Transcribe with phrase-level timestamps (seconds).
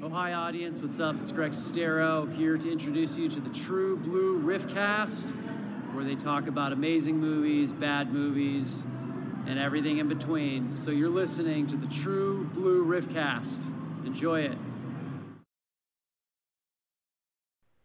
[0.00, 0.78] Oh, hi, audience.
[0.80, 1.16] What's up?
[1.20, 5.32] It's Greg Sestero here to introduce you to the True Blue Riffcast,
[5.92, 8.84] where they talk about amazing movies, bad movies,
[9.48, 10.72] and everything in between.
[10.72, 13.74] So you're listening to the True Blue Riffcast.
[14.06, 14.56] Enjoy it.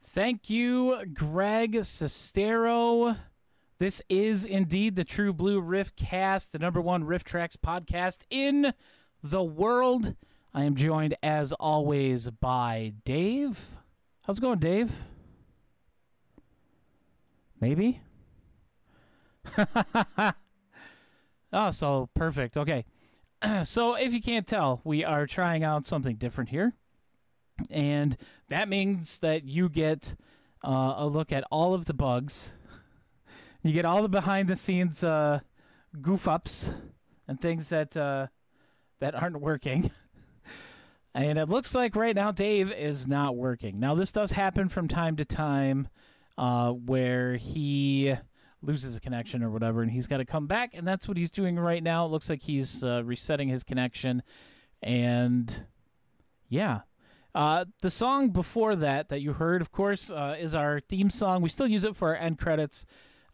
[0.06, 3.18] Thank you, Greg Sestero.
[3.80, 8.76] This is indeed the True Blue Riff Cast, the number one RiffTrax podcast in
[9.24, 10.16] the world.
[10.54, 13.78] I am joined, as always, by Dave.
[14.22, 14.92] How's it going, Dave?
[17.60, 18.02] Maybe?
[21.54, 22.56] oh, so perfect.
[22.56, 22.86] Okay.
[23.64, 26.74] so, if you can't tell, we are trying out something different here.
[27.72, 28.16] And
[28.50, 30.16] that means that you get
[30.64, 32.54] uh, a look at all of the bugs.
[33.64, 35.40] You get all the behind the scenes uh,
[36.02, 36.70] goof ups
[37.28, 38.28] and things that uh,
[39.00, 39.90] that aren't working.
[41.16, 43.80] And it looks like right now Dave is not working.
[43.80, 45.88] Now, this does happen from time to time
[46.38, 48.16] uh, where he
[48.64, 51.30] loses a connection or whatever, and he's got to come back, and that's what he's
[51.30, 52.06] doing right now.
[52.06, 54.24] It looks like he's uh, resetting his connection.
[54.82, 55.66] And
[56.50, 56.82] yeah.
[57.36, 61.42] Uh, the song before that, that you heard, of course, uh, is our theme song.
[61.42, 62.86] We still use it for our end credits,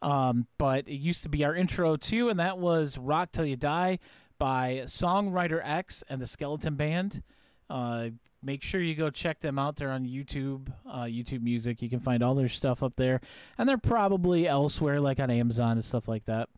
[0.01, 3.57] um, but it used to be our intro too, and that was Rock Till You
[3.57, 3.99] Die
[4.37, 7.23] by Songwriter X and the Skeleton Band.
[7.69, 8.09] Uh,
[8.43, 9.75] make sure you go check them out.
[9.75, 11.81] They're on YouTube, uh, YouTube Music.
[11.81, 13.21] You can find all their stuff up there,
[13.57, 16.49] and they're probably elsewhere, like on Amazon and stuff like that.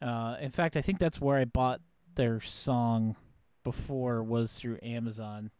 [0.00, 1.80] Uh, in fact, I think that's where I bought
[2.14, 3.16] their song
[3.62, 5.50] before was through Amazon.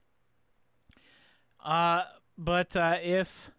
[1.62, 2.04] Uh,
[2.38, 3.50] but uh, if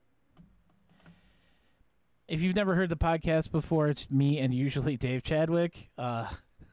[2.27, 5.89] if you've never heard the podcast before, it's me and usually Dave Chadwick.
[5.97, 6.29] Uh,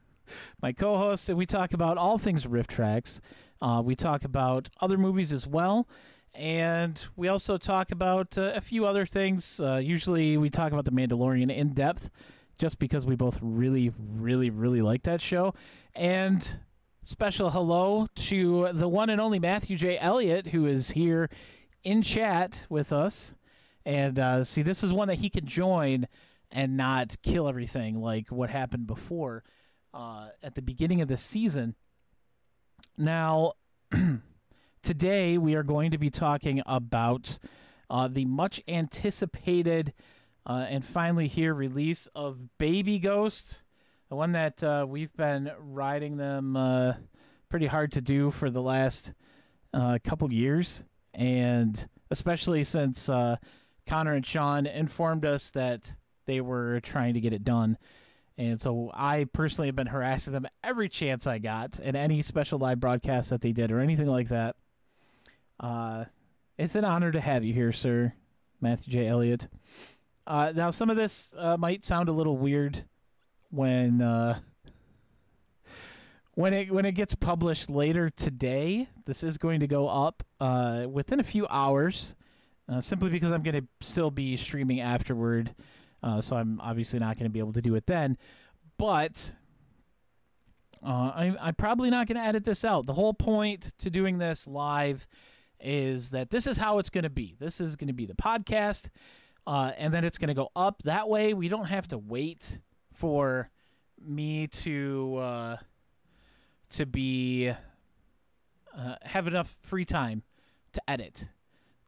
[0.62, 3.20] my co-host, and we talk about all things RiffTrax.
[3.60, 5.88] Uh, we talk about other movies as well,
[6.34, 9.60] and we also talk about uh, a few other things.
[9.60, 12.10] Uh, usually, we talk about the Mandalorian in depth,
[12.58, 15.54] just because we both really, really, really like that show.
[15.94, 16.60] And
[17.04, 19.98] special hello to the one and only Matthew J.
[19.98, 21.30] Elliott, who is here
[21.82, 23.34] in chat with us.
[23.86, 26.06] And uh, see, this is one that he can join
[26.50, 29.42] and not kill everything like what happened before
[29.94, 31.74] uh, at the beginning of the season.
[33.00, 33.52] Now,
[34.82, 37.38] today we are going to be talking about
[37.88, 39.94] uh, the much anticipated
[40.44, 43.62] uh, and finally here release of Baby Ghost,
[44.08, 46.94] the one that uh, we've been riding them uh,
[47.48, 49.12] pretty hard to do for the last
[49.72, 50.82] uh, couple years,
[51.14, 53.36] and especially since uh,
[53.86, 55.94] Connor and Sean informed us that
[56.26, 57.78] they were trying to get it done.
[58.38, 62.60] And so I personally have been harassing them every chance I got in any special
[62.60, 64.54] live broadcast that they did or anything like that.
[65.58, 66.04] Uh,
[66.56, 68.14] it's an honor to have you here, sir,
[68.60, 69.08] Matthew J.
[69.08, 69.48] Elliott.
[70.24, 72.84] Uh, now, some of this uh, might sound a little weird
[73.50, 74.38] when uh,
[76.34, 78.88] when it when it gets published later today.
[79.04, 82.14] This is going to go up uh, within a few hours,
[82.68, 85.56] uh, simply because I'm going to still be streaming afterward.
[86.02, 88.16] Uh, so I'm obviously not going to be able to do it then.
[88.76, 89.32] But
[90.84, 92.86] uh, I'm, I'm probably not going to edit this out.
[92.86, 95.06] The whole point to doing this live
[95.60, 97.34] is that this is how it's going to be.
[97.38, 98.88] This is going to be the podcast,
[99.46, 100.82] uh, and then it's going to go up.
[100.84, 102.58] That way, we don't have to wait
[102.92, 103.50] for
[104.00, 105.56] me to uh,
[106.70, 110.22] to be uh, have enough free time
[110.72, 111.24] to edit.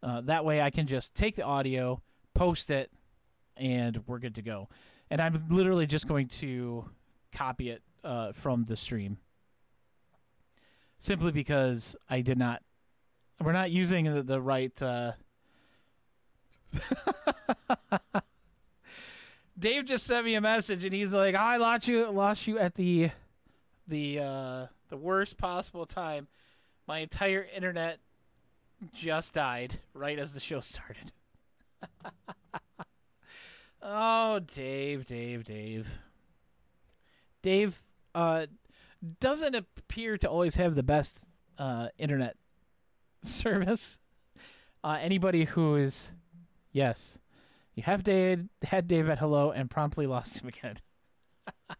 [0.02, 2.02] Uh, that way, I can just take the audio,
[2.34, 2.90] post it,
[3.56, 4.68] and we're good to go.
[5.10, 6.88] And I'm literally just going to
[7.32, 9.18] copy it uh, from the stream,
[10.98, 12.62] simply because I did not.
[13.42, 14.80] We're not using the, the right.
[14.80, 15.12] Uh...
[19.58, 22.76] Dave just sent me a message, and he's like, "I lost you, lost you at
[22.76, 23.10] the,
[23.86, 26.28] the, uh, the worst possible time.
[26.86, 27.98] My entire internet
[28.94, 31.12] just died right as the show started."
[33.82, 36.00] Oh, Dave, Dave, Dave.
[37.42, 37.82] Dave
[38.14, 38.46] uh,
[39.20, 41.26] doesn't appear to always have the best
[41.58, 42.36] uh, internet
[43.24, 43.98] service.
[44.84, 46.12] Uh, anybody who is,
[46.72, 47.18] yes,
[47.74, 50.76] you have Dave, had Dave at hello and promptly lost him again.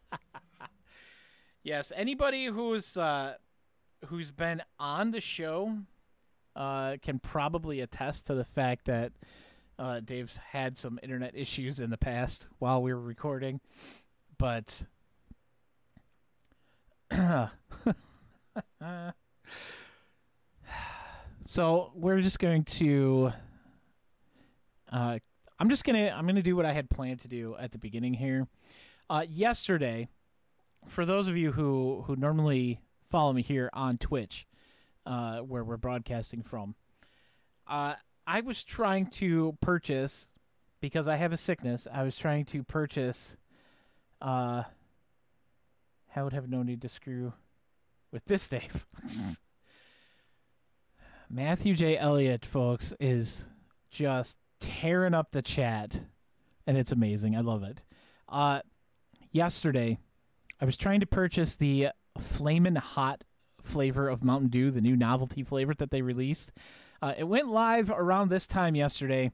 [1.62, 3.34] yes, anybody who's uh,
[4.06, 5.78] who's been on the show
[6.56, 9.12] uh, can probably attest to the fact that
[9.80, 13.60] uh, Dave's had some internet issues in the past while we were recording,
[14.36, 14.82] but
[21.46, 23.32] so we're just going to.
[24.92, 25.18] Uh,
[25.58, 28.12] I'm just gonna I'm gonna do what I had planned to do at the beginning
[28.12, 28.48] here.
[29.08, 30.08] Uh, yesterday,
[30.88, 34.46] for those of you who who normally follow me here on Twitch,
[35.06, 36.74] uh, where we're broadcasting from,
[37.66, 37.94] uh,
[38.30, 40.28] I was trying to purchase
[40.80, 41.88] because I have a sickness.
[41.92, 43.36] I was trying to purchase.
[44.22, 44.62] Uh,
[46.14, 47.32] I would have no need to screw
[48.12, 48.86] with this, Dave.
[51.28, 51.98] Matthew J.
[51.98, 53.48] Elliott, folks, is
[53.90, 56.00] just tearing up the chat,
[56.68, 57.36] and it's amazing.
[57.36, 57.82] I love it.
[58.28, 58.60] Uh,
[59.32, 59.98] yesterday,
[60.60, 63.24] I was trying to purchase the Flamin' Hot
[63.60, 66.52] flavor of Mountain Dew, the new novelty flavor that they released.
[67.02, 69.32] Uh, it went live around this time yesterday,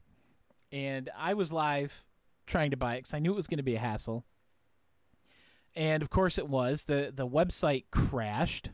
[0.71, 2.05] and I was live
[2.45, 4.23] trying to buy it because I knew it was going to be a hassle.
[5.75, 6.83] And of course, it was.
[6.83, 8.69] the The website crashed,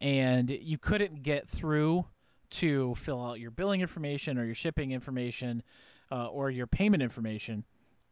[0.00, 2.06] and you couldn't get through
[2.50, 5.62] to fill out your billing information or your shipping information
[6.10, 7.64] uh, or your payment information.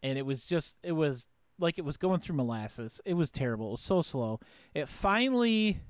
[0.02, 1.28] And it was just, it was
[1.58, 3.00] like it was going through molasses.
[3.04, 3.68] It was terrible.
[3.68, 4.38] It was so slow.
[4.74, 5.80] It finally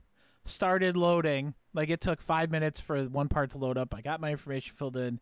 [0.49, 1.55] started loading.
[1.75, 3.95] Like it took five minutes for one part to load up.
[3.95, 5.21] I got my information filled in.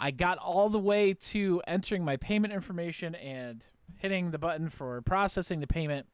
[0.00, 3.64] I got all the way to entering my payment information and
[3.96, 6.06] hitting the button for processing the payment.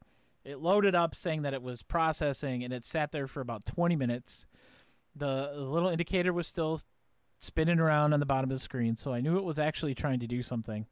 [0.45, 3.97] It loaded up saying that it was processing and it sat there for about 20
[3.97, 4.47] minutes
[5.17, 6.81] the, little indicator was still
[7.41, 10.21] spinning around on the bottom of the screen, so I knew it was actually trying
[10.21, 10.87] to do something.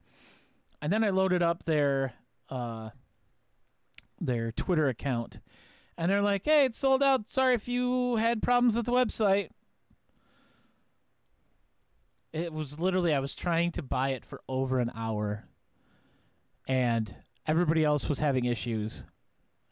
[0.81, 2.15] And then I loaded up their
[2.49, 2.91] uh,
[4.20, 5.38] their Twitter account,
[5.99, 7.29] and they're like, "Hey, it's sold out.
[7.29, 9.50] Sorry if you had problems with the website."
[12.33, 15.45] It was literally I was trying to buy it for over an hour,
[16.67, 17.15] and
[17.47, 19.05] everybody else was having issues.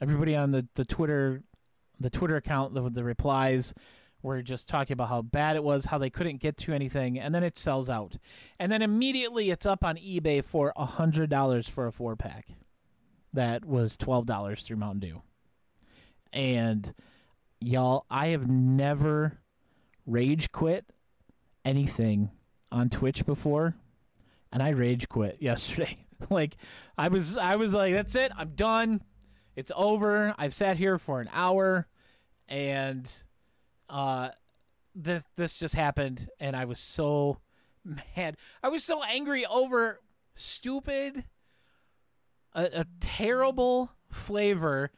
[0.00, 1.42] Everybody on the, the Twitter
[1.98, 3.72] the Twitter account, the, the replies
[4.22, 7.34] were just talking about how bad it was, how they couldn't get to anything, and
[7.34, 8.16] then it sells out.
[8.58, 12.48] And then immediately it's up on eBay for a $100 for a four pack.
[13.32, 15.22] That was $12 through Mountain Dew.
[16.32, 16.92] And
[17.60, 19.38] y'all, I have never
[20.06, 20.84] rage quit
[21.64, 22.30] anything
[22.70, 23.76] on Twitch before,
[24.52, 25.96] and I rage quit yesterday.
[26.30, 26.56] like
[26.96, 29.02] I was I was like that's it, I'm done.
[29.54, 30.34] It's over.
[30.36, 31.86] I've sat here for an hour
[32.48, 33.10] and
[33.88, 34.30] uh,
[34.94, 37.38] this this just happened, and I was so
[37.84, 38.36] mad.
[38.62, 40.00] I was so angry over
[40.34, 41.24] stupid,
[42.54, 44.90] a, a terrible flavor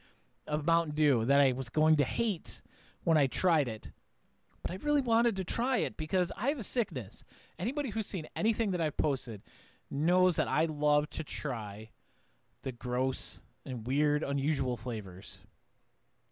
[0.49, 2.63] of Mountain Dew that I was going to hate
[3.05, 3.93] when I tried it.
[4.63, 7.25] But I really wanted to try it because I have a sickness.
[7.59, 9.43] Anybody who's seen anything that I've posted
[9.91, 11.91] knows that I love to try
[12.63, 15.39] the gross and weird, unusual flavors.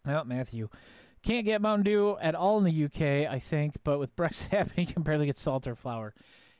[0.04, 0.68] Well, Matthew,
[1.22, 4.86] can't get Mountain Dew at all in the UK, I think, but with Brexit happening,
[4.88, 6.14] you can barely get salt or flour.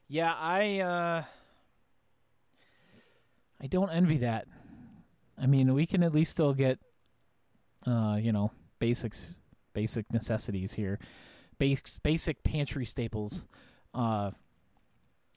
[0.08, 1.22] Yeah, I uh,
[3.60, 4.46] I don't envy that.
[5.38, 6.78] I mean, we can at least still get,
[7.86, 9.34] uh, you know, basics,
[9.72, 10.98] basic necessities here,
[11.58, 13.46] basic basic pantry staples.
[13.94, 14.30] Uh,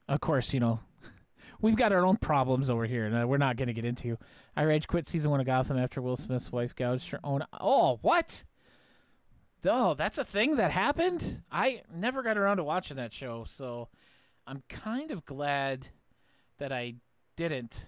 [0.07, 0.80] of course, you know,
[1.62, 4.18] we've got our own problems over here, and we're not going to get into.
[4.56, 7.44] I rage quit season one of Gotham after Will Smith's wife gouged her own.
[7.60, 8.44] Oh, what?
[9.66, 11.44] Oh, that's a thing that happened?
[11.52, 13.90] I never got around to watching that show, so
[14.47, 15.90] I'm kind of glad
[16.57, 16.95] that I
[17.35, 17.88] didn't.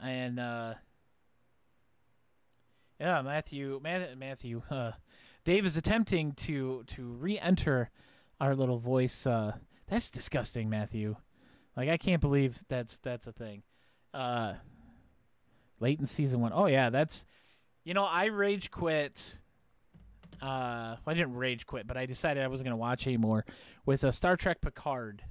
[0.00, 0.74] And uh
[3.02, 4.92] Yeah, Matthew Matthew uh
[5.44, 7.90] Dave is attempting to to re-enter
[8.40, 9.56] our little voice uh
[9.88, 11.16] that's disgusting, Matthew.
[11.76, 13.64] Like I can't believe that's that's a thing.
[14.14, 14.54] Uh
[15.80, 16.52] late in season 1.
[16.54, 17.24] Oh yeah, that's
[17.82, 19.38] you know, I rage quit
[20.40, 23.44] uh, I didn't rage quit, but I decided I wasn't going to watch anymore
[23.84, 25.24] with a Star Trek Picard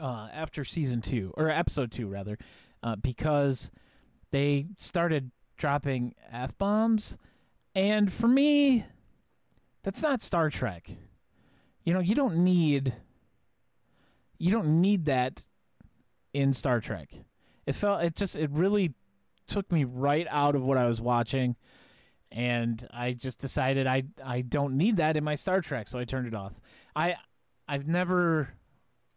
[0.00, 2.38] uh, after season two or episode two rather,
[2.82, 3.70] uh, because
[4.32, 7.16] they started dropping f bombs,
[7.74, 8.84] and for me,
[9.82, 10.90] that's not Star Trek.
[11.84, 12.94] You know, you don't need
[14.38, 15.46] you don't need that
[16.32, 17.08] in Star Trek.
[17.66, 18.94] It felt it just it really
[19.46, 21.56] took me right out of what I was watching
[22.32, 26.04] and I just decided I I don't need that in my Star Trek, so I
[26.04, 26.60] turned it off.
[26.94, 27.16] I
[27.68, 28.50] I've never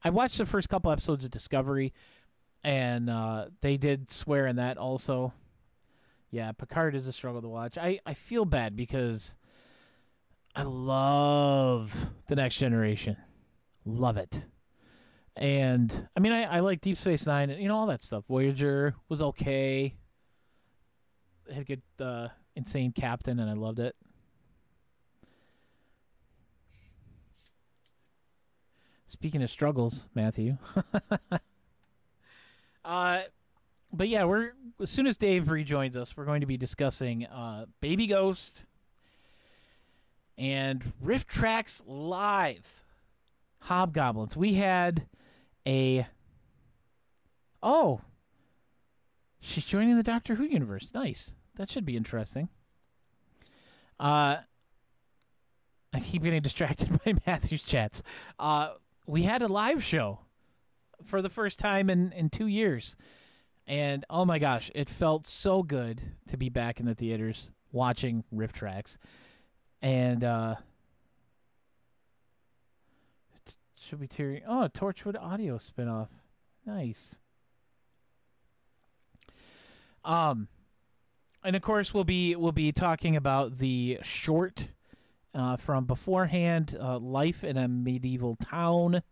[0.04, 1.94] I watched the first couple episodes of Discovery,
[2.64, 5.34] and uh, they did swear in that also.
[6.32, 7.78] Yeah, Picard is a struggle to watch.
[7.78, 9.36] I I feel bad because
[10.56, 13.18] I love the Next Generation,
[13.86, 14.46] love it.
[15.36, 18.26] And I mean, I, I like Deep Space Nine, and you know all that stuff.
[18.28, 19.96] Voyager was okay.
[21.50, 23.96] Had a good uh, insane captain, and I loved it.
[29.08, 30.58] Speaking of struggles, Matthew.
[32.86, 33.22] uh,
[33.92, 37.66] but yeah, we're as soon as Dave rejoins us, we're going to be discussing uh,
[37.82, 38.66] Baby Ghost
[40.38, 42.84] and RiffTrax Live
[43.64, 44.38] Hobgoblins.
[44.38, 45.08] We had
[45.68, 46.08] a
[47.62, 48.02] oh,
[49.42, 50.92] she's joining the Doctor Who universe.
[50.94, 51.36] Nice.
[51.58, 52.50] That should be interesting.
[54.00, 54.38] Uh,
[55.94, 58.02] I keep getting distracted by Matthew's chats.
[58.38, 58.74] Uh,
[59.06, 60.20] we had a live show
[61.04, 62.96] for the first time in, in two years.
[63.70, 68.24] And oh my gosh, it felt so good to be back in the theaters watching
[68.34, 68.98] RiffTrax.
[69.80, 70.56] And uh
[73.80, 76.08] should be tearing oh Torchwood audio spinoff.
[76.66, 77.20] Nice.
[80.04, 80.48] Um
[81.44, 84.70] and of course we'll be we'll be talking about the short
[85.36, 89.04] uh, from beforehand uh, life in a medieval town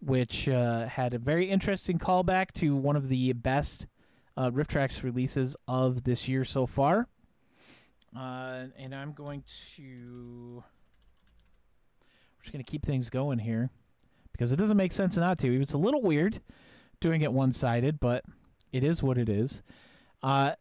[0.00, 3.86] which uh, had a very interesting callback to one of the best
[4.36, 7.08] uh, RiffTrax releases of this year so far.
[8.16, 9.44] Uh, and I'm going
[9.76, 10.62] to.
[12.36, 13.70] We're just going to keep things going here
[14.32, 15.60] because it doesn't make sense not to.
[15.60, 16.40] It's a little weird
[17.00, 18.24] doing it one sided, but
[18.72, 19.62] it is what it is.
[20.22, 20.52] Uh,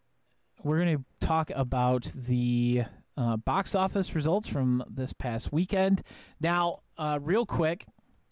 [0.63, 2.83] we're going to talk about the
[3.17, 6.01] uh, box office results from this past weekend.
[6.39, 7.85] Now, uh, real quick,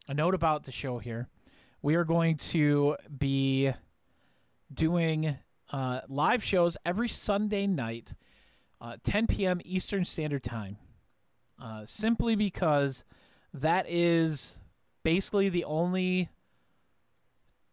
[0.08, 1.30] a note about the show here.
[1.82, 3.72] We are going to be
[4.74, 5.38] doing
[5.72, 8.14] uh, live shows every Sunday night,
[8.82, 9.62] uh, 10 p.m.
[9.66, 10.78] Eastern Standard Time,
[11.62, 13.04] uh, simply because
[13.54, 14.58] that is
[15.04, 16.30] basically the only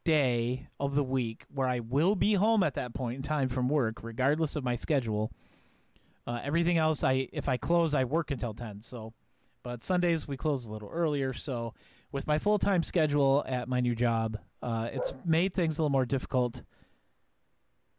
[0.05, 3.69] day of the week where I will be home at that point in time from
[3.69, 5.31] work, regardless of my schedule.
[6.27, 8.83] Uh, everything else, I if I close, I work until 10.
[8.83, 9.15] So,
[9.63, 11.33] but Sundays we close a little earlier.
[11.33, 11.75] So,
[12.13, 15.91] with my full time schedule at my new job, uh, it's made things a little
[15.91, 16.63] more difficult.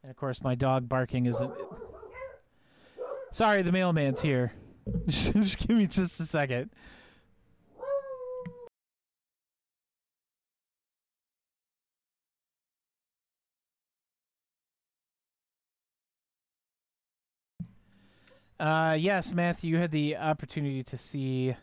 [0.03, 1.53] And of course, my dog barking isn't.
[3.31, 4.53] Sorry, the mailman's here.
[5.07, 6.71] just give me just a second.
[18.59, 21.55] Uh, yes, Matthew, you had the opportunity to see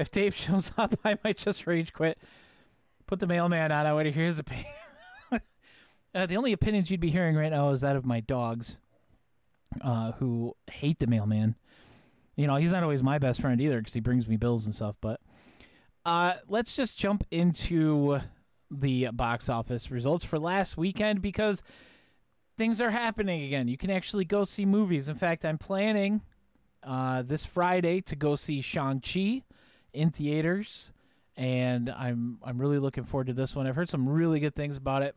[0.00, 2.18] if Dave shows up, I might just rage quit.
[3.06, 3.86] Put the mailman on.
[3.86, 4.66] I want to hear his opinion.
[6.14, 8.78] uh, the only opinions you'd be hearing right now is that of my dogs,
[9.82, 11.56] uh, who hate the mailman.
[12.36, 14.74] You know, he's not always my best friend either because he brings me bills and
[14.74, 14.96] stuff.
[15.00, 15.20] But
[16.06, 18.20] uh, let's just jump into
[18.70, 21.62] the box office results for last weekend because
[22.56, 23.68] things are happening again.
[23.68, 25.08] You can actually go see movies.
[25.08, 26.22] In fact, I'm planning
[26.84, 29.42] uh, this Friday to go see Shang-Chi
[29.92, 30.92] in theaters,
[31.36, 33.66] and I'm I'm really looking forward to this one.
[33.66, 35.14] I've heard some really good things about it.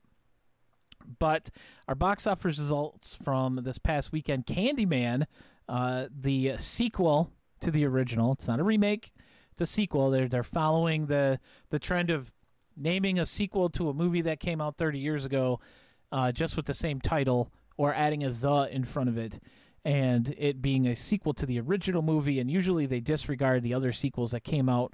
[1.20, 1.50] But
[1.88, 5.26] our box office results from this past weekend, Candyman,
[5.68, 8.32] uh, the sequel to the original.
[8.34, 9.12] It's not a remake;
[9.52, 10.10] it's a sequel.
[10.12, 11.40] They're they're following the
[11.70, 12.34] the trend of
[12.76, 15.60] naming a sequel to a movie that came out 30 years ago,
[16.12, 19.40] uh, just with the same title or adding a the in front of it
[19.86, 23.92] and it being a sequel to the original movie, and usually they disregard the other
[23.92, 24.94] sequels that came out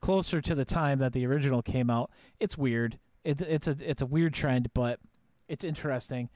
[0.00, 2.10] closer to the time that the original came out.
[2.38, 2.98] It's weird.
[3.24, 5.00] It's it's a it's a weird trend, but
[5.48, 6.28] it's interesting.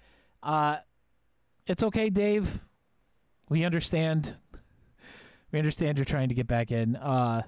[0.42, 0.78] Uh,
[1.66, 2.62] it's okay, Dave.
[3.48, 4.34] We understand.
[5.52, 6.96] We understand you're trying to get back in.
[6.96, 7.42] Uh,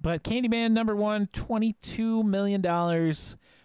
[0.00, 2.62] but Candyman number one, $22 million,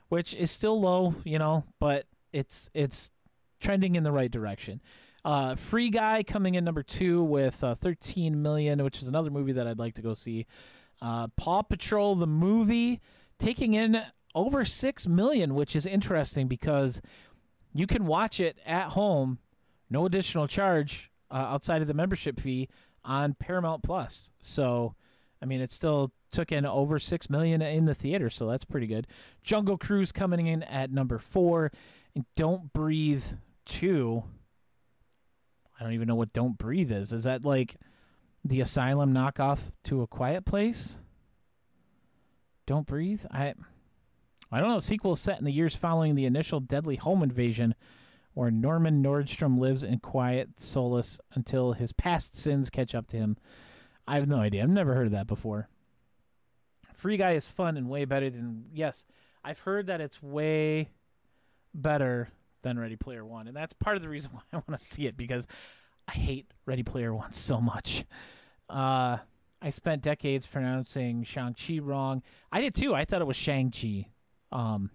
[0.10, 3.12] which is still low, you know, but it's it's
[3.64, 4.82] trending in the right direction.
[5.26, 9.54] Uh, Free Guy coming in number two with uh, 13 million, which is another movie
[9.54, 10.46] that I'd like to go see.
[11.02, 13.02] Uh, Paw Patrol the movie
[13.40, 14.02] taking in
[14.36, 17.02] over six million, which is interesting because
[17.74, 19.40] you can watch it at home,
[19.90, 22.70] no additional charge uh, outside of the membership fee
[23.06, 24.32] on Paramount Plus.
[24.42, 24.96] So,
[25.42, 28.88] I mean, it still took in over six million in the theater, so that's pretty
[28.88, 29.08] good.
[29.42, 31.72] Jungle Cruise coming in at number four,
[32.16, 33.24] and Don't Breathe
[33.66, 34.24] two.
[35.80, 37.12] I don't even know what Don't Breathe is.
[37.12, 37.78] Is that like
[38.46, 40.98] the Asylum knockoff to A Quiet Place?
[42.66, 43.26] Don't Breathe?
[43.32, 43.54] I
[44.52, 44.80] I don't know.
[44.80, 47.74] Sequel set in the years following the initial deadly home invasion,
[48.34, 53.38] where Norman Nordstrom lives in quiet solace until his past sins catch up to him.
[54.08, 54.62] I have no idea.
[54.62, 55.70] I've never heard of that before.
[56.94, 59.06] Free Guy is fun and way better than yes.
[59.44, 60.92] I've heard that it's way
[61.74, 62.30] better
[62.64, 65.06] than Ready Player One, and that's part of the reason why I want to see
[65.06, 65.48] it because
[66.08, 68.06] I hate Ready Player One so much.
[68.70, 69.18] Uh,
[69.62, 72.24] I spent decades pronouncing Shang Chi wrong.
[72.52, 72.94] I did too.
[72.96, 74.08] I thought it was Shang Chi.
[74.52, 74.90] Um,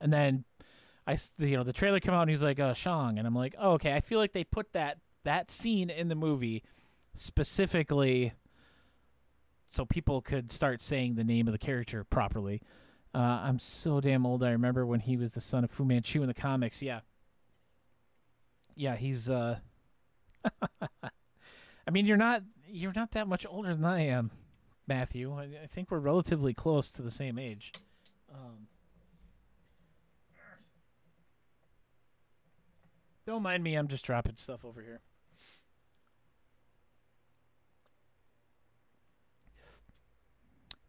[0.00, 0.44] and then
[1.06, 3.54] I you know, the trailer came out and he's like, "Uh, Shang," and I'm like,
[3.58, 6.62] "Oh, okay." I feel like they put that that scene in the movie
[7.14, 8.32] specifically
[9.68, 12.62] so people could start saying the name of the character properly.
[13.14, 14.42] Uh, I'm so damn old.
[14.42, 16.82] I remember when he was the son of Fu Manchu in the comics.
[16.82, 17.00] Yeah,
[18.76, 19.28] yeah, he's.
[19.28, 19.58] uh
[20.82, 24.30] I mean, you're not you're not that much older than I am,
[24.86, 25.32] Matthew.
[25.32, 27.72] I, I think we're relatively close to the same age.
[28.32, 28.68] Um,
[33.26, 33.74] don't mind me.
[33.74, 35.00] I'm just dropping stuff over here.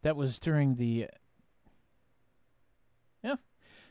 [0.02, 1.08] That was during the.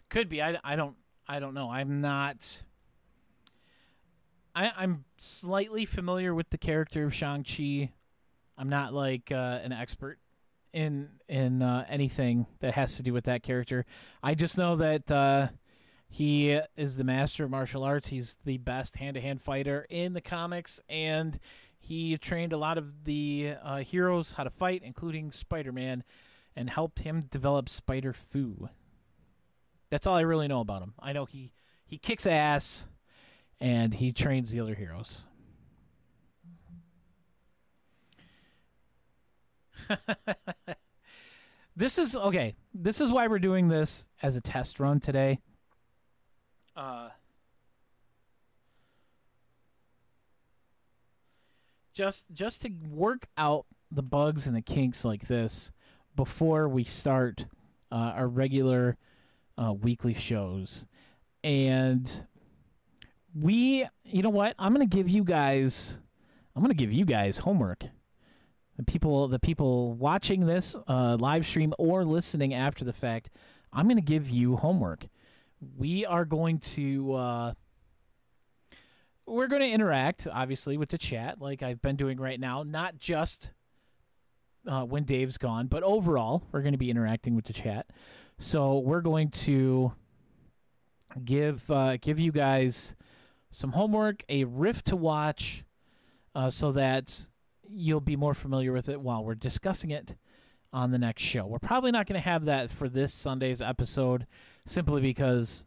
[0.09, 0.41] Could be.
[0.43, 0.97] I, I don't
[1.27, 1.71] I don't know.
[1.71, 2.63] I'm not.
[4.55, 7.93] I I'm slightly familiar with the character of Shang Chi.
[8.57, 10.19] I'm not like uh, an expert
[10.73, 13.85] in in uh, anything that has to do with that character.
[14.23, 15.49] I just know that uh,
[16.09, 18.09] he is the master of martial arts.
[18.09, 21.39] He's the best hand to hand fighter in the comics, and
[21.79, 26.05] he trained a lot of the uh, heroes how to fight, including Spider Man,
[26.57, 28.71] and helped him develop Spider Fu.
[29.91, 30.95] That's all I really know about him.
[30.99, 31.53] I know he
[31.87, 32.87] he kicks ass,
[33.61, 35.25] and he trains the other heroes.
[41.77, 42.55] this is okay.
[42.75, 45.41] This is why we're doing this as a test run today.
[46.77, 47.09] Uh,
[51.95, 55.73] just just to work out the bugs and the kinks like this
[56.15, 57.47] before we start
[57.91, 58.97] uh, our regular
[59.61, 60.87] uh, weekly shows,
[61.43, 62.27] and
[63.35, 64.55] we, you know what?
[64.59, 65.99] I'm gonna give you guys,
[66.55, 67.85] I'm gonna give you guys homework.
[68.77, 73.29] The people, the people watching this uh, live stream or listening after the fact,
[73.73, 75.07] I'm going to give you homework.
[75.77, 77.53] We are going to, uh,
[79.27, 82.63] we're going to interact, obviously, with the chat, like I've been doing right now.
[82.63, 83.51] Not just
[84.67, 87.87] uh, when Dave's gone, but overall, we're going to be interacting with the chat.
[88.39, 89.93] So we're going to
[91.25, 92.95] give uh, give you guys
[93.51, 95.65] some homework, a riff to watch,
[96.35, 97.27] uh, so that
[97.69, 100.17] you'll be more familiar with it while we're discussing it
[100.73, 101.47] on the next show.
[101.47, 104.27] We're probably not going to have that for this Sunday's episode,
[104.67, 105.65] simply because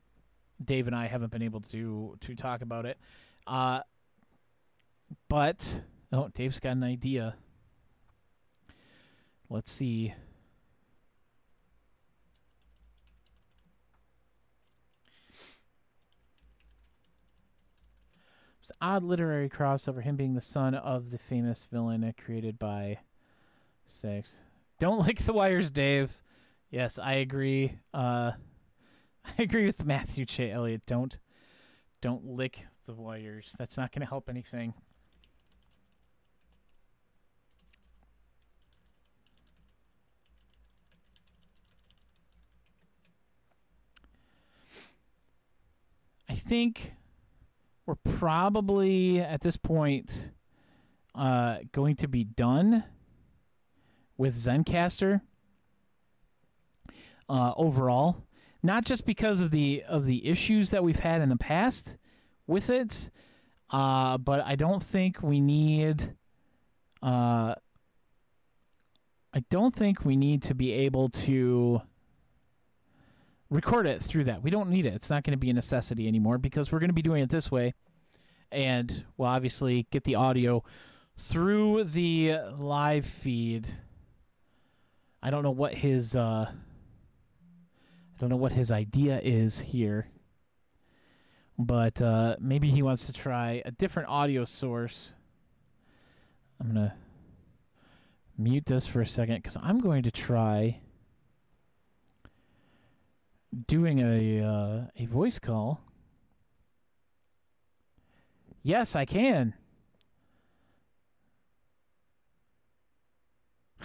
[0.64, 2.98] Dave and I haven't been able to to talk about it.
[3.46, 3.82] Uh,
[5.28, 5.82] but
[6.14, 7.36] oh, Dave's got an idea.
[9.50, 10.14] Let's see.
[18.80, 23.00] Odd literary crossover, him being the son of the famous villain created by
[23.86, 24.42] Six.
[24.80, 26.22] Don't lick the wires, Dave.
[26.70, 27.80] Yes, I agree.
[27.94, 28.32] Uh,
[29.26, 30.52] I agree with Matthew J.
[30.52, 30.86] Elliott.
[30.86, 31.20] Don't,
[32.02, 33.56] don't lick the wires.
[33.60, 34.74] That's not going to help anything.
[46.30, 46.94] I think
[47.86, 50.32] we're probably at this point
[51.16, 52.84] uh, going to be done
[54.18, 55.22] with Zencastr
[57.28, 58.24] uh, overall.
[58.64, 61.98] Not just because of the of the issues that we've had in the past
[62.46, 63.10] with it,
[63.72, 66.14] uh, but I don't think we need.
[67.02, 67.56] Uh,
[69.34, 71.82] I don't think we need to be able to
[73.52, 74.42] record it through that.
[74.42, 74.94] We don't need it.
[74.94, 77.30] It's not going to be a necessity anymore because we're going to be doing it
[77.30, 77.76] this way.
[78.52, 80.64] And we'll obviously get the audio
[81.20, 83.68] through the live feed.
[85.22, 90.08] I don't know what his uh I don't know what his idea is here.
[91.60, 95.14] But uh maybe he wants to try a different audio source.
[96.60, 96.94] I'm going to
[98.38, 100.80] mute this for a second cuz I'm going to try
[103.68, 105.82] doing a uh, a voice call.
[108.64, 109.54] Yes, I can.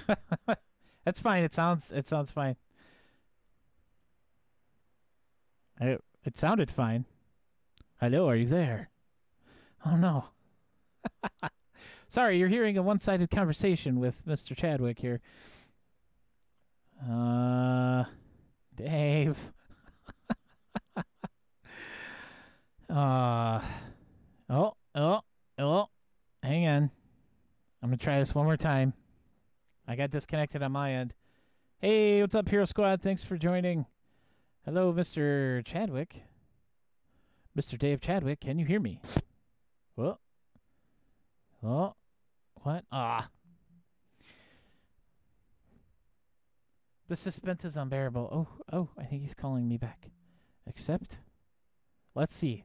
[1.05, 1.45] That's fine.
[1.45, 2.57] It sounds it sounds fine.
[5.81, 7.05] I, it sounded fine.
[8.01, 8.91] Hello, are you there?
[9.85, 10.27] Oh no.
[12.09, 14.57] Sorry, you're hearing a one-sided conversation with Mr.
[14.57, 15.21] Chadwick here.
[17.09, 18.05] Uh
[18.77, 19.53] Dave.
[22.89, 23.61] Uh
[24.49, 25.21] oh, oh,
[25.59, 25.87] oh.
[26.43, 26.91] Hang on.
[27.83, 28.95] I'm gonna try this one more time.
[29.87, 31.15] I got disconnected on my end.
[31.81, 33.03] Hey, what's up, Hero Squad?
[33.03, 33.87] Thanks for joining.
[34.65, 35.65] Hello, Mr.
[35.65, 36.23] Chadwick.
[37.57, 37.79] Mr.
[37.79, 39.01] Dave Chadwick, can you hear me?
[39.95, 40.21] Well,
[41.63, 41.95] oh,
[42.63, 42.85] what?
[42.93, 43.29] Ah.
[47.09, 48.29] The suspense is unbearable.
[48.33, 50.11] Oh, oh, I think he's calling me back.
[50.69, 51.19] Accept.
[52.15, 52.65] Let's see.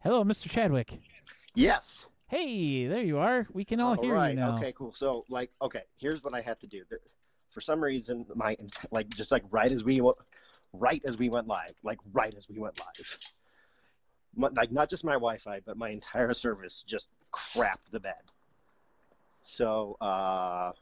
[0.00, 0.48] Hello, Mr.
[0.48, 1.00] Chadwick.
[1.54, 2.08] Yes.
[2.28, 3.46] Hey, there you are.
[3.52, 4.30] We can all All hear right.
[4.30, 4.56] you now.
[4.56, 4.72] Okay.
[4.72, 4.92] Cool.
[4.94, 6.82] So, like, okay, here's what I have to do.
[7.50, 8.56] For some reason, my
[8.90, 10.16] like just like right as we went,
[10.72, 13.18] right as we went live, like right as we went live,
[14.34, 18.14] my, like not just my Wi-Fi, but my entire service just crapped the bed.
[19.40, 20.72] So uh,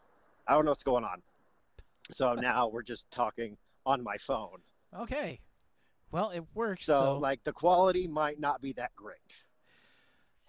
[0.49, 1.23] I don't know what's going on.
[2.11, 4.59] So now we're just talking on my phone.
[4.99, 5.41] Okay.
[6.15, 6.87] Well, it works.
[6.87, 9.43] So, So, like the quality might not be that great.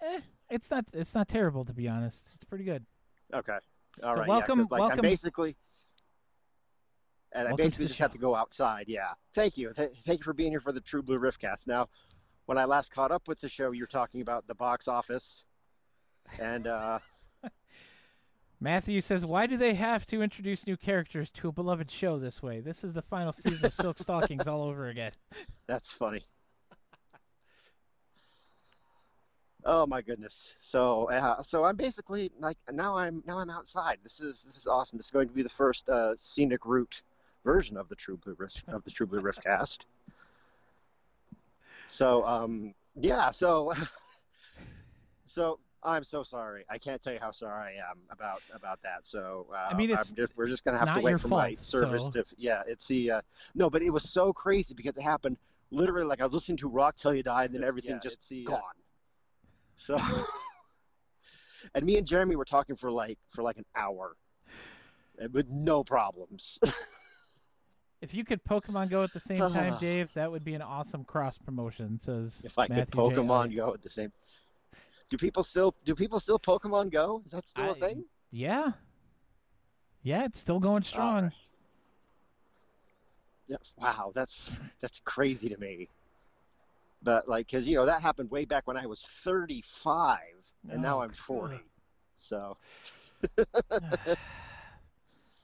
[0.00, 2.28] eh, it's not it's not terrible to be honest.
[2.34, 2.86] It's pretty good.
[3.34, 3.58] Okay.
[4.04, 4.28] All So right.
[4.28, 5.56] welcome- yeah, like, welcome- I'm basically,
[7.32, 8.84] and I Welcome basically just have to go outside.
[8.86, 9.14] Yeah.
[9.34, 9.72] Thank you.
[9.72, 11.66] Th- thank you for being here for the True Blue Riffcast.
[11.66, 11.88] Now,
[12.44, 15.42] when I last caught up with the show, you were talking about the box office,
[16.38, 17.00] and uh,
[18.60, 22.42] Matthew says, "Why do they have to introduce new characters to a beloved show this
[22.42, 22.60] way?
[22.60, 25.12] This is the final season of Silk Stockings all over again."
[25.66, 26.22] that's funny.
[29.68, 30.54] Oh my goodness.
[30.60, 33.98] So, uh, so I'm basically like now I'm now I'm outside.
[34.02, 34.96] This is this is awesome.
[34.96, 37.02] This is going to be the first uh, scenic route
[37.44, 39.80] version of the True Blue Rift of the True Blue Riffcast.
[41.88, 43.30] So, um, yeah.
[43.30, 43.72] So,
[45.26, 46.64] so I'm so sorry.
[46.68, 49.06] I can't tell you how sorry I am about about that.
[49.06, 52.04] So, uh, I mean, it's just, we're just gonna have to wait for my service
[52.04, 52.24] so- to.
[52.36, 53.20] Yeah, it's the uh,
[53.54, 55.36] no, but it was so crazy because it happened
[55.70, 58.28] literally like I was listening to Rock Till You Die, and then everything Yeah, just
[58.28, 58.60] the, uh, gone.
[59.76, 59.98] So,
[61.74, 64.16] and me and Jeremy were talking for like for like an hour,
[65.18, 66.58] and with no problems.
[68.02, 71.02] If you could Pokemon Go at the same time, Dave, that would be an awesome
[71.02, 71.98] cross promotion.
[71.98, 73.16] Says if I could Matthew J.
[73.16, 73.56] Pokemon.
[73.56, 74.12] Go at the same.
[75.08, 77.22] Do people still do people still Pokemon Go?
[77.24, 78.04] Is that still a I- thing?
[78.32, 78.72] Yeah,
[80.02, 81.32] yeah, it's still going strong.
[83.46, 85.88] Yeah, wow, that's that's crazy to me.
[87.02, 90.18] But like, cause you know that happened way back when I was 35,
[90.70, 91.54] and now Oh, I'm 40.
[91.56, 91.62] God.
[92.16, 92.56] So
[93.38, 94.16] well,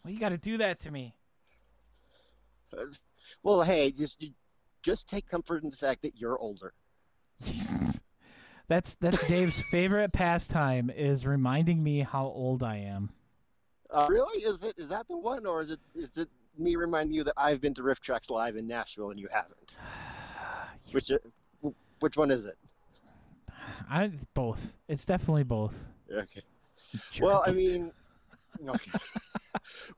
[0.07, 1.15] you got to do that to me.
[3.45, 4.25] well, hey, just
[4.83, 6.73] just take comfort in the fact that you're older.
[8.73, 13.11] that's that's Dave's favorite pastime is reminding me how old I am.
[13.91, 14.43] Uh, really?
[14.43, 17.35] Is it is that the one, or is it is it me reminding you that
[17.37, 19.77] I've been to RiffTrax live in Nashville and you haven't?
[20.93, 21.19] Which uh,
[22.01, 22.57] which one is it?
[23.91, 24.79] I both.
[24.89, 25.85] It's definitely both.
[26.11, 26.41] Okay.
[27.11, 27.27] Jerk.
[27.27, 27.93] Well, I mean,
[28.67, 28.91] okay.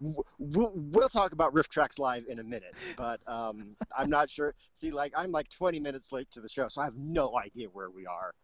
[0.01, 4.55] We'll, we'll talk about RiffTrax live in a minute, but um, I'm not sure.
[4.79, 7.69] See, like I'm like 20 minutes late to the show, so I have no idea
[7.73, 8.35] where we are,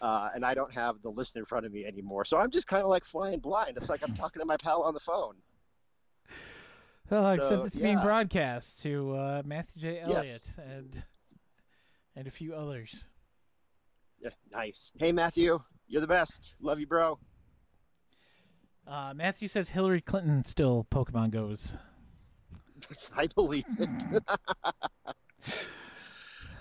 [0.00, 2.24] uh, and I don't have the list in front of me anymore.
[2.24, 3.76] So I'm just kind of like flying blind.
[3.76, 5.34] It's like I'm talking to my pal on the phone.
[7.10, 9.94] Oh, except so, it's being broadcast to uh, Matthew J.
[10.06, 10.16] Yes.
[10.16, 11.02] Elliott and
[12.16, 13.04] and a few others.
[14.20, 14.90] Yeah, nice.
[14.98, 16.54] Hey, Matthew, you're the best.
[16.60, 17.18] Love you, bro.
[18.86, 21.76] Uh, Matthew says Hillary Clinton still Pokemon goes.
[23.16, 24.22] I believe it.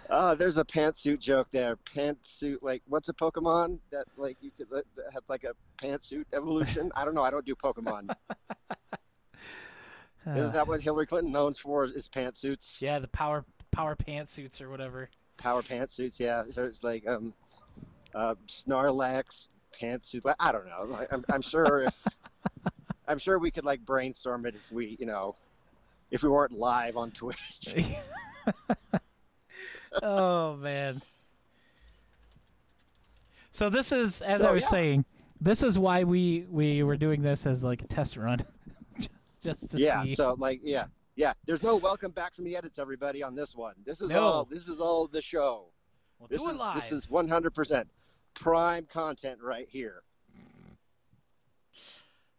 [0.09, 1.77] uh, there's a pantsuit joke there.
[1.77, 4.85] Pantsuit, like, what's a Pokemon that, like, you could that
[5.27, 6.91] like a pantsuit evolution?
[6.95, 7.23] I don't know.
[7.23, 8.13] I don't do Pokemon.
[10.27, 11.85] Isn't that what Hillary Clinton knows for?
[11.85, 15.09] Is pantsuits, yeah, the power power pantsuits or whatever.
[15.37, 16.19] power pantsuits?
[16.19, 17.33] Yeah, there's like um,
[18.15, 20.21] uh, Snorlax pantsuit.
[20.39, 20.83] I don't know.
[20.87, 22.03] Like, I'm, I'm sure if
[23.07, 25.35] I'm sure we could like brainstorm it if we, you know,
[26.09, 27.75] if we weren't live on Twitch.
[30.03, 31.01] oh man.
[33.51, 34.69] So this is, as I was yeah.
[34.69, 35.05] saying,
[35.39, 38.39] this is why we we were doing this as like a test run,
[39.43, 40.15] just to yeah see.
[40.15, 43.73] so like yeah yeah there's no welcome back from the edits everybody on this one
[43.85, 44.19] this is No.
[44.21, 45.67] all this is all the show
[46.19, 46.75] we'll this do it is live.
[46.75, 47.85] this is 100%
[48.33, 50.01] prime content right here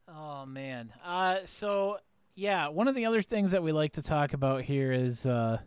[0.09, 0.93] Oh man.
[1.05, 1.99] Uh so
[2.35, 5.59] yeah, one of the other things that we like to talk about here is uh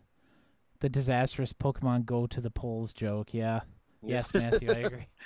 [0.80, 3.34] the disastrous Pokemon go to the polls joke.
[3.34, 3.62] Yeah.
[4.02, 5.08] Yes, Matthew, I agree.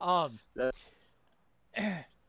[0.00, 0.38] Um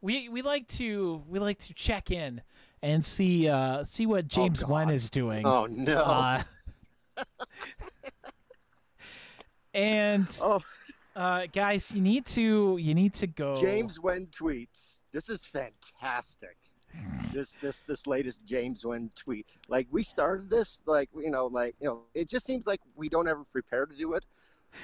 [0.02, 2.42] we we like to we like to check in
[2.84, 5.46] and see uh see what James Nguyen is doing.
[5.46, 6.44] oh no Uh,
[9.74, 10.62] and oh
[11.16, 16.58] uh guys, you need to you need to go James Nguyen tweets this is fantastic
[17.34, 19.48] this this this latest James Nguyen tweet.
[19.68, 23.10] Like we started this, like you know, like you know, it just seems like we
[23.10, 24.26] don't ever prepare to do it.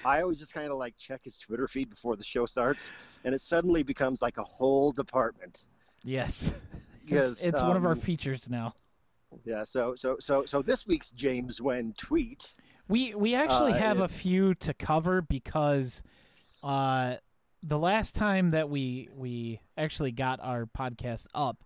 [0.04, 2.91] I always just kind of like check his Twitter feed before the show starts,
[3.24, 5.65] and it suddenly becomes like a whole department.
[6.04, 6.54] Yes,
[7.06, 8.76] Because, it's, it's one of our um, features now.
[9.46, 9.63] Yeah.
[9.63, 12.54] So so so so this week's James Nguyen tweet.
[12.89, 16.04] We we actually Uh, have it- a few to cover because
[16.63, 17.15] uh,
[17.63, 21.63] the last time that we we actually got our podcast up,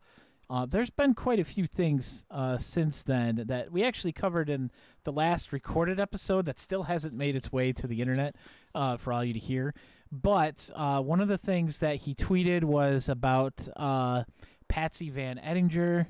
[0.51, 4.69] uh, there's been quite a few things uh, since then that we actually covered in
[5.05, 8.35] the last recorded episode that still hasn't made its way to the internet
[8.75, 9.73] uh, for all you to hear.
[10.11, 14.25] But uh, one of the things that he tweeted was about uh,
[14.67, 16.07] Patsy Van Ettinger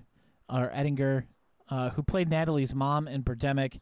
[0.50, 1.28] or Ettinger,
[1.70, 3.80] uh, who played Natalie's mom in Birdemic,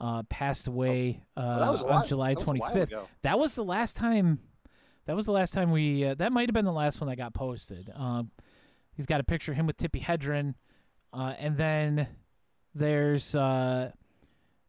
[0.00, 2.72] uh, passed away uh, Well, that was a while, on July that was a while
[2.74, 3.06] 25th.
[3.22, 4.40] That was the last time.
[5.06, 6.04] That was the last time we.
[6.04, 7.90] Uh, that might have been the last one that got posted.
[7.94, 8.30] Um,
[8.96, 10.54] he's got a picture of him with Tippi Hedren,
[11.12, 12.08] uh, and then
[12.74, 13.92] there's uh,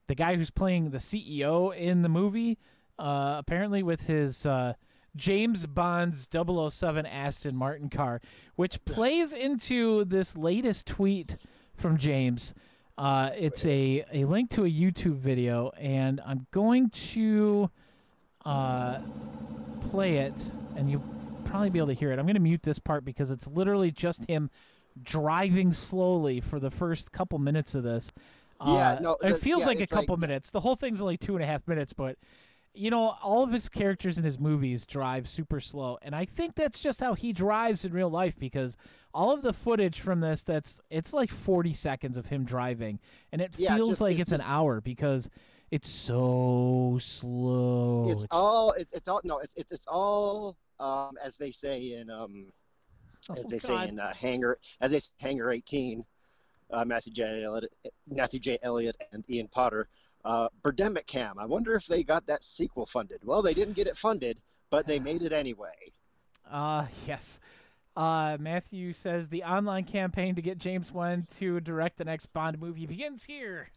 [0.07, 2.57] the guy who's playing the CEO in the movie.
[2.97, 4.73] Uh, apparently, with his uh,
[5.15, 8.21] James Bond's 007 Aston Martin car,
[8.55, 11.38] which plays into this latest tweet
[11.75, 12.53] from James.
[12.97, 17.69] Uh, it's a, a link to a YouTube video, and I'm going to
[18.45, 18.99] uh,
[19.89, 21.03] play it, and you'll
[21.55, 22.19] probably be able to hear it.
[22.19, 24.49] I'm going to mute this part because it's literally just him
[25.01, 28.11] driving slowly for the first couple minutes of this.
[28.65, 30.51] Yeah, Uh, no, it feels yeah, like a it's like- couple minutes.
[30.51, 32.17] The whole thing's only two and a half minutes, but
[32.77, 36.55] you know, all of his characters in his movies drive super slow, and I think
[36.55, 38.75] that's just how he drives in real life because
[39.13, 42.99] all of the footage from this that's it's like 40 seconds of him driving,
[43.31, 45.29] and it Yeah, it's feels just- like it's it's, an hour because
[45.71, 48.07] it's so slow.
[48.09, 52.09] it's all it, it's all no it, it, it's all um, as they say in
[52.09, 52.47] um,
[53.29, 53.83] as Oh, they God.
[53.83, 56.03] say in uh, Hangar as they say Hangar 18
[56.71, 57.43] uh, Matthew J.
[57.43, 57.71] Elliott
[58.07, 58.59] Matthew J.
[58.61, 59.88] Elliott and Ian Potter
[60.25, 61.38] uh, Birdemic Cam.
[61.39, 63.19] I wonder if they got that sequel funded.
[63.23, 64.38] Well they didn't get it funded
[64.69, 65.91] but they made it anyway.
[66.51, 67.39] Uh, yes.
[67.95, 72.59] Uh, Matthew says the online campaign to get James Wan to direct the next Bond
[72.59, 73.69] movie begins here.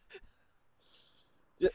[1.60, 1.68] Yeah,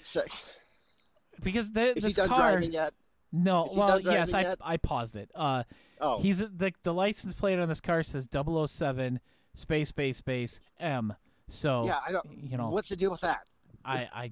[1.41, 2.51] because the, is this he done car.
[2.51, 2.93] driving yet
[3.35, 4.59] No, well, yes, I yet?
[4.61, 5.31] I paused it.
[5.33, 5.63] Uh,
[5.99, 9.19] oh he's the the license plate on this car says 007
[9.55, 11.15] space space space M.
[11.49, 13.47] So yeah I don't you know, what's the deal with that
[13.83, 14.31] I I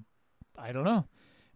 [0.56, 1.06] I don't know.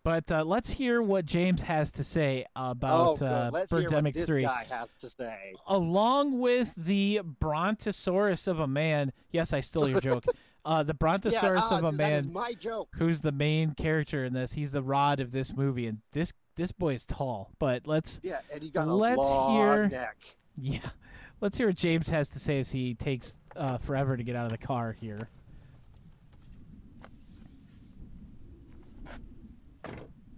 [0.02, 3.82] But uh, let's hear what James has to say oh about good uh, let's hear
[3.82, 4.42] what Birdemic this 3.
[4.42, 9.12] guy has to say along with the brontosaurus of a man.
[9.30, 10.24] Yes, I stole your joke.
[10.64, 14.24] Uh, the yeah brontosaurus ah, of a is man, my joke who's the main character
[14.24, 14.54] in this.
[14.54, 17.50] He's the rod of this movie, and this this boy is tall.
[17.58, 20.16] But let's yeah and he's got a Let's long hear- neck
[20.58, 20.78] yeah,
[21.40, 24.46] let's hear what James has to say as he takes uh, forever to get out
[24.46, 25.28] of the car here.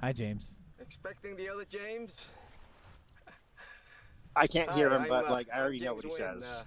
[0.01, 0.57] Hi, James.
[0.81, 2.27] Expecting the other James?
[4.37, 6.11] I can't hear Hi, him, I'm, but uh, like I already I'm know what he
[6.11, 6.59] James says.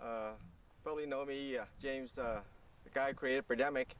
[0.00, 0.30] Uh, uh,
[0.82, 2.40] probably know me, uh, James, uh,
[2.84, 3.94] the guy who created Pandemic,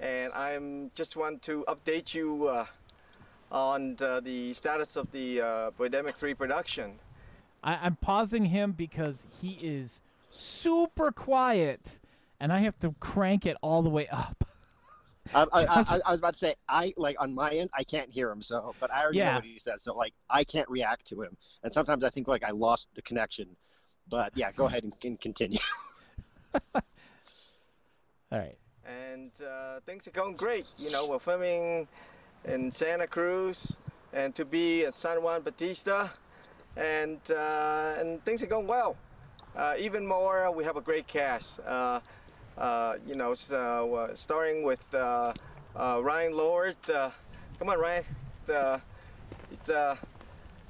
[0.00, 2.66] and I'm just want to update you uh,
[3.50, 6.92] on the, the status of the uh, Birdemic 3 production.
[7.62, 11.98] I, I'm pausing him because he is super quiet,
[12.38, 14.44] and I have to crank it all the way up.
[15.34, 18.08] I, I, I, I was about to say I like on my end I can't
[18.10, 19.26] hear him so but I already Yeah.
[19.26, 22.28] know what he says so like I can't react to him and sometimes I think
[22.28, 23.46] like I lost the connection
[24.08, 25.58] but yeah go ahead and, and continue
[26.74, 28.56] All right.
[28.86, 30.66] and uh, things are going great.
[30.78, 31.86] You know, we're filming
[32.44, 33.76] in Santa Cruz
[34.12, 36.10] and to be at San Juan Bautista,
[36.76, 38.96] and uh, and things are going well.
[39.56, 41.60] Uh, even more, we have a great cast.
[41.60, 42.00] Uh,
[42.56, 45.32] uh, you know, so, uh, starting with uh,
[45.76, 46.76] uh, Ryan Lord.
[46.92, 47.10] Uh,
[47.58, 48.04] come on, Ryan.
[48.48, 48.78] Uh,
[49.52, 49.96] it's, uh,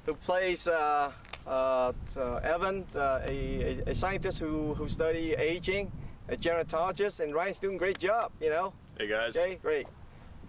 [0.05, 1.11] who plays uh,
[1.47, 5.91] uh, uh, Evan, uh, a, a, a scientist who, who study aging,
[6.29, 8.73] a gerontologist, and Ryan's doing a great job, you know?
[8.97, 9.37] Hey guys.
[9.37, 9.87] Okay, great.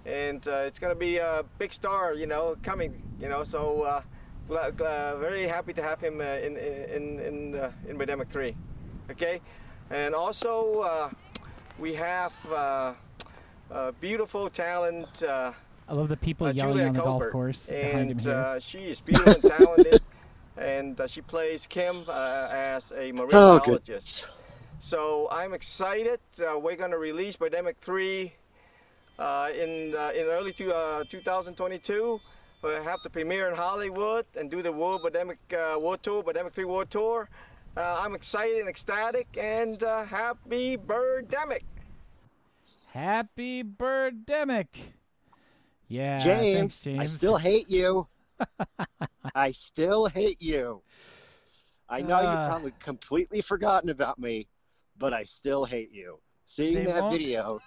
[0.06, 3.82] And uh, it's going to be a big star, you know, coming, you know, so
[3.82, 4.02] uh,
[4.48, 8.56] gla- gla- very happy to have him uh, in, in, in, uh, in Birdemic 3,
[9.10, 9.40] okay?
[9.90, 11.10] And also, uh,
[11.78, 12.94] we have uh,
[13.70, 15.52] uh, beautiful talent, uh,
[15.88, 17.32] I love the people uh, yelling Julia on the golf Colbert.
[17.32, 20.00] course behind him and uh, she is beautiful and talented,
[20.56, 23.82] and uh, she plays Kim uh, as a marine Oh, good.
[24.78, 26.20] So I'm excited.
[26.40, 28.28] Uh, we're going to release Birdemic 3 uh,
[29.20, 32.20] in uh, in early to, uh, 2022.
[32.62, 36.52] We'll have the premiere in Hollywood and do the World Birdemic uh, World Tour, Birdemic
[36.52, 37.28] 3 World Tour,
[37.76, 41.62] Uh, I'm excited and ecstatic, and uh, happy birdemic.
[42.92, 44.66] Happy Birdemic.
[45.88, 47.00] Yeah, James, thanks, James.
[47.00, 48.09] I still hate you.
[49.35, 50.83] I still hate you.
[51.88, 52.22] I know Uh.
[52.22, 54.48] you've probably completely forgotten about me,
[54.98, 56.18] but I still hate you.
[56.46, 57.12] Seeing that won't.
[57.16, 57.61] video,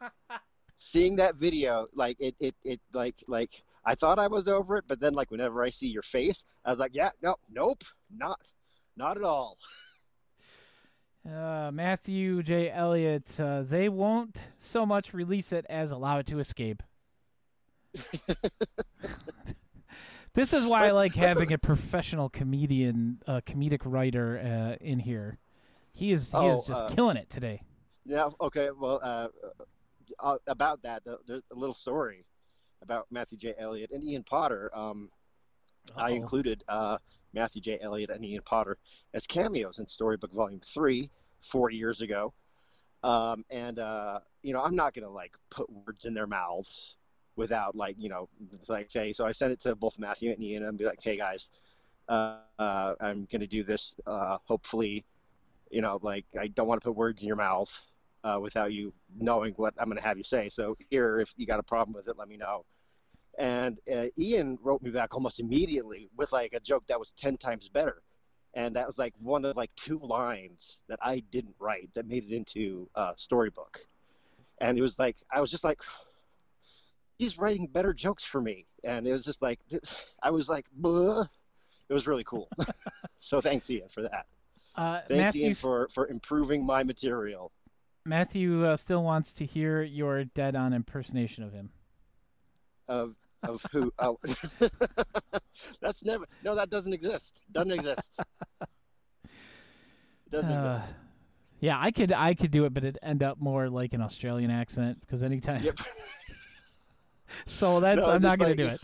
[0.78, 4.84] seeing that video, like it, it, it, like, like I thought I was over it,
[4.88, 7.82] but then, like, whenever I see your face, I was like, yeah, no, nope,
[8.14, 8.40] not,
[8.96, 9.56] not at all.
[11.28, 12.70] Uh, Matthew J.
[12.70, 16.84] Elliott, uh, they won't so much release it as allow it to escape.
[20.34, 25.38] this is why I like having a professional comedian, uh, comedic writer uh, in here.
[25.92, 27.62] He is he Oh, is just uh, killing it today.
[28.04, 28.28] Yeah.
[28.40, 28.68] Okay.
[28.70, 29.00] Well,
[30.20, 32.24] uh, about that, the- a little story
[32.82, 33.54] about Matthew J.
[33.58, 34.70] Elliott and Ian Potter.
[34.74, 35.10] Um,
[35.96, 36.98] I included uh,
[37.32, 37.78] Matthew J.
[37.80, 38.76] Elliott and Ian Potter
[39.14, 42.32] as cameos in Storybook Volume Three four years ago.
[43.02, 46.96] Um, and uh, you know, I'm not gonna like put words in their mouths
[47.36, 48.28] without like you know,
[48.68, 49.12] like say.
[49.12, 51.48] So I sent it to both Matthew and Ian and be like, hey guys,
[52.08, 53.94] uh, uh, I'm gonna do this.
[54.06, 55.04] Uh, hopefully,
[55.70, 57.70] you know, like I don't want to put words in your mouth
[58.26, 60.48] uh, without you knowing what I'm gonna have you say.
[60.48, 62.64] So here, if you got a problem with it, let me know.
[63.38, 67.36] And uh, Ian wrote me back almost immediately with like a joke that was ten
[67.36, 68.02] times better,
[68.54, 72.24] and that was like one of like two lines that I didn't write that made
[72.24, 73.78] it into uh, storybook,
[74.60, 75.78] and it was like I was just like,
[77.18, 79.60] he's writing better jokes for me, and it was just like
[80.20, 81.28] I was like, Bleh.
[81.88, 82.48] it was really cool.
[83.20, 84.26] so thanks Ian for that.
[84.74, 87.52] Uh, Thanks Matthew Ian for for improving my material.
[88.06, 91.70] Matthew uh, still wants to hear your dead-on impersonation of him.
[92.88, 93.92] Of of who?
[93.98, 94.18] Oh,
[95.80, 96.24] that's never.
[96.44, 97.34] No, that doesn't exist.
[97.52, 98.10] Doesn't exist.
[100.30, 100.94] Doesn't Uh, exist.
[101.60, 104.50] yeah, I could I could do it, but it'd end up more like an Australian
[104.50, 105.62] accent because anytime.
[105.62, 105.78] Yep.
[107.44, 108.80] So that's No, I'm not gonna do it.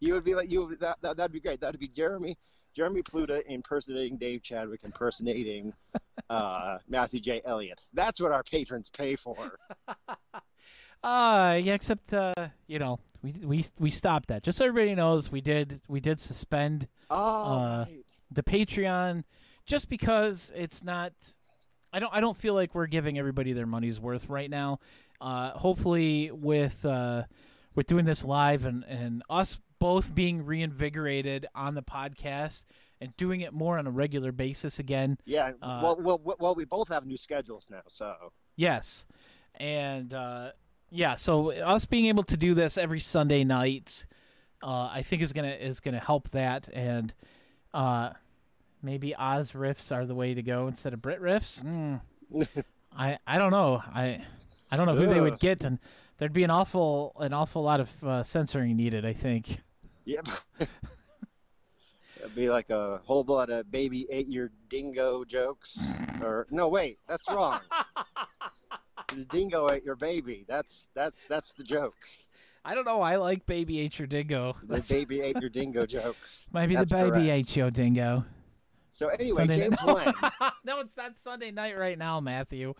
[0.00, 0.66] You would be like you.
[0.66, 1.60] Would, that, that that'd be great.
[1.60, 2.36] That'd be Jeremy.
[2.74, 5.72] Jeremy Pluta impersonating Dave Chadwick impersonating
[6.30, 7.42] uh, Matthew J.
[7.44, 7.80] Elliott.
[7.92, 9.58] That's what our patrons pay for.
[11.04, 12.32] Uh yeah, except uh,
[12.68, 14.44] you know, we we we stopped that.
[14.44, 17.16] Just so everybody knows, we did we did suspend Oh,
[17.54, 18.04] Uh, right.
[18.30, 19.24] the Patreon
[19.66, 21.12] just because it's not
[21.92, 24.78] I don't I don't feel like we're giving everybody their money's worth right now.
[25.20, 27.24] Uh hopefully with uh
[27.74, 32.66] with doing this live and and us both being reinvigorated on the podcast
[33.00, 35.18] and doing it more on a regular basis again.
[35.24, 35.50] yeah.
[35.60, 38.14] uh, well, well, well, we both have new schedules now, so
[38.54, 39.06] Yes.
[39.56, 40.52] And uh
[40.88, 44.06] yeah, so us being able to do this every Sunday night
[44.62, 47.12] uh I think is going to is to help that and
[47.74, 48.10] uh
[48.82, 51.64] maybe Oz riffs are the way to go instead of Brit riffs.
[51.64, 52.00] Mm.
[52.96, 53.82] I I don't know.
[53.92, 54.22] I
[54.70, 55.80] I don't know who they would get and
[56.18, 59.60] there'd be an awful an awful lot of uh, censoring needed, I think.
[60.04, 60.26] Yep.
[62.18, 65.78] It'd be like a whole lot of uh, baby eight-year dingo jokes,
[66.22, 67.60] or no, wait, that's wrong.
[69.08, 70.44] the dingo ate your baby.
[70.48, 71.96] That's that's that's the joke.
[72.64, 73.00] I don't know.
[73.00, 74.56] I like Baby H or Dingo.
[74.62, 76.46] The That's, baby ate your dingo jokes.
[76.52, 77.26] Maybe be the Baby correct.
[77.26, 78.24] H yo Dingo.
[78.92, 79.76] So anyway, Sunday James.
[80.64, 82.74] No, it's not Sunday night right now, Matthew.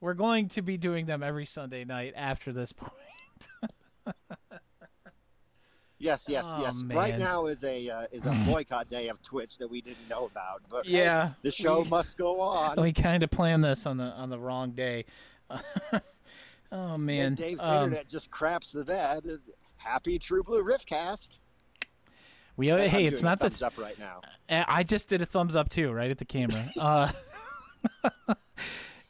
[0.00, 2.92] We're going to be doing them every Sunday night after this point.
[6.04, 6.82] Yes, yes, Oh, yes.
[6.84, 10.26] Right now is a uh, is a boycott day of Twitch that we didn't know
[10.26, 12.78] about, but hey, Yeah, the show we- must go on.
[12.80, 15.06] we kind of planned this on the on the wrong day.
[16.72, 19.24] oh man, and Dave's Um, internet just craps the bed.
[19.78, 21.28] Happy True Blue Riffcast.
[22.58, 24.20] we I'm hey, it's not the thumbs up right now.
[24.50, 26.70] I just did a thumbs up too, right at the camera.
[26.78, 27.12] Uh,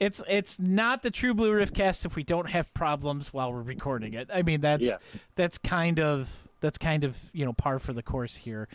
[0.01, 4.15] it's it's not the True Blue Riffcast if we don't have problems while we're recording
[4.15, 4.29] it.
[4.33, 4.97] I mean that's Yeah.
[5.37, 8.69] that's kind of that's kind of you know par for the course here.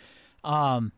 [0.44, 0.92] Um,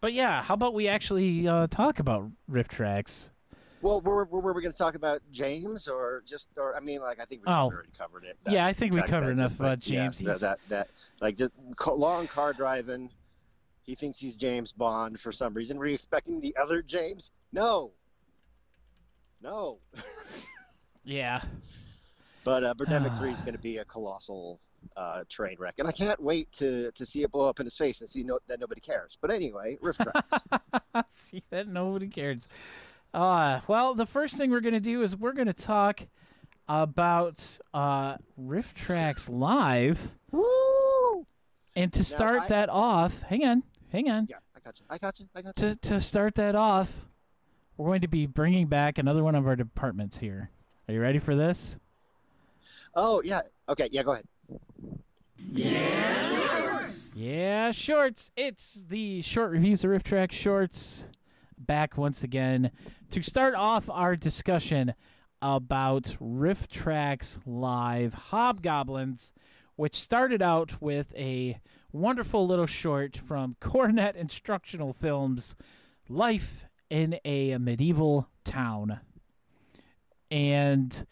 [0.00, 3.28] but yeah, how about we actually uh, talk about RiffTrax?
[3.82, 7.02] Well, were, were, were we going to talk about James or just or I mean,
[7.02, 7.66] like I think we Oh.
[7.66, 8.38] already covered it.
[8.48, 10.20] Yeah, I think we that- covered enough just, about James.
[10.22, 10.88] Yeah, that, that that
[11.20, 11.52] like just
[11.86, 13.10] long car driving.
[13.82, 15.78] He thinks he's James Bond for some reason.
[15.78, 17.30] Were you expecting the other James?
[17.52, 17.92] No.
[19.42, 19.78] No.
[21.04, 21.42] yeah,
[22.46, 24.60] But uh, Birdemic 3 is going to be a colossal
[24.96, 25.74] uh, train wreck.
[25.78, 28.22] And I can't wait to, to see it blow up in his face and see
[28.22, 29.18] no, that nobody cares.
[29.20, 30.22] But anyway, RiffTrax.
[31.08, 32.46] see that nobody cares.
[33.12, 36.06] Uh, well, the first thing we're gonna do is we're gonna talk
[36.68, 41.26] about uh, RiffTrax Live, Woo!
[41.74, 44.28] and to Now, start I- that off, hang on, hang on.
[44.30, 44.86] Yeah, I got you.
[44.88, 45.26] I got you.
[45.34, 45.70] I got you.
[45.70, 47.06] to to start that off,
[47.76, 50.50] we're going to be bringing back another one of our departments here.
[50.86, 51.78] Are you ready for this?
[52.96, 53.42] Oh yeah.
[53.68, 53.88] Okay.
[53.92, 54.02] Yeah.
[54.02, 54.26] Go ahead.
[57.14, 58.30] Yeah, shorts.
[58.36, 61.04] It's the short reviews of RiffTrax Shorts
[61.58, 62.70] back once again
[63.10, 64.94] to start off our discussion
[65.42, 69.32] about RiffTrax Live Hobgoblins,
[69.76, 71.60] which started out with a
[71.92, 75.54] wonderful little short from Coronet Instructional Films
[76.08, 79.00] Life in a Medieval Town.
[80.30, 81.06] And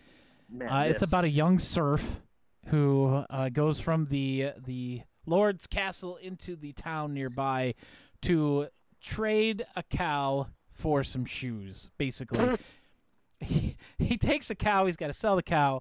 [0.48, 2.20] Man, uh, it's about a young serf
[2.66, 7.74] who uh, goes from the the lord's castle into the town nearby
[8.22, 8.68] to
[9.00, 11.90] trade a cow for some shoes.
[11.98, 12.56] Basically,
[13.40, 14.86] he, he takes a cow.
[14.86, 15.80] He's got to sell the cow,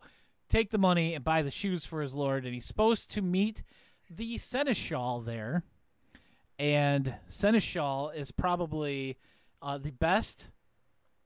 [0.49, 2.45] take the money, and buy the shoes for his lord.
[2.45, 3.63] And he's supposed to meet
[4.09, 5.63] the seneschal there.
[6.59, 9.17] And seneschal is probably
[9.61, 10.49] uh, the best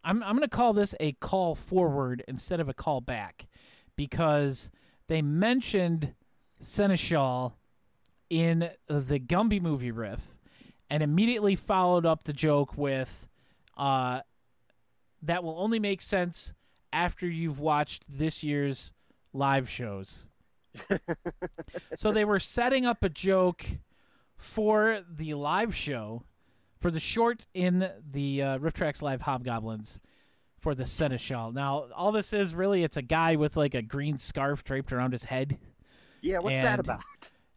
[0.08, 3.47] I'm I'm gonna call this a call forward instead of a call back,
[3.97, 4.72] because
[5.08, 6.14] they mentioned
[6.62, 7.58] Seneschal
[8.30, 10.34] in the Gumby movie riff,
[10.89, 13.28] and immediately followed up the joke with,
[13.78, 14.22] uh,
[15.22, 16.53] that will only make sense
[16.93, 18.93] after you've watched this year's
[19.34, 20.26] live shows.
[21.97, 23.66] so they were setting up a joke
[24.38, 26.24] for the live show
[26.80, 29.99] for the short in the uh, RiffTrax Live Hobgoblins
[30.59, 31.51] for the Seneschal.
[31.51, 35.11] Now, all this is really it's a guy with like a green scarf draped around
[35.13, 35.57] his head.
[36.21, 36.39] Yeah.
[36.39, 37.01] What's that about?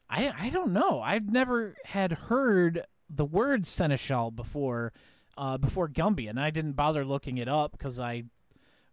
[0.08, 1.00] I I don't know.
[1.00, 4.92] I've never had heard the word Seneschal before
[5.38, 8.24] uh, before Gumby, and I didn't bother looking it up because I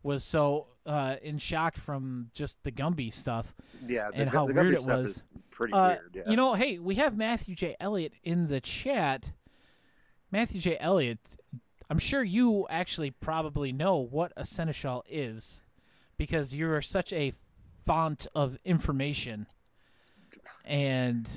[0.03, 3.53] was so uh, in shock from just the Gumby stuff.
[3.85, 4.09] Yeah.
[4.11, 5.23] The, and how weird it stuff was.
[5.51, 6.11] pretty Uh, weird.
[6.15, 6.29] Yeah.
[6.29, 7.75] You know, hey, we have Matthew J.
[7.79, 9.33] Elliott in the chat.
[10.31, 10.77] Matthew J.
[10.79, 11.19] Elliott,
[11.89, 15.61] I'm sure you actually probably know what a seneschal is
[16.17, 17.33] because you are such a
[17.85, 19.47] font of information.
[20.65, 21.27] And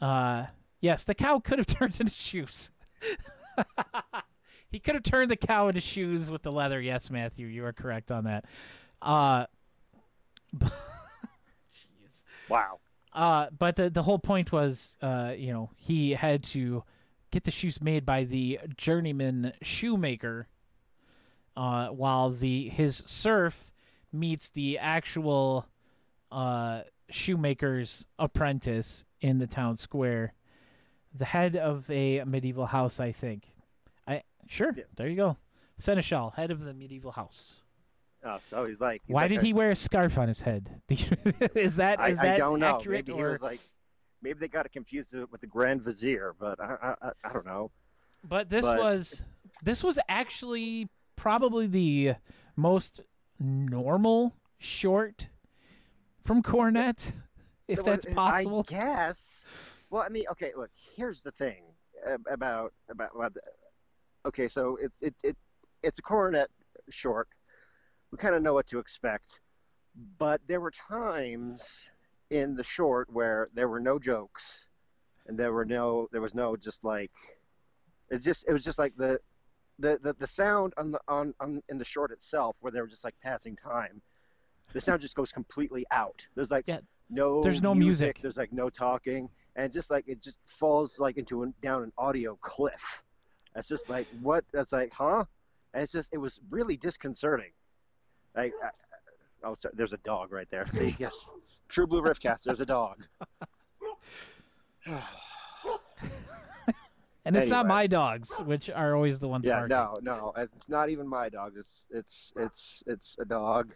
[0.00, 0.46] uh
[0.80, 2.70] yes, the cow could have turned into shoes.
[4.68, 6.80] he could have turned the cow into shoes with the leather.
[6.80, 8.44] Yes, Matthew, you are correct on that.
[9.00, 9.46] Uh
[12.48, 12.78] wow.
[13.12, 16.84] uh, but the the whole point was, uh, you know, he had to
[17.32, 20.46] get the shoes made by the journeyman shoemaker,
[21.56, 23.72] uh, while the his serf
[24.12, 25.66] meets the actual
[26.30, 30.34] uh, shoemaker's apprentice in the town square,
[31.14, 33.48] the head of a medieval house, I think.
[34.06, 34.84] I sure Yeah.
[34.96, 35.36] there you go,
[35.78, 37.56] seneschal, head of the medieval house.
[38.24, 39.02] Oh, so he's like.
[39.04, 40.80] he's Why like did a- he wear a scarf on his head?
[40.88, 42.76] is that I, is I that don't know.
[42.78, 43.38] accurate Maybe or?
[43.42, 43.60] like.
[44.22, 47.70] Maybe they got it confused with the Grand Vizier, but I I, I, don't know.
[48.22, 49.22] But this But- was
[49.62, 52.14] this was actually probably the
[52.56, 53.00] most
[53.38, 55.28] normal short
[56.22, 57.12] from Coronet,
[57.68, 58.64] if Well, that's possible.
[58.68, 59.44] I guess.
[59.90, 60.52] Well, I mean, okay.
[60.56, 61.64] Look, here's the thing
[62.30, 63.42] about about, about the,
[64.26, 64.48] okay.
[64.48, 65.36] So it's it, it
[65.82, 66.48] it's a Coronet
[66.90, 67.28] short.
[68.10, 69.40] We kind of know what to expect,
[70.18, 71.80] but there were times
[72.32, 74.68] in the short where there were no jokes,
[75.26, 77.12] and there were no there was no just like
[78.10, 79.20] it's just it was just like the
[79.78, 82.86] the the, the sound on the on, on in the short itself where they were
[82.86, 84.00] just like passing time.
[84.72, 86.26] The sound just goes completely out.
[86.34, 86.80] There's like Yeah.
[87.10, 88.18] no There's no music.
[88.22, 91.92] There's like no talking, and just like it just falls like into an, down an
[91.98, 93.02] audio cliff.
[93.54, 94.42] That's just like what?
[94.52, 95.26] That's like huh?
[95.74, 97.52] And it's just it was really disconcerting.
[98.34, 98.70] Like I,
[99.44, 100.66] oh, sorry, there's a dog right there.
[100.72, 101.14] See, yes,
[101.72, 102.42] True Blue Riffcast.
[102.42, 103.06] There's a dog.
[107.24, 110.04] and it's not my dogs, which are always the ones yeah, barking.
[110.04, 111.54] no, no, it's not even my dog.
[111.56, 113.74] It's it's it's it's a dog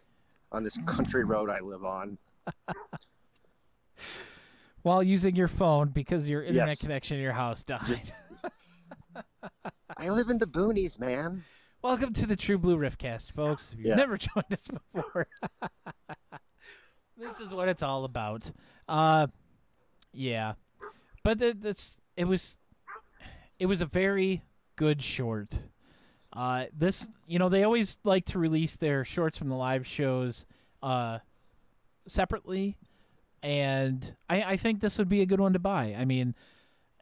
[0.51, 2.19] on this country road I live on.
[4.83, 6.77] While using your phone because your internet Yes.
[6.79, 8.13] connection in your house died.
[9.97, 11.43] I live in the boonies, man.
[11.81, 13.71] Welcome to the True Blue Riffcast, folks.
[13.73, 13.95] If you've Yeah.
[13.95, 15.27] never joined us before,
[17.17, 18.51] this is what it's all about.
[18.87, 19.27] Uh,
[20.13, 20.53] yeah,
[21.23, 21.57] but it,
[22.15, 22.57] it was
[23.59, 24.43] it was a very
[24.75, 25.59] good short.
[26.33, 30.45] Uh, this you know they always like to release their shorts from the live shows
[30.83, 31.19] uh,
[32.07, 32.77] separately,
[33.41, 35.95] and I, I think this would be a good one to buy.
[35.97, 36.35] I mean,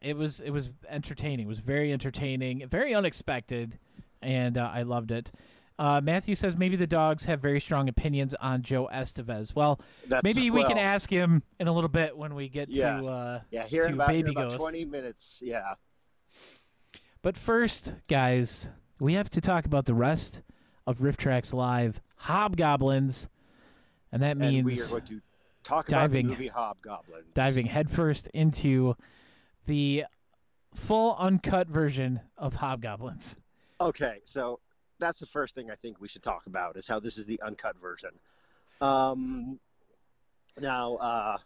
[0.02, 1.46] it was it was entertaining.
[1.46, 3.78] It was very entertaining, very unexpected,
[4.22, 5.30] and uh, I loved it.
[5.78, 9.54] Uh, Matthew says maybe the dogs have very strong opinions on Joe Estevez.
[9.54, 13.00] Well, That's, maybe we can ask him in a little bit when we get Yeah.
[13.00, 13.06] to.
[13.06, 14.60] Uh, Yeah, here to about, Baby about Ghost.
[14.60, 15.38] 20 minutes.
[15.42, 15.74] Yeah.
[17.22, 18.70] But first, guys,
[19.00, 20.40] we have to talk about the rest
[20.86, 23.28] of RiffTrax Live Hobgoblins.
[24.12, 25.20] And that means and we are going to
[25.62, 27.22] talk diving- about the movie Hobgoblin.
[27.34, 28.96] diving headfirst into
[29.66, 30.04] the
[30.74, 33.36] full uncut version of Hobgoblins.
[33.80, 34.60] Okay, so
[34.98, 37.40] that's the first thing I think we should talk about is how this is the
[37.42, 38.10] uncut version.
[38.80, 39.58] Um,
[40.58, 41.38] now, uh,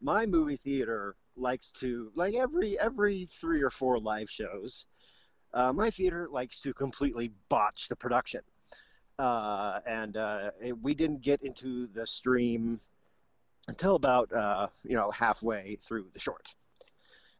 [0.00, 4.86] my movie theater likes to like every every three or four live shows.
[5.52, 8.40] Uh, my theater likes to completely botch the production,
[9.18, 12.80] uh, and uh, it- we didn't get into the stream
[13.68, 16.54] until about uh, you know halfway through the short.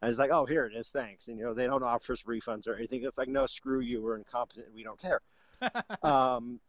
[0.03, 1.28] And it's like, oh, here it is, thanks.
[1.28, 3.05] And you know, they don't offer us refunds or anything.
[3.05, 5.20] It's like, no, screw you, we're incompetent, we don't care.
[6.03, 6.61] um,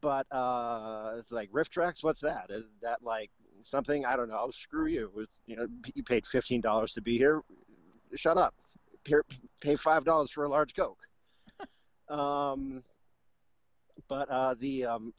[0.00, 2.02] but uh, it's like RiffTrax.
[2.02, 2.46] What's that?
[2.50, 3.30] Is that like
[3.62, 4.04] something?
[4.04, 4.50] I don't know.
[4.50, 5.10] Screw you.
[5.14, 7.42] Was, you know, you paid fifteen dollars to be here.
[8.14, 8.54] Shut up.
[9.04, 9.16] Pay,
[9.60, 10.98] pay five dollars for a large coke.
[12.08, 12.82] um,
[14.08, 15.14] but uh, the um,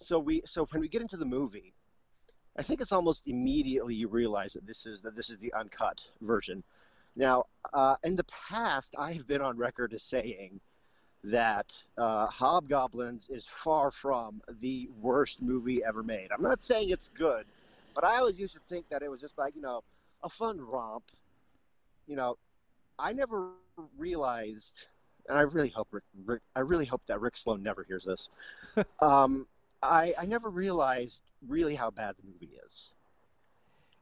[0.00, 1.74] so we so when we get into the movie,
[2.56, 6.08] I think it's almost immediately you realize that this is that this is the uncut
[6.20, 6.62] version.
[7.16, 10.60] Now, uh, in the past, I have been on record as saying
[11.24, 16.28] that uh, Hobgoblins is far from the worst movie ever made.
[16.32, 17.46] I'm not saying it's good,
[17.94, 19.82] but I always used to think that it was just like you know
[20.22, 21.04] a fun romp.
[22.06, 22.36] You know,
[22.98, 23.50] I never
[23.96, 24.86] realized,
[25.28, 28.28] and I really hope Rick, Rick I really hope that Rick Sloane never hears this.
[29.00, 29.46] um,
[29.84, 32.92] I I never realized really how bad the movie is.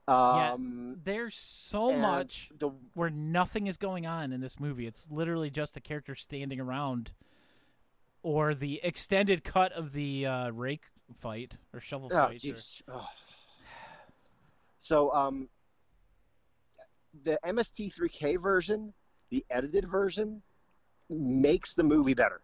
[0.09, 0.53] Yeah.
[0.55, 4.87] Um, There's so much the where nothing is going on in this movie.
[4.87, 7.12] It's literally just a character standing around,
[8.22, 12.45] or the extended cut of the uh, rake fight or shovel Oh, fight.
[12.45, 12.57] or-.
[12.89, 13.09] Oh.
[14.80, 15.49] So, um,
[17.22, 18.93] the MST3K version,
[19.30, 20.43] the edited version,
[21.09, 22.41] makes the movie better.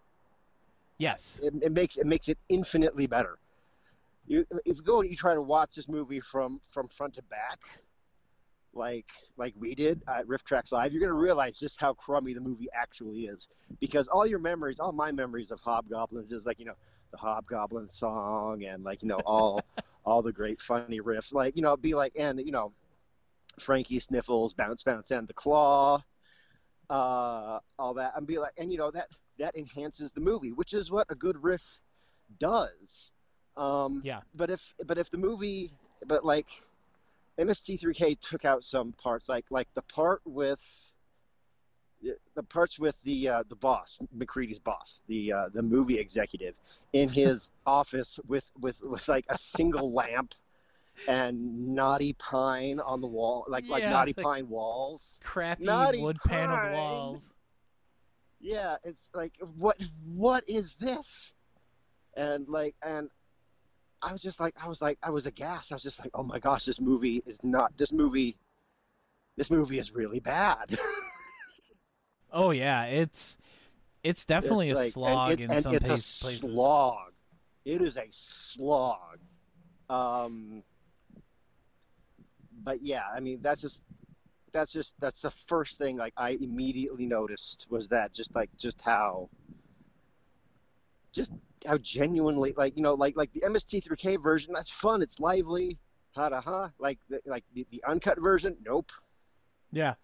[0.98, 1.40] Yes.
[1.42, 3.38] It, it makes it makes it infinitely better.
[4.26, 7.22] You, if you go and you try to watch this movie from from front to
[7.22, 7.60] back,
[8.74, 12.68] like like we did at RiffTrax Live, you're gonna realize just how crummy the movie
[12.74, 13.48] actually is.
[13.80, 16.76] Because all your memories, all my memories of Hobgoblins is like you know
[17.10, 19.62] the Hobgoblin song and like you know all
[20.04, 22.72] all the great funny riffs, like you know be like and you know
[23.60, 26.02] Frankie Sniffles, Bounce Bounce and the Claw,
[26.90, 29.08] uh, all that, and be like and you know that
[29.38, 31.80] that enhances the movie, which is what a good riff
[32.38, 33.10] does.
[33.56, 34.20] Um, Yeah.
[34.34, 35.72] But if but if the movie,
[36.06, 36.46] but like
[37.38, 40.60] MST3K took out some parts, like like the part with
[42.36, 46.54] the parts with the uh, the boss, McCready's boss, the uh, the movie executive,
[46.92, 50.34] in his office with with with like a single lamp
[51.06, 55.18] and naughty pine on the wall, like like Yeah, naughty like- pine walls.
[55.22, 55.64] Crappy
[56.00, 57.32] wood paneled walls.
[58.40, 61.32] Yeah, it's like what what is this?
[62.16, 63.10] And like and
[64.02, 65.72] I was just like I was like I was aghast.
[65.72, 68.36] I was just like, "Oh my gosh, this movie is not this movie
[69.36, 70.78] this movie is really bad."
[72.30, 73.38] Oh yeah, it's
[74.02, 76.40] it's definitely It's a like- slog it- in some it's place- a places.
[76.50, 77.12] slog.
[77.64, 79.18] It is a slog.
[79.88, 80.62] Um
[82.62, 83.82] but yeah, I mean that's just
[84.58, 88.80] that's just that's the first thing like I immediately noticed was that just like just
[88.82, 89.30] how
[91.12, 91.30] just
[91.66, 95.78] how genuinely like you know like like the MST3K version that's fun it's lively
[96.14, 98.90] ha ha ha like the, like the, the uncut version nope
[99.70, 99.94] Yeah.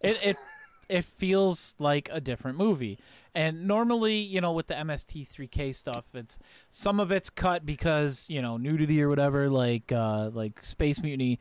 [0.00, 0.36] It it
[0.88, 2.98] it feels like a different movie.
[3.32, 6.36] And normally, you know, with the MST3K stuff, it's
[6.70, 11.38] some of it's cut because, you know, nudity or whatever, like uh like Space Mutiny.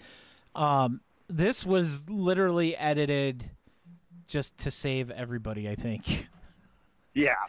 [0.54, 3.52] Um this was literally edited
[4.28, 6.28] just to save everybody, I think.
[7.14, 7.34] yeah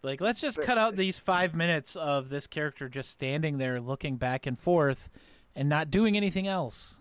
[0.00, 4.16] Like, let's just cut out these five minutes of this character just standing there looking
[4.16, 5.10] back and forth
[5.56, 7.00] and not doing anything else.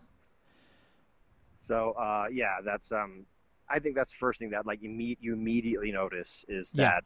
[1.59, 3.27] So uh, yeah, that's um,
[3.69, 6.85] I think that's the first thing that like imme- you immediately notice is Yeah.
[6.85, 7.03] that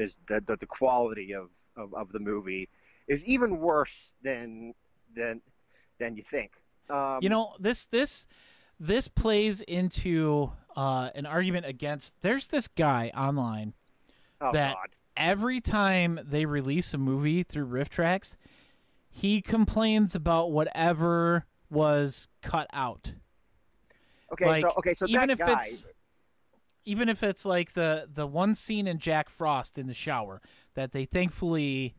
[0.00, 2.68] is that, that the quality of, of, of the movie
[3.08, 4.74] is even worse than
[5.16, 5.42] than
[5.98, 6.52] than you think.
[6.88, 8.26] Um, you know this this
[8.78, 13.74] this plays into uh, an argument against there's this guy online
[14.40, 18.36] oh that- God, every time they release a movie through RiffTrax
[19.16, 23.14] he complains about whatever was cut out.
[24.30, 25.86] Okay, like, so okay, so even that if guy, it's
[26.84, 30.42] even if it's like the the one scene in Jack Frost in the shower
[30.74, 31.94] that they thankfully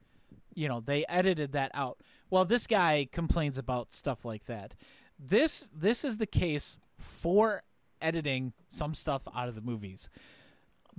[0.54, 2.00] you know they edited that out
[2.30, 4.76] well this guy complains about stuff like that
[5.20, 7.64] this this is the case for
[8.02, 10.10] editing some stuff out of the movies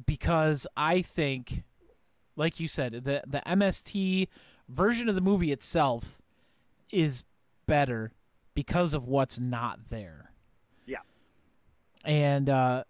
[0.07, 1.65] because I think,
[2.37, 4.29] like you said, the the MST
[4.69, 6.21] version of the movie itself
[6.91, 7.25] is
[7.67, 8.13] better
[8.55, 10.33] because of what's not there.
[10.87, 10.99] Yeah.
[12.05, 12.85] And uh,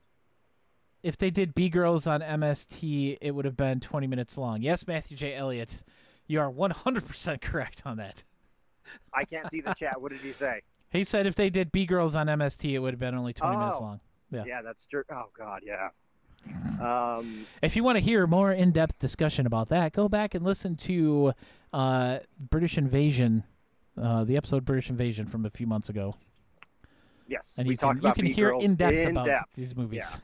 [1.02, 4.62] if they did B Girls on MST, it would have been 20 minutes long.
[4.62, 5.34] Yes, Matthew J.
[5.34, 5.82] Elliott,
[6.28, 8.22] you are 100% correct on that.
[9.12, 10.00] I can't see the chat.
[10.00, 10.62] What did he say?
[10.90, 13.58] He said if they did B Girls on MST, it would have been only 20
[13.58, 13.82] minutes Oh.
[13.82, 14.00] long.
[14.30, 14.44] Yeah.
[14.46, 15.02] Yeah, that's true.
[15.10, 15.90] Oh God, yeah.
[16.80, 20.42] Um, If you want to hear more in depth discussion about that, go back and
[20.46, 21.34] listen to
[21.74, 23.44] uh, British Invasion,
[24.00, 26.14] uh, the episode British Invasion from a few months ago.
[27.26, 29.54] yes, And we you talked can, you can hear in depth in about depth.
[29.56, 30.18] these movies.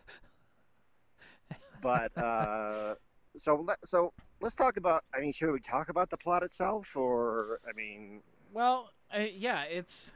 [1.83, 2.95] but uh,
[3.37, 4.13] so so
[4.45, 5.03] let's talk about.
[5.15, 8.21] I mean, should we talk about the plot itself, or I mean,
[8.53, 10.13] Well, uh, yeah, it's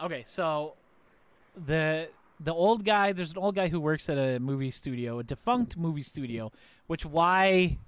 [0.00, 0.24] okay.
[0.26, 0.74] So
[1.56, 2.08] the
[2.40, 5.76] the old guy, there's an old guy who works at a movie studio, a defunct
[5.76, 6.50] movie studio,
[6.88, 7.78] which why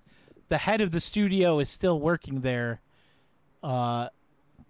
[0.48, 2.80] the head of the studio is still working there,
[3.62, 4.08] uh,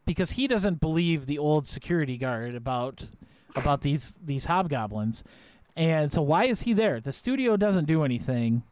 [0.07, 3.07] because he doesn't believe the old security guard about
[3.55, 5.23] about these these hobgoblins,
[5.77, 7.01] and so why is he there?
[7.01, 8.63] The studio doesn't do anything.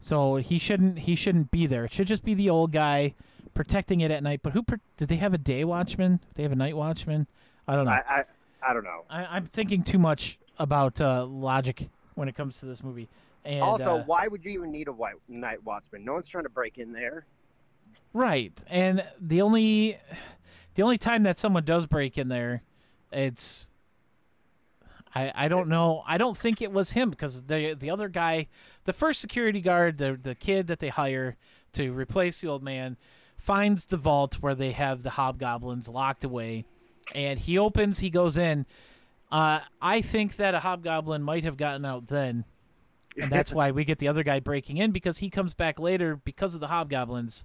[0.00, 1.84] So he shouldn't he shouldn't be there.
[1.84, 3.14] It should just be the old guy
[3.54, 4.40] protecting it at night.
[4.42, 4.64] But who
[4.96, 6.18] did they have a day watchman?
[6.18, 7.26] Did they have a night watchman?
[7.66, 7.90] I don't know.
[7.90, 8.24] I, I
[8.70, 9.02] I don't know.
[9.10, 13.08] I, I'm thinking too much about uh, logic when it comes to this movie.
[13.44, 16.04] And also, uh, why would you even need a white night watchman?
[16.04, 17.26] No one's trying to break in there.
[18.12, 19.98] right, and the only
[20.74, 22.62] the only time that someone does break in there,
[23.12, 23.68] it's
[25.14, 26.02] I I don't know.
[26.06, 28.48] I don't think it was him because the the other guy,
[28.88, 31.36] the first security guard, the the kid that they hire
[31.74, 32.96] to replace the old man,
[33.36, 36.64] finds the vault where they have the hobgoblins locked away,
[37.14, 37.98] and he opens.
[37.98, 38.64] He goes in.
[39.30, 42.46] Uh, I think that a hobgoblin might have gotten out then,
[43.20, 46.16] and that's why we get the other guy breaking in because he comes back later
[46.16, 47.44] because of the hobgoblins.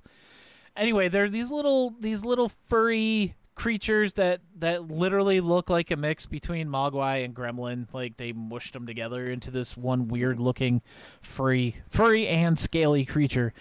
[0.78, 6.26] Anyway, they're these little these little furry creatures that that literally look like a mix
[6.26, 7.88] between Mogwai and Gremlin.
[7.94, 10.82] Like they mushed them together into this one weird looking
[11.22, 13.54] furry furry and scaly creature,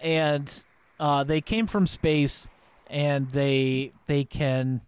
[0.00, 0.64] and
[1.00, 2.48] uh, they came from space,
[2.88, 4.80] and they they can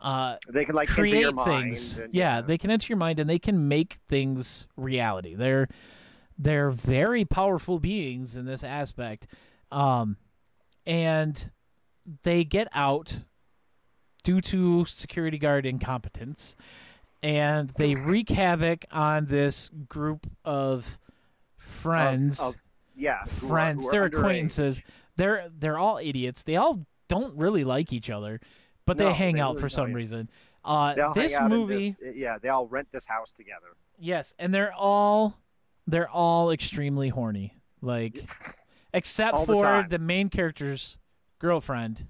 [0.00, 1.98] uh, They can like create things.
[1.98, 5.34] and- yeah, they can enter your mind and they can make things reality.
[5.34, 5.68] They're
[6.38, 9.26] they're very powerful beings in this aspect.
[9.70, 10.16] Um
[10.84, 11.50] and
[12.24, 13.24] they get out
[14.22, 16.54] due to security guard incompetence
[17.22, 20.98] and they wreak havoc on this group of
[21.56, 22.56] friends of-
[22.94, 24.18] yeah, who are- friends, who are they're underage.
[24.18, 24.82] acquaintances.
[25.16, 26.42] They're they're all idiots.
[26.42, 28.40] They all don't really like each other,
[28.86, 30.30] but No, they hang they out really for some reason.
[30.64, 33.76] Uh, They all hang this movie, this- yeah, they all rent this house together.
[33.98, 35.38] yes, and they're all
[35.86, 38.24] they're all extremely horny, like
[38.94, 40.96] except All for the main character's
[41.38, 42.06] girlfriend,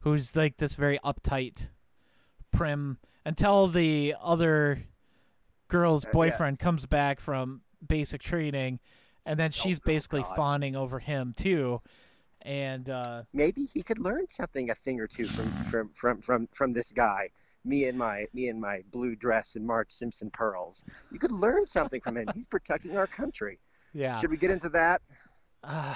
[0.00, 1.68] who's like this very uptight,
[2.52, 4.84] prim, until the other
[5.68, 6.12] girl's Uh, yeah.
[6.12, 8.80] boyfriend comes back from basic training,
[9.26, 10.36] and then she's oh, basically God.
[10.36, 11.80] fawning over him too,
[12.42, 16.46] and uh, Maybe he could learn something, a thing or two from from from from,
[16.52, 17.30] from this guy.
[17.64, 20.84] Me and my me and my blue dress and Marge Simpson pearls.
[21.10, 22.28] You could learn something from him.
[22.34, 23.58] He's protecting our country.
[23.92, 24.16] yeah.
[24.18, 25.02] Should we get into that?
[25.64, 25.94] Uh,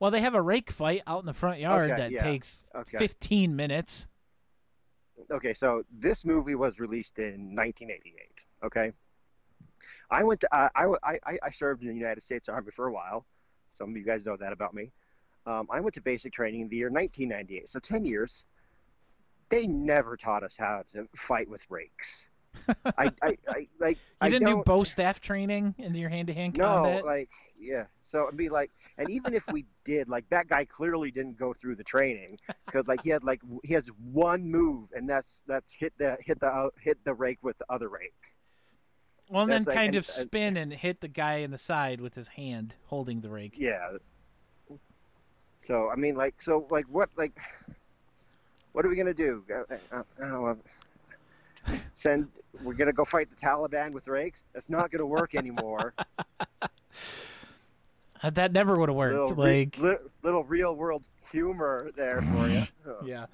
[0.00, 2.22] well, they have a rake fight out in the front yard Okay, that yeah.
[2.22, 2.98] takes Okay.
[2.98, 4.06] 15 minutes.
[5.30, 8.46] okay, so this movie was released in 1988.
[8.64, 8.92] Okay,
[10.10, 12.92] I went to I, I, I, I served in the United States Army for a
[12.92, 13.26] while.
[13.70, 14.92] Some of you guys know that about me.
[15.46, 18.44] Um, I went to basic training in the year 1998, so 10 years.
[19.48, 22.28] They never taught us how to fight with rakes.
[22.98, 23.96] I, I, I like.
[23.96, 27.04] You I didn't do bow staff training in your hand-to-hand no, combat.
[27.04, 27.30] No, like
[27.60, 27.84] yeah.
[28.00, 31.52] So it'd be like, and even if we did, like that guy clearly didn't go
[31.52, 35.72] through the training because like he had like he has one move, and that's that's
[35.72, 38.12] hit the hit the uh, hit the rake with the other rake.
[39.28, 42.00] well, and then like- kind and- of spin and hit the guy in the side
[42.00, 43.54] with his hand holding the rake.
[43.56, 43.96] Yeah.
[45.58, 47.36] So I mean, like, so like, what like,
[48.72, 49.44] what are we gonna do?
[49.92, 50.54] Uh, uh, uh,
[51.94, 52.28] send
[52.62, 54.44] we're gonna go fight the Taliban with rakes?
[54.54, 55.94] That's not gonna work anymore.
[58.22, 59.14] Uh, that never would have worked.
[59.14, 62.62] little, re- like, li- little real world humor there for you.
[62.86, 63.26] Oh, yeah.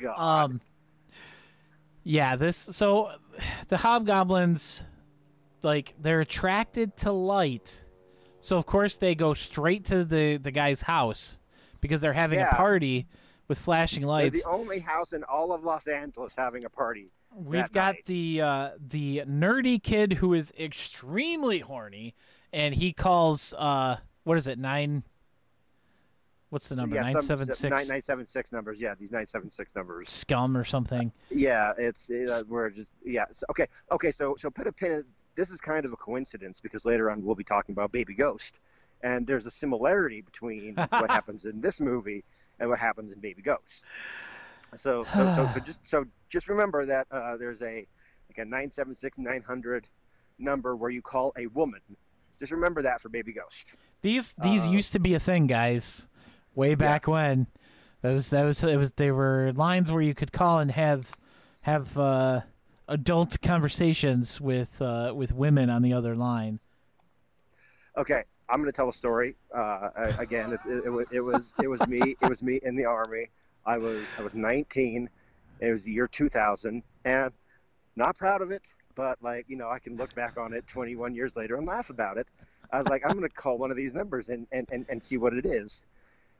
[0.00, 0.18] God.
[0.44, 0.60] Um.
[2.04, 2.36] Yeah.
[2.36, 2.56] This.
[2.56, 3.10] So,
[3.68, 4.84] the hobgoblins,
[5.62, 7.84] like, they're attracted to light,
[8.40, 11.40] so of course they go straight to the the guy's house
[11.80, 12.50] because they're having Yeah.
[12.50, 13.06] a party
[13.48, 14.42] with flashing They're lights.
[14.42, 17.10] the only house in all of Los Angeles having a party.
[17.34, 18.04] We've got night.
[18.06, 22.14] the uh, the nerdy kid who is extremely horny,
[22.52, 23.96] and he calls uh,
[24.26, 25.04] what is it nine?
[26.50, 26.96] What's the number?
[26.96, 28.80] yeah, Nine seven six nine- nine seven six numbers.
[28.80, 30.08] Yeah, these nine seven six numbers.
[30.10, 31.12] scum or something.
[31.30, 33.24] Yeah, it's uh, we're just yeah.
[33.30, 34.10] So, okay, okay.
[34.10, 34.90] So so put a pin.
[34.92, 35.04] in
[35.36, 38.58] This is kind of a coincidence because later on we'll be talking about Baby Ghost,
[39.02, 42.24] and there's a similarity between what happens in this movie
[42.58, 43.84] and what happens in Baby Ghost.
[44.76, 47.86] So so so, so just so just remember that uh, there's a
[48.28, 49.86] like a nine seven six nine hundred
[50.40, 51.80] number where you call a woman.
[52.40, 53.74] Just remember that for Baby Ghost.
[54.06, 56.06] These these Uh, used to be a thing, guys.
[56.54, 57.48] Way back when.
[58.02, 61.10] That was that was it was they were lines where you could call and have
[61.62, 62.42] have uh,
[62.86, 66.60] adult conversations with uh, with women on the other line.
[67.96, 69.34] Okay, I'm going to tell a story.
[69.52, 69.90] Uh,
[70.20, 72.14] again, it, it, it, was- it was it was me.
[72.22, 73.28] It was me in the army.
[73.64, 75.10] I was I was 19.
[75.58, 77.32] It was the year 2000, and
[77.96, 78.62] not proud of it.
[78.94, 81.90] But like you know, I can look back on it 21 years later and laugh
[81.90, 82.28] about it.
[82.72, 85.02] I was like, I'm going to call one of these numbers and, and, and, and
[85.02, 85.84] see what it is.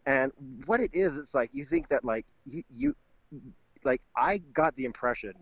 [0.06, 0.32] And
[0.66, 2.94] what it is, it's like you think that like you, you
[3.84, 5.34] like I got the impression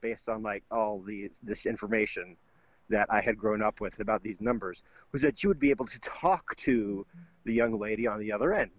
[0.00, 2.36] based on like all the this information
[2.90, 4.82] that I had grown up with about these numbers
[5.12, 7.06] was that you would be able to talk to
[7.44, 8.70] the young lady on the other end.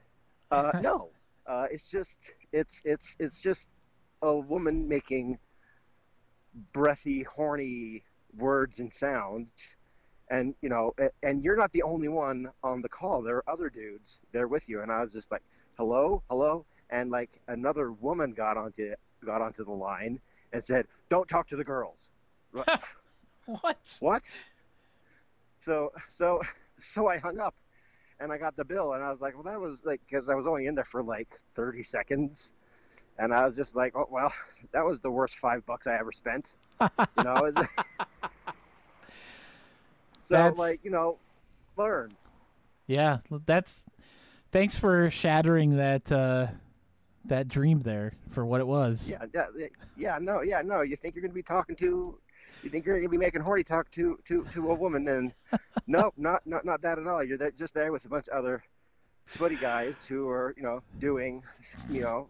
[0.51, 1.09] Uh, no,
[1.47, 2.19] uh, it's just
[2.53, 3.67] it's it's it's just
[4.21, 5.37] a woman making
[6.71, 8.03] breathy, horny
[8.37, 9.75] words and sounds,
[10.29, 13.21] and you know, and you're not the only one on the call.
[13.21, 15.43] There are other dudes there with you, and I was just like,
[15.77, 20.19] hello, hello, and like another woman got onto got onto the line
[20.53, 22.09] and said, don't talk to the girls.
[23.47, 23.97] What?
[23.99, 24.23] what?
[25.59, 26.41] So so
[26.79, 27.53] so I hung up,
[28.19, 30.33] and I got the bill, and I was like, well, that was like because I
[30.33, 32.53] was only in there for like 30 seconds,
[33.19, 34.33] and I was just like, oh well,
[34.71, 36.55] that was the worst five bucks I ever spent.
[36.81, 37.51] You know.
[40.25, 41.19] So That's- like you know,
[41.77, 42.11] learn.
[42.87, 43.85] Yeah, that's
[44.51, 46.47] thanks for shattering that uh,
[47.25, 49.09] that dream there for what it was.
[49.09, 50.81] Yeah, yeah, yeah, yeah, no, yeah, no.
[50.81, 52.17] You think you're going to be talking to,
[52.63, 55.33] you think you're going to be making horny talk to to to a woman, and
[55.87, 57.23] nope, not not not that at all.
[57.23, 58.63] You're that, just there with a bunch of other
[59.27, 61.43] sweaty guys who are, you know, doing,
[61.89, 62.29] you know,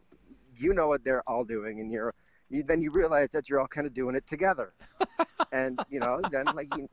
[0.57, 2.13] you know what they're all doing, and you're,
[2.49, 4.73] you, then you realize that you're all kind of doing it together,
[5.51, 6.89] and you know, then like, you,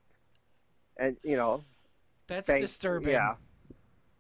[0.99, 1.65] and you know,
[2.27, 3.11] That's thank- disturbing.
[3.11, 3.35] Yeah,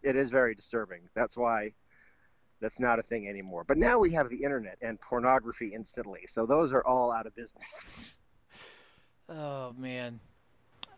[0.03, 1.01] it is very disturbing.
[1.15, 1.73] That's why
[2.61, 3.65] that's not a thing anymore.
[3.67, 7.35] But now we have the internet and pornography instantly, so those are all out of
[7.35, 7.65] business.
[9.29, 10.21] Oh man.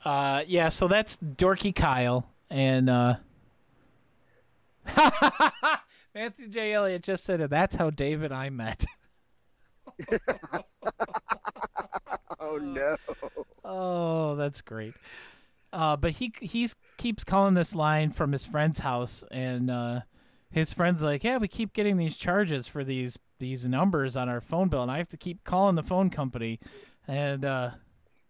[0.05, 0.68] Uh, yeah.
[0.70, 3.16] So that's Dorky Kyle and uh,
[6.14, 6.72] Matthew J.
[6.72, 7.51] Elliott just said it.
[7.51, 8.85] That's how Dave and I met.
[12.41, 12.97] Oh no!
[13.64, 14.95] Oh, that's great.
[15.75, 20.01] Uh, but he he's keeps calling this line from his friend's house, and uh,
[20.51, 24.41] his friend's like, "Yeah, we keep getting these charges for these these numbers on our
[24.41, 26.61] phone bill, and I have to keep calling the phone company
[27.09, 27.70] and uh,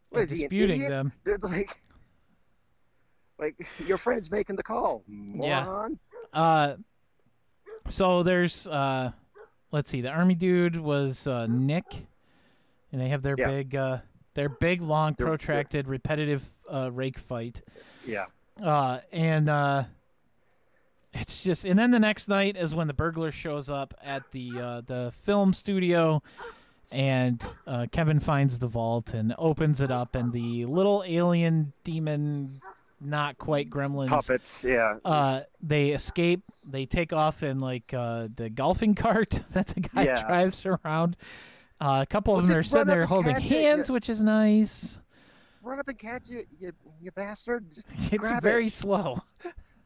[0.09, 1.83] What and is he, an disputing them." They're like,
[3.39, 5.89] like your friend's making the call, Yeah.
[6.33, 6.77] Uh,
[7.91, 9.13] so there's uh,
[9.71, 12.07] let's see, the army dude was uh, Nick,
[12.91, 13.49] and they have their Yeah.
[13.49, 13.99] big uh,
[14.33, 16.43] their big, long, They're- they're- protracted, repetitive
[16.73, 17.63] uh, rake fight.
[18.07, 18.27] Yeah,
[18.63, 19.85] Uh, and uh,
[21.13, 24.51] it's just, and then the next night is when the burglar shows up at the
[24.61, 26.23] uh, the film studio,
[26.91, 32.51] and uh, Kevin finds the vault and opens it up, and the little alien demon,
[33.01, 34.65] not quite gremlins, puppets.
[34.65, 36.43] Yeah, uh, they escape.
[36.69, 40.27] They take off in like uh, the golfing cart that the guy Yeah.
[40.27, 41.17] drives around.
[41.81, 45.01] Uh, a couple of them are sitting there holding catch it, hands, which is nice.
[45.65, 47.71] Run up and catch you, you, you bastard.
[47.73, 48.73] Just It's very It.
[48.73, 49.19] slow.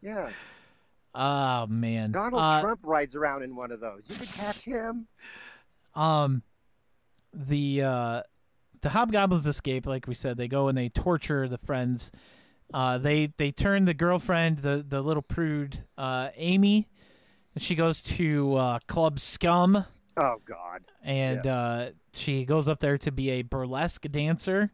[0.02, 0.30] Yeah,
[1.14, 2.12] Oh man.
[2.12, 4.02] Donald Uh, Trump rides around in one of those.
[4.06, 5.06] You could catch him.
[5.94, 6.42] Um,
[7.32, 8.22] the uh,
[8.82, 9.84] the hobgoblins escape.
[9.84, 12.12] Like we said, they go and they torture the friends.
[12.72, 16.86] Uh, they they turn the girlfriend, the the little prude, uh, Amy,
[17.54, 19.84] and she goes to uh, Club Scum,
[20.16, 20.82] Oh God.
[21.02, 24.70] and uh, she goes up there to be a burlesque dancer.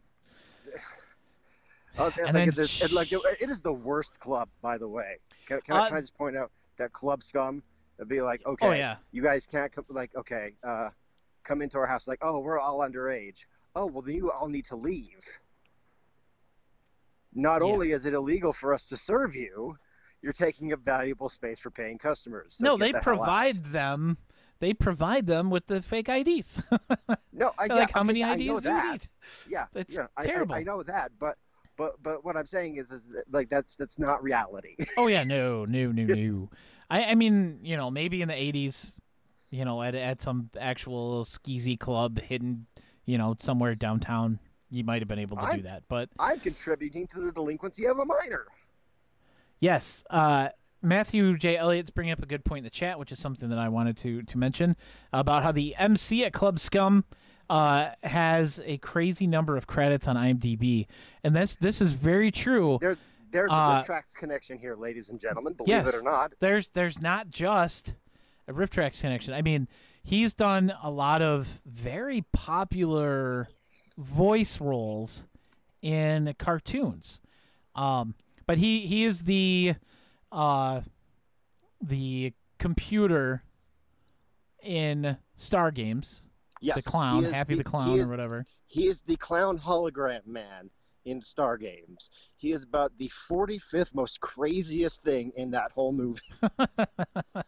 [1.97, 2.81] Oh, and look then at this.
[2.81, 5.17] and look, sh- it is the worst club, by the way.
[5.47, 7.63] Can, can, Uh, I, can I just point out that club scum?
[7.97, 9.85] It'd be like, okay, Oh yeah, you guys can't come.
[9.87, 10.89] Like, okay, uh,
[11.43, 12.07] come into our house.
[12.07, 13.45] Like, oh, we're all underage.
[13.75, 15.23] Oh, well, then you all need to leave.
[17.33, 17.67] Not Yeah.
[17.67, 19.77] only is it illegal for us to serve you,
[20.21, 22.55] you're taking up valuable space for paying customers.
[22.57, 24.17] So no, they the provide them.
[24.59, 26.61] they provide them with the fake IDs.
[27.37, 29.07] No, I yeah, like, how okay, many I IDs do you need?
[29.49, 30.55] Yeah, It's yeah, I- I- terrible.
[30.55, 31.37] I, know that, but
[31.77, 34.75] but but what I'm saying is, is that, like that's that's not reality.
[34.97, 36.49] Oh yeah, no, no, no, no.
[36.89, 38.93] I, I mean, you know, maybe in the '80s,
[39.49, 42.67] you know, at at some actual skeezy club hidden,
[43.05, 45.83] you know, somewhere downtown, you might have been able to do I'm- that.
[45.87, 48.45] But I'm contributing to the delinquency of a minor.
[49.59, 50.49] yes, uh,
[50.81, 51.57] Matthew J.
[51.57, 53.97] Elliott's bringing up a good point in the chat, which is something that I wanted
[53.97, 54.75] to to mention
[55.11, 57.05] about how the MC at Club Scum
[57.49, 60.87] uh, has a crazy number of credits on IMDb,
[61.23, 62.77] and this this is very true.
[62.81, 62.97] There's
[63.31, 65.53] there's Uh, a Rift Tracks connection here, ladies and gentlemen.
[65.53, 65.87] Believe yes.
[65.89, 66.33] it or not.
[66.39, 67.95] there's there's not just
[68.47, 69.33] a RiffTrax connection.
[69.33, 69.67] I mean,
[70.03, 73.49] he's done a lot of very popular
[73.97, 75.25] voice roles
[75.81, 77.21] in cartoons.
[77.75, 78.15] Um,
[78.47, 79.75] but he he is the
[80.31, 80.81] uh
[81.81, 83.43] the computer
[84.63, 86.23] in Star Games,
[86.65, 88.45] Yes, the clown, Happy the, he Clown is, or whatever.
[88.67, 90.69] He is the clown hologram man
[91.05, 92.09] in Star Games.
[92.37, 96.21] He is about the 45th most craziest thing in that whole movie.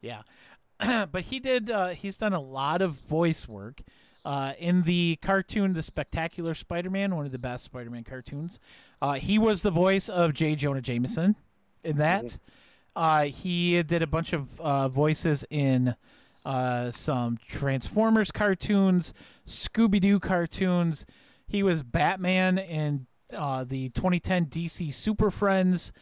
[0.00, 0.22] Yeah,
[1.06, 1.70] but he did.
[1.70, 3.82] Uh, he's done a lot of voice work
[4.24, 8.60] uh, in the cartoon, The Spectacular Spider-Man, one of the best Spider-Man cartoons.
[9.00, 10.54] Uh, he was the voice of J.
[10.54, 11.36] Jonah Jameson
[11.82, 12.38] in that.
[12.94, 15.96] Uh, he did a bunch of uh, voices in
[16.46, 19.12] uh, some Transformers cartoons,
[19.46, 21.04] Scooby Doo cartoons.
[21.48, 25.92] He was Batman in uh, the 2010 DC Super Friends.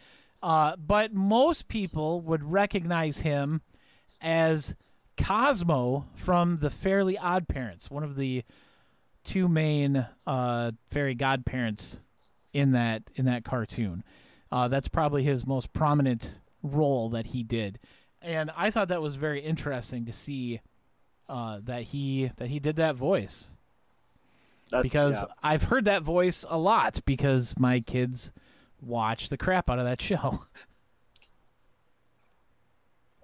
[0.43, 3.63] Uh, but most people would recognize him
[4.21, 4.75] as
[5.17, 8.45] Cosmo from the Fairly Odd Parents, one of the
[9.25, 12.01] two main uh, fairy godparents
[12.53, 14.05] in that in that cartoon.
[14.53, 17.79] Uh, that's probably his most prominent role that he did,
[18.25, 20.61] and I thought that was very interesting to see
[21.29, 23.51] uh, that he that he did that voice
[24.71, 25.35] That's, because yeah.
[25.43, 28.33] I've heard that voice a lot because my kids
[28.81, 30.45] watch the crap out of that show.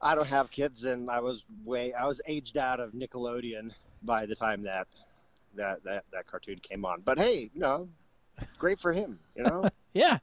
[0.02, 3.72] I don't have kids, and I was way I was aged out of Nickelodeon
[4.02, 4.86] by the time that
[5.54, 7.02] that that, that cartoon came on.
[7.04, 7.88] But hey, you know,
[8.58, 9.18] great for him.
[9.34, 10.18] You know, Yeah.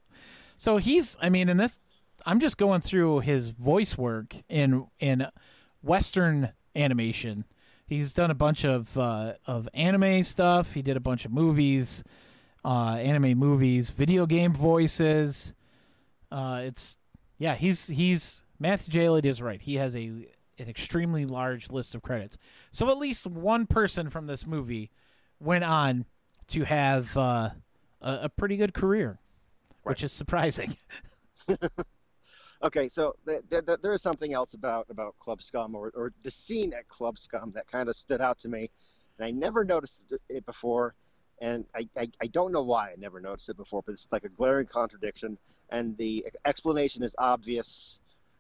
[0.58, 1.80] So he's I mean in this
[2.26, 5.28] I'm just going through his voice work in in
[5.82, 7.46] western animation.
[7.86, 10.74] He's done a bunch of uh, of anime stuff.
[10.74, 12.04] He did a bunch of movies,
[12.66, 15.54] uh, anime movies, video game voices.
[16.32, 16.98] Uh, it's
[17.38, 19.06] yeah, he's he's Matthew J.
[19.06, 19.62] Elliott is right.
[19.62, 20.28] He has a
[20.60, 22.38] an extremely large list of credits.
[22.72, 24.92] So at least one person from this movie
[25.40, 26.06] went on
[26.48, 27.52] to have uh,
[28.02, 29.20] a, a pretty good career,
[29.84, 30.76] which is surprising.
[32.64, 36.12] okay, so th- th- th- there is something else about about Club Scum or, or
[36.24, 38.70] the scene at Club Scum that kind of stood out to me,
[39.18, 40.96] and I never noticed it before,
[41.42, 44.24] and I, I I don't know why I never noticed it before, but it's like
[44.24, 45.38] a glaring contradiction,
[45.70, 48.00] and the explanation is obvious.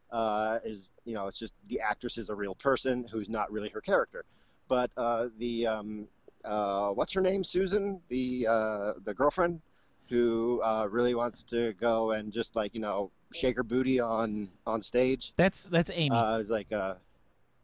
[0.09, 3.69] Uh, is you know it's just the actress is a real person who's not really
[3.69, 4.23] her character,
[4.69, 6.07] but uh, the um,
[6.45, 9.61] uh, what's her name Susan the uh, the girlfriend
[10.09, 14.49] who uh, really wants to go and just like you know shake her booty on
[14.65, 15.33] on stage.
[15.37, 16.95] That's that's Amy, Uh, it's like uh,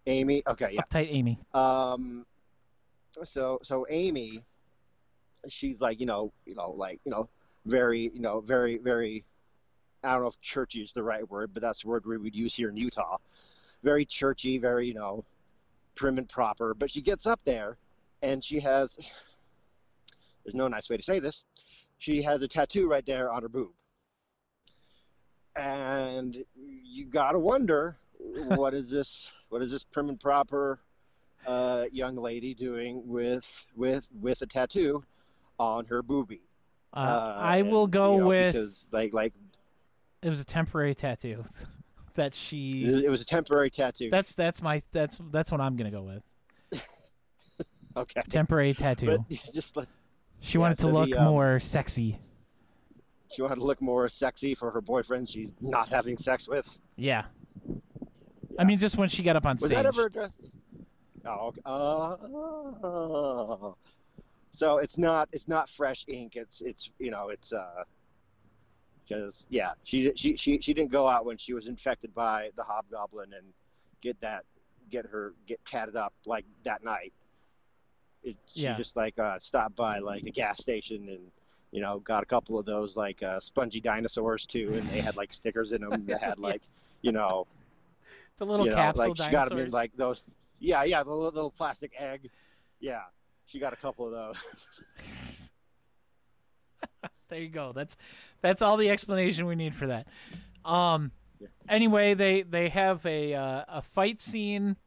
[0.07, 0.43] Amy.
[0.47, 0.81] Okay, yeah.
[0.81, 1.39] uptight Amy.
[1.53, 2.25] Um,
[3.23, 4.43] so so Amy,
[5.47, 7.29] she's like you know you know like you know
[7.65, 9.23] very you know very very.
[10.05, 12.35] I don't know if churchy is the right word, but that's the word we would
[12.35, 13.17] use here in Utah.
[13.83, 15.23] Very churchy, very you know
[15.95, 16.73] prim and proper.
[16.73, 17.77] But she gets up there,
[18.21, 18.97] and she has.
[20.43, 21.45] There's no nice way to say this.
[21.99, 23.69] She has a tattoo right there on her boob.
[25.55, 29.29] And you gotta wonder, what is this?
[29.49, 30.79] What is this prim and proper
[31.45, 33.45] uh, young lady doing with
[33.75, 35.03] with with a tattoo
[35.59, 36.39] on her boobie?
[36.93, 39.33] Uh, Uh, I will go you know, with because like like
[40.21, 41.43] it was a temporary tattoo
[42.15, 42.83] that she.
[42.85, 44.09] it was a temporary tattoo.
[44.09, 46.81] That's that's my that's that's what I'm gonna go with.
[47.97, 49.05] okay, Temporary tattoo.
[49.05, 49.87] but just like
[50.39, 52.17] she yeah, wanted to so the, look um, more sexy.
[53.33, 56.67] She wanted to look more sexy for her boyfriend she's not having sex with.
[56.95, 57.25] Yeah.
[58.59, 59.69] I mean, just when she got up on stage.
[59.69, 60.33] Was that ever addressed?
[61.25, 61.61] Oh, okay.
[61.65, 63.75] oh.
[64.51, 66.35] So it's not it's not fresh ink.
[66.35, 67.83] It's it's you know it's uh
[69.03, 72.63] because yeah she she she she didn't go out when she was infected by the
[72.63, 73.45] hobgoblin and
[74.01, 74.43] get that
[74.91, 77.13] get her get tatted up like that night.
[78.21, 78.77] It, she Yeah.
[78.77, 81.31] just like uh, stopped by like a gas station and
[81.73, 85.17] you know got a couple of those like uh, spongy dinosaurs too, and they had
[85.17, 86.61] like stickers in them that had like
[87.01, 87.47] you know
[88.37, 89.73] the little you know, capsule like she got them in dinosaurs.
[89.73, 90.21] like those
[90.59, 92.29] Yeah, yeah, the little, little plastic egg.
[92.79, 93.01] Yeah,
[93.47, 94.35] she got a couple of those.
[97.29, 97.71] there you go.
[97.73, 97.97] That's
[98.41, 100.05] that's all the explanation we need for that.
[100.63, 101.11] Um.
[101.39, 101.47] Yeah.
[101.67, 104.77] Anyway, they they have a uh, a fight scene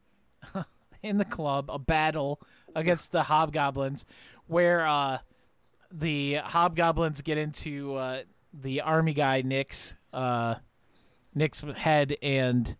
[1.02, 2.40] in the club, a battle
[2.76, 4.04] against the hobgoblins,
[4.46, 5.18] where uh,
[5.92, 8.22] the hobgoblins get into uh,
[8.52, 10.56] the army guy Nick's uh,
[11.34, 12.76] Nick's head and.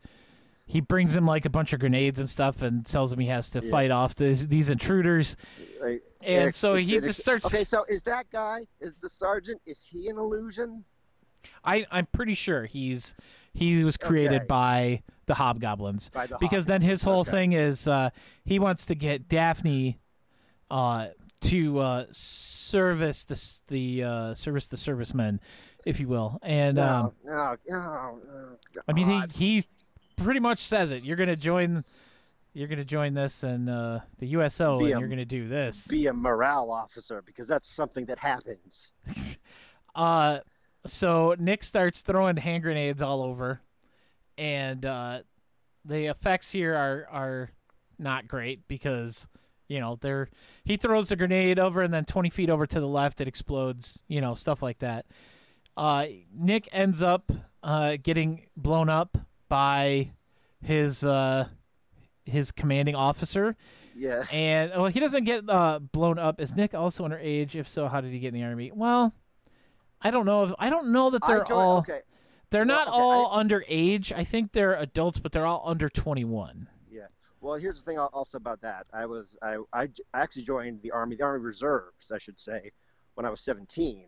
[0.69, 3.49] He brings him like a bunch of grenades and stuff, and tells him he has
[3.51, 3.71] to Yeah.
[3.71, 5.37] fight off this, these intruders.
[5.81, 8.67] Like, And so he just starts- Okay, so is that guy?
[8.81, 9.61] Is the sergeant?
[9.65, 10.83] Is he an illusion?
[11.65, 13.15] I I'm pretty sure he's
[13.55, 14.47] he was created Okay.
[14.47, 17.31] by the hobgoblins By the because then his whole Okay.
[17.31, 18.11] thing is uh,
[18.45, 20.01] he wants to get Daphne
[20.69, 21.11] uh,
[21.51, 25.41] to uh, service the the uh, service the servicemen,
[25.85, 28.19] if you will, and no, um, no, no,
[28.75, 29.23] no, I mean he
[29.59, 29.65] he
[30.17, 31.05] pretty much says it.
[31.05, 31.85] You're gonna join.
[32.53, 35.87] You're gonna join this and uh, the USO, Be and a- you're gonna do this.
[35.89, 38.93] be a morale officer because that's something that happens.
[39.95, 40.41] Uh,
[40.87, 43.63] so Nick starts throwing hand grenades all over,
[44.37, 45.21] and uh,
[45.87, 47.51] the effects here are are
[47.99, 49.27] not great because
[49.69, 50.29] you know they're
[50.65, 54.03] he throws a grenade over and then 20 feet over to the left it explodes
[54.09, 55.07] you know stuff like that
[55.77, 57.31] uh, nick ends up
[57.63, 60.11] uh, getting blown up by
[60.63, 61.47] his uh,
[62.25, 63.57] his commanding officer
[63.95, 64.25] Yeah.
[64.33, 66.41] and well, he doesn't get uh, blown up.
[66.41, 67.55] Is Nick also underage?
[67.55, 68.71] If so, how did he get in the army?
[68.75, 69.13] Well,
[70.03, 70.45] I don't know.
[70.45, 72.01] If I don't know that they're all okay.
[72.51, 74.13] they're Well, not okay, all underage.
[74.13, 76.69] I think they're adults, but they're all under twenty one.
[76.69, 76.76] Yeah.
[77.47, 78.89] Well, here's the thing also about that.
[78.93, 82.73] I was I, I actually joined the army, the army reserves, I should say,
[83.15, 84.07] when I was 17,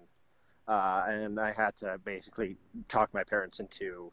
[0.67, 2.57] uh, and I had to basically
[2.89, 4.11] talk my parents into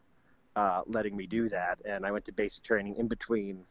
[0.55, 1.79] uh, letting me do that.
[1.85, 3.65] And I went to basic training in between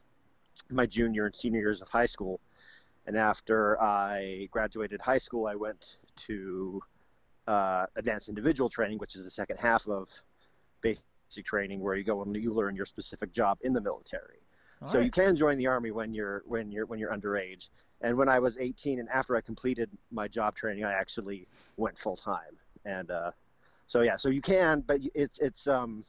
[0.69, 2.41] my junior and senior years of high school.
[3.07, 6.81] And after I graduated high school, I went to
[7.47, 10.09] uh, advanced individual training, which is the second half of
[10.81, 14.44] basic training, where you go and you learn your specific job in the military
[14.83, 17.69] so you can join the army when you're when you're when you're underage.
[18.01, 21.47] And when I was 18 and after I completed my job training, I actually
[21.77, 22.57] went full time.
[22.83, 23.31] And uh,
[23.87, 26.03] so yeah, so you can, but it's it's um.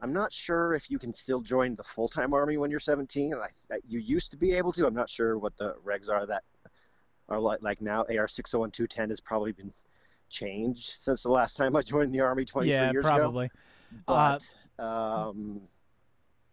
[0.00, 3.32] I'm not sure if you can still join the full time army when you're 17.
[3.34, 4.86] I, I- you used to be able to.
[4.86, 6.42] I'm not sure what the regs are that
[7.28, 8.04] are like like now.
[8.10, 9.72] AR 601 has probably been
[10.28, 13.14] changed since the last time I joined the army 23 yeah, years ago.
[13.14, 13.50] Yeah, probably.
[14.08, 14.38] Uh,
[14.78, 15.60] But um,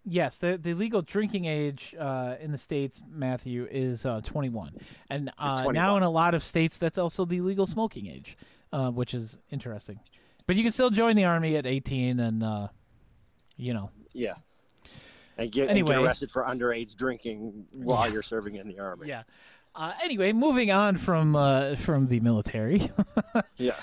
[0.03, 4.71] Yes, the the legal drinking age uh, in the states, Matthew, is uh, 21,
[5.09, 8.35] and uh, now in a lot of states that's also the legal smoking age,
[8.73, 9.99] uh, which is interesting.
[10.47, 12.67] But you can still join the army at 18, and uh,
[13.57, 14.33] you know, Yeah.
[15.37, 15.93] And get, and Anyway.
[15.95, 19.07] get arrested for underage drinking while you're serving in the army.
[19.07, 19.23] yeah.
[19.75, 22.91] Uh, anyway, moving on from uh, from the military,
[23.57, 23.75] Yeah.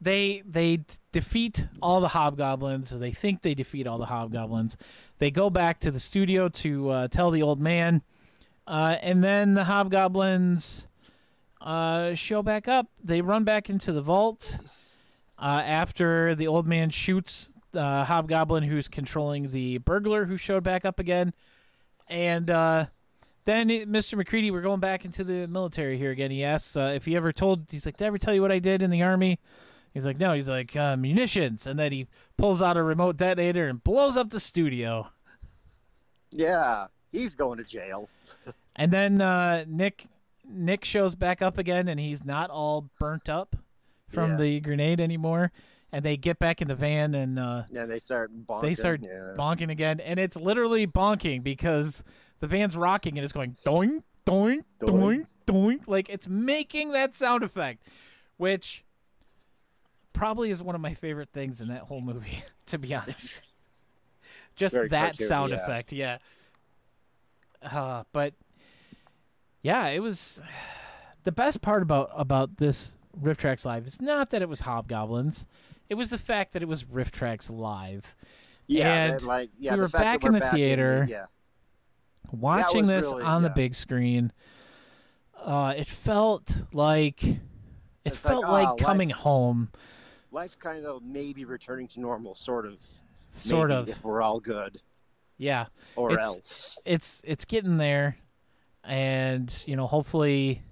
[0.00, 0.80] They they
[1.12, 2.90] defeat all the hobgoblins.
[2.90, 4.76] They think they defeat all the hobgoblins.
[5.18, 8.02] They go back to the studio to uh, tell the old man,
[8.66, 10.86] uh, and then the hobgoblins
[11.60, 12.88] uh, show back up.
[13.02, 14.58] They run back into the vault
[15.38, 20.84] uh, after the old man shoots the hobgoblin who's controlling the burglar who showed back
[20.84, 21.32] up again,
[22.08, 22.50] and.
[22.50, 22.86] Uh,
[23.44, 24.16] then Mr.
[24.16, 26.32] McCready, we're going back into the military here again.
[26.32, 27.66] He asks uh, if he ever told.
[27.70, 29.38] He's like, "Did I ever tell you what I did in the army?"
[29.96, 33.66] He's like, "No." He's like, uh, "Munitions," and then he pulls out a remote detonator
[33.68, 35.08] and blows up the studio.
[36.30, 36.86] Yeah.
[37.12, 38.08] He's going to jail.
[38.78, 40.04] And then uh, Nick
[40.46, 43.56] Nick shows back up again, and he's not all burnt up
[44.12, 44.36] from Yeah.
[44.36, 45.50] the grenade anymore.
[45.94, 48.60] And they get back in the van, and uh, And they start bonking.
[48.60, 49.34] they start yeah.
[49.34, 52.04] bonking again, and it's literally bonking because
[52.40, 55.26] the van's rocking and it's going doink, doink, doink, Doink.
[55.46, 55.80] doink.
[55.88, 57.82] Like it's making that sound effect,
[58.36, 58.84] which
[60.16, 63.42] probably is one of my favorite things in that whole movie, to be honest.
[64.56, 65.62] Just Very that sound yeah.
[65.62, 66.18] effect, yeah.
[67.62, 68.34] Uh, but
[69.62, 70.40] yeah, it was
[71.24, 75.46] the best part about about this RiffTrax Live is not that it was Hobgoblins.
[75.88, 78.16] It was the fact that it was RiffTrax Live.
[78.66, 79.12] Yeah.
[79.12, 81.06] and like, yeah, we the were back in we're the back theater.
[81.08, 81.26] yeah.
[82.32, 84.32] watching this really- on the big screen
[85.44, 87.38] uh it felt like it
[88.04, 89.70] It's felt ah, like life- coming home
[90.32, 92.78] Life kind of maybe returning to normal, sort of.
[93.32, 94.80] sort of If we're all good.
[95.38, 96.78] yeah Or It's- else.
[96.84, 98.16] it's it's getting there
[98.82, 100.62] and you know hopefully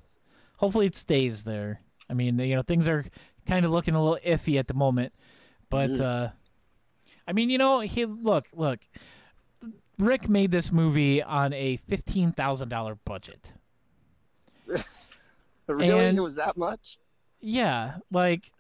[0.57, 3.05] hopefully it stays there i mean you know things are
[3.47, 5.13] kind of looking a little iffy at the moment
[5.69, 6.01] but Mhm.
[6.01, 6.29] uh
[7.29, 8.81] i mean you know he look look
[9.99, 13.53] Rick made this movie on a fifteen thousand dollar budget.
[15.67, 16.99] really, And- it was that much?
[17.41, 18.51] Yeah, like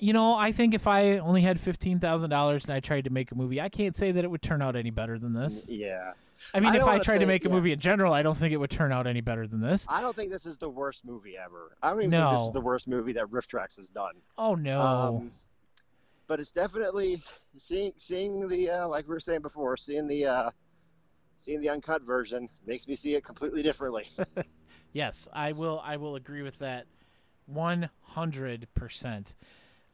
[0.00, 3.10] you know, I think if I only had fifteen thousand dollars and I tried to
[3.10, 5.68] make a movie, I can't say that it would turn out any better than this.
[5.68, 6.12] Yeah.
[6.52, 7.54] I mean, I if I tried to make a yeah.
[7.54, 9.86] movie in general, I don't think it would turn out any better than this.
[9.88, 11.76] I don't think this is the worst movie ever.
[11.82, 14.14] I don't even think this is the worst movie that RiffTrax has done.
[14.36, 14.80] Oh no.
[14.80, 15.30] Um,
[16.26, 17.22] but it's definitely
[17.56, 20.50] seeing seeing the uh, like we were saying before, seeing the uh,
[21.38, 24.06] seeing the uncut version makes me see it completely differently.
[24.96, 25.82] Yes, I will.
[25.84, 26.86] I will agree with that,
[27.44, 29.34] one hundred percent.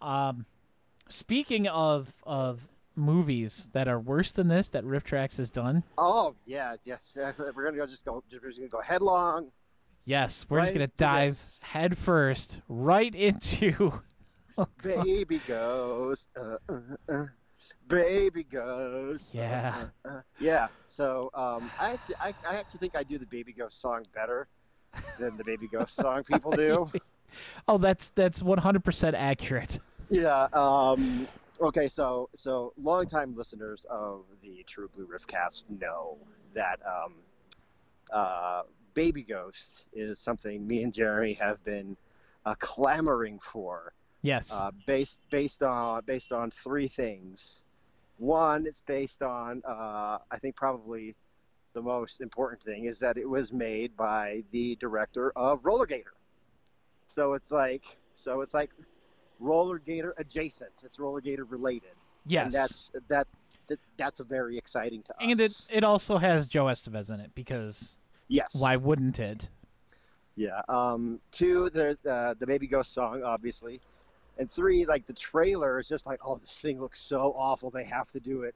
[0.02, 0.46] Um,
[1.08, 6.76] speaking of of movies that are worse than this that RiffTrax has done, oh yeah,
[6.84, 7.12] yes.
[7.16, 8.22] We're gonna go just go.
[8.32, 9.50] We're just gonna go headlong.
[10.04, 14.00] yes, we're just gonna dive head first right into.
[14.82, 16.26] Baby ghost.
[16.36, 16.78] Uh, uh,
[17.08, 17.24] uh,
[17.88, 19.24] baby ghost.
[19.34, 19.84] uh, Yeah.
[20.04, 20.20] uh, uh.
[20.38, 20.68] yeah.
[20.88, 24.48] So um, I actually I, I actually think I do the baby ghost song better
[25.18, 26.90] than the baby ghost song people do.
[27.66, 29.78] Oh, that's that's one hundred percent accurate.
[30.12, 30.46] Yeah.
[30.52, 31.26] Um,
[31.60, 31.88] okay.
[31.88, 36.18] So, so longtime listeners of the True Blue Riffcast know
[36.54, 37.14] that um,
[38.12, 41.96] uh, Baby Ghost is something me and Jeremy have been
[42.44, 44.54] uh, clamoring for, Yes.
[44.54, 47.62] uh, based based on based on three things.
[48.18, 51.16] One, it's based on uh, I think probably
[51.72, 56.12] the most important thing is that it was made by the director of Roller Gator.
[57.14, 58.70] So it's like so it's like
[59.42, 60.70] Roller Gator adjacent.
[60.84, 61.92] It's Roller Gator related.
[62.26, 62.44] yes.
[62.44, 63.26] And that's that,
[63.68, 65.18] that that's a very exciting to us.
[65.20, 68.54] and it it also has Joe Estevez in it because yes.
[68.54, 69.48] why wouldn't it?
[70.36, 70.62] Yeah.
[70.68, 73.80] Um, two, the uh, the Baby Ghost song, obviously,
[74.38, 77.70] and three, like the trailer is just like, oh, this thing looks so awful.
[77.70, 78.54] They have to do it,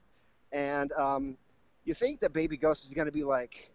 [0.51, 1.37] and um,
[1.85, 3.69] you think that Baby Ghost is going to be like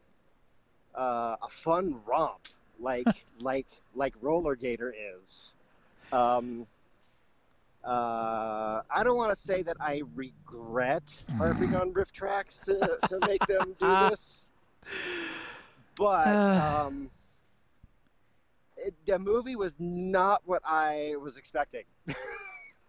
[0.95, 2.49] uh, a fun romp,
[2.81, 3.07] like
[3.41, 5.55] like like Roller Gator is.
[6.13, 6.67] Um,
[7.85, 11.03] uh, I don't want to say that I regret
[11.37, 14.47] harping on RiffTrax to, to make them do this,
[15.97, 16.27] but
[16.87, 17.11] um,
[18.77, 21.85] it, the movie was not what I was expecting.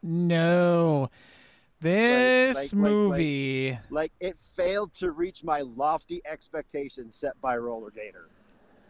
[0.01, 1.09] No.
[1.81, 3.77] This like- like- movie.
[3.89, 8.27] Like it failed to reach my lofty expectations set by Roller Gator.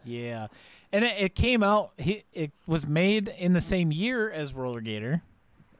[0.06, 0.48] Yeah,
[0.92, 1.92] and it, it came out.
[1.96, 5.22] He, it was made in the same year as Roller Gator.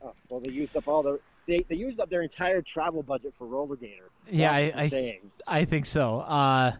[0.05, 3.35] Oh, well, they used up all the they, they used up their entire travel budget
[3.37, 4.11] for Roller Gator.
[4.31, 5.21] Yeah, That's I- I-.
[5.61, 6.21] I think so.
[6.21, 6.73] Uh,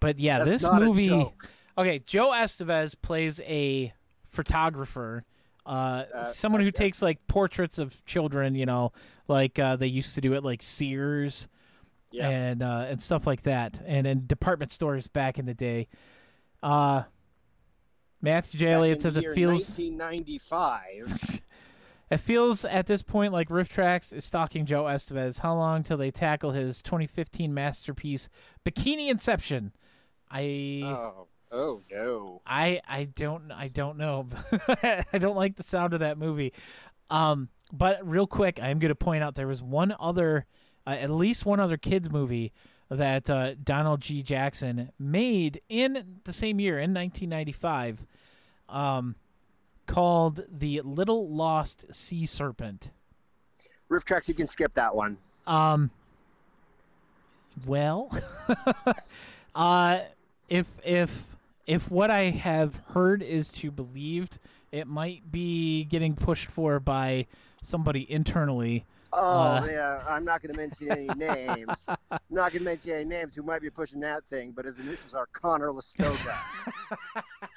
[0.00, 1.32] but yeah, That's this movie.
[1.78, 3.92] Okay, Joe Estevez plays a
[4.30, 5.24] photographer,
[5.64, 8.54] uh, Uh, someone who uh, takes like portraits of children.
[8.54, 8.92] You know,
[9.28, 11.48] like uh, they used to do it like Sears
[12.10, 12.28] Yeah.
[12.28, 15.88] and uh, and stuff like that, and in department stores back in the day.
[16.62, 17.04] Uh,
[18.20, 18.72] Matthew J.
[18.72, 21.40] Elliott says it feels 1995.
[22.12, 25.38] It feels at this point like RiffTrax is stalking Joe Estevez.
[25.38, 28.28] How long till they tackle his 2015 masterpiece,
[28.66, 29.72] Bikini Inception?
[30.30, 32.42] I oh, oh no.
[32.46, 34.28] I I don't I don't know.
[34.82, 36.52] I don't like the sound of that movie.
[37.08, 40.44] Um, but real quick, I'm going to point out there was one other,
[40.86, 42.52] uh, at least one other kids movie
[42.90, 44.22] that uh, Donald G.
[44.22, 48.04] Jackson made in the same year in 1995,
[48.68, 49.16] um,
[49.86, 52.90] called The Little Lost Sea Serpent.
[53.90, 55.18] RiffTrax, you can skip that one.
[55.46, 55.90] Um.
[57.66, 58.10] Well,
[59.54, 60.00] uh,
[60.48, 61.24] if if
[61.66, 64.38] if what I have heard is to believed,
[64.70, 67.26] it might be getting pushed for by
[67.62, 68.86] somebody internally.
[69.12, 71.84] Oh Uh, yeah, I'm not going to mention any names.
[71.88, 74.78] I'm not going to mention any names who might be pushing that thing, but his
[74.78, 76.34] initials are Conor Lastowka.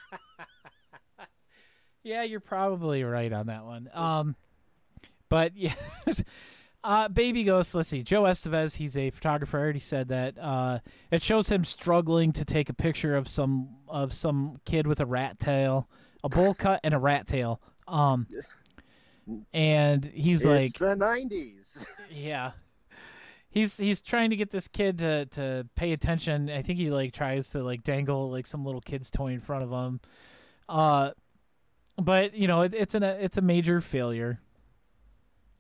[2.06, 3.90] Yeah, you're probably right on that one.
[3.92, 4.36] Um,
[5.28, 5.74] but yeah,
[6.84, 7.74] uh, Baby Ghost.
[7.74, 8.76] Let's see, Joe Estevez.
[8.76, 9.58] He's a photographer.
[9.58, 10.38] I already said that.
[10.38, 10.80] Uh,
[11.10, 15.06] it shows him struggling to take a picture of some of some kid with a
[15.06, 15.90] rat tail,
[16.24, 17.60] a bowl cut, and a rat tail.
[17.88, 18.28] Um,
[19.52, 21.86] and he's like, it's the '90s.
[22.12, 22.52] yeah.
[23.50, 26.52] He's he's trying to get this kid to, to pay attention.
[26.52, 29.64] I think he like tries to like dangle like some little kid's toy in front
[29.64, 30.02] of him.
[30.70, 31.12] Uh
[31.98, 34.40] but you know, it, it's an it's a major failure.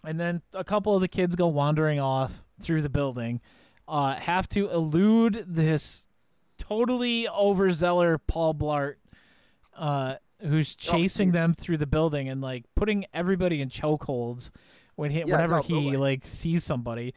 [0.03, 3.41] And then a couple of the kids go wandering off through the building.
[3.87, 6.07] Uh have to elude this
[6.57, 8.95] totally overzealous Paul Blart
[9.75, 11.33] uh who's chasing geez.
[11.33, 14.51] them through the building and like putting everybody in chokeholds
[14.95, 17.13] when he Yeah, whenever no, he but- like sees somebody.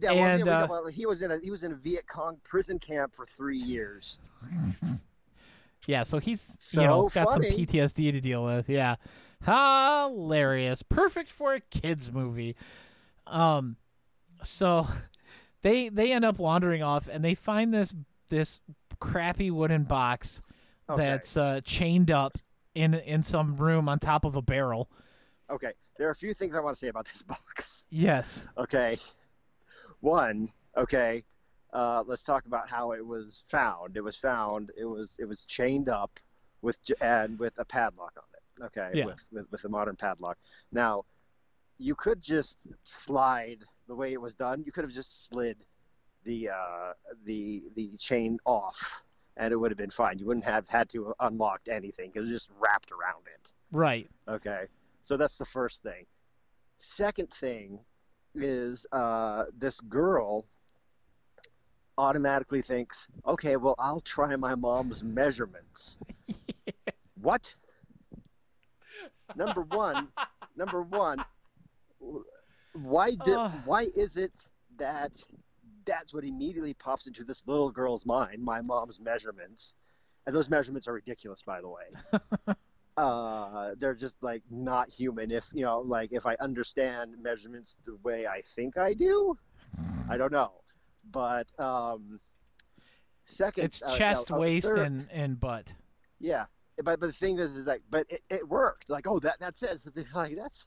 [0.00, 2.08] Yeah, well, And, we uh, well, he was in a he was in a Viet
[2.08, 4.18] Cong prison camp for three years.
[5.86, 7.50] Yeah, so he's So you know got funny.
[7.50, 8.68] some PTSD to deal with.
[8.68, 8.96] Yeah,
[9.44, 12.56] hilarious, perfect for a kids movie.
[13.26, 13.76] Um,
[14.42, 14.86] so
[15.62, 17.94] they they end up wandering off and they find this
[18.28, 18.60] this
[19.00, 20.42] crappy wooden box
[20.88, 21.02] Okay.
[21.02, 22.36] that's uh, chained up
[22.74, 24.90] in in some room on top of a barrel.
[25.50, 27.86] Okay, there are a few things I want to say about this box.
[27.90, 28.44] Yes.
[28.58, 28.98] Okay,
[30.00, 30.50] one.
[30.76, 31.22] Okay,
[31.74, 33.96] uh, let's talk about how it was found.
[33.96, 34.70] It was found.
[34.76, 36.18] It was it was chained up
[36.62, 38.64] with and with a padlock on it.
[38.66, 39.06] Okay, Yeah.
[39.06, 40.38] with, with with a modern padlock.
[40.72, 41.04] Now,
[41.78, 44.62] you could just slide the way it was done.
[44.64, 45.58] You could have just slid
[46.22, 46.92] the uh,
[47.24, 49.02] the the chain off,
[49.36, 50.18] and it would have been fine.
[50.18, 52.12] You wouldn't have had to have unlocked anything.
[52.14, 53.52] It was just wrapped around it.
[53.72, 54.08] Right.
[54.28, 54.66] Okay,
[55.02, 56.06] so that's the first thing.
[56.78, 57.80] Second thing
[58.36, 60.46] is uh, this girl
[61.98, 65.96] automatically thinks, okay, well, I'll try my mom's measurements.
[67.22, 67.54] What?
[69.34, 70.08] Number one,
[70.58, 71.24] number one,
[72.74, 74.32] why did, why is it
[74.76, 75.12] that
[75.86, 78.42] that's what immediately pops into this little girl's mind?
[78.42, 79.72] My mom's measurements,
[80.26, 82.54] and those measurements are ridiculous, by the way
[82.96, 87.96] uh they're just like not human if you know like if i understand measurements the
[88.04, 89.36] way i think i do
[90.08, 90.52] i don't know
[91.10, 92.18] but um
[93.24, 95.72] second It's uh, chest, uh, waist, third- and and butt.
[96.20, 96.46] yeah
[96.82, 99.62] but but the thing is is like but it, it worked like oh that that's
[99.62, 99.80] it
[100.14, 100.64] like that's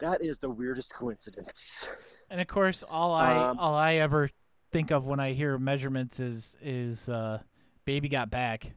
[0.00, 1.88] that is the weirdest coincidence
[2.30, 4.28] And of course, all I Um, all I ever
[4.72, 7.40] think of when I hear measurements is is uh,
[7.84, 8.72] baby got back.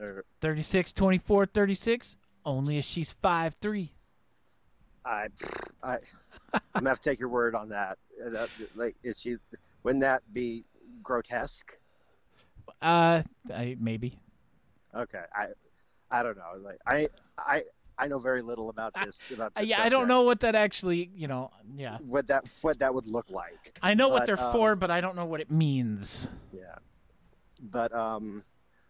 [0.00, 2.16] Or 36, 24, 36.
[2.44, 3.92] Only if she's five three.
[5.04, 5.26] I
[5.82, 5.98] i
[6.52, 9.36] i'm gonna have to take your word on that, Uh, that like is she
[9.82, 10.64] wouldn't that be
[11.02, 11.72] grotesque
[12.80, 13.22] Uh,
[13.52, 14.18] I, maybe.
[14.94, 15.46] Okay, I,
[16.10, 16.52] I don't know.
[16.62, 17.08] Like I,
[17.38, 17.62] I,
[17.98, 19.18] I know very little about this.
[19.32, 21.10] About this yeah, I don't know what that actually.
[21.14, 21.98] You know, yeah.
[21.98, 23.78] what that what that would look like.
[23.82, 26.28] I know what they're um, for, but I don't know what it means.
[26.52, 26.74] Yeah,
[27.60, 28.44] but um,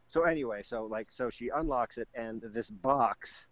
[0.09, 3.47] so anyway, so like so she unlocks it, and this box,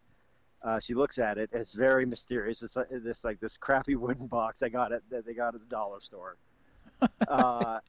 [0.62, 1.50] uh, she looks at it.
[1.52, 2.62] It's very mysterious.
[2.62, 5.60] It's like this like this crappy wooden box I got it that they got at
[5.60, 6.36] the dollar store,
[7.28, 7.80] uh,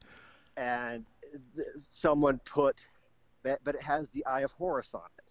[0.57, 1.05] and
[1.55, 2.81] th- someone put,
[3.43, 5.25] but but it has the Eye of Horus on it.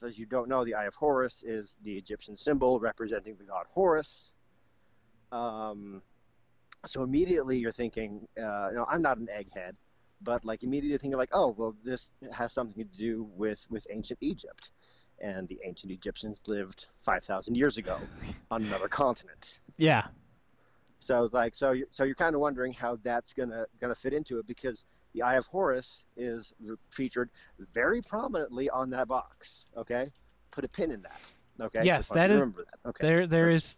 [0.00, 3.44] So as you don't know, the Eye of Horus is the Egyptian symbol representing the
[3.44, 4.32] god Horus.
[5.30, 6.02] Um,
[6.86, 9.72] so immediately you're thinking, uh, you know, I'm not an egghead,
[10.22, 14.18] but like immediately thinking like, oh, well, this has something to do with with ancient
[14.20, 14.70] Egypt,
[15.20, 17.98] and the ancient Egyptians lived 5,000 years ago
[18.50, 19.58] on another continent.
[19.76, 20.06] Yeah.
[21.00, 24.38] So like, so you so you're kind of wondering how that's gonna gonna fit into
[24.38, 26.54] it because the Eye of Horus is
[26.90, 27.28] featured
[27.74, 29.66] very prominently on that box.
[29.76, 30.10] Okay,
[30.50, 31.20] put a pin in that.
[31.60, 31.84] Okay.
[31.84, 32.88] Yes, Just want you that is- Remember that.
[32.88, 33.06] Okay.
[33.06, 33.76] There, there is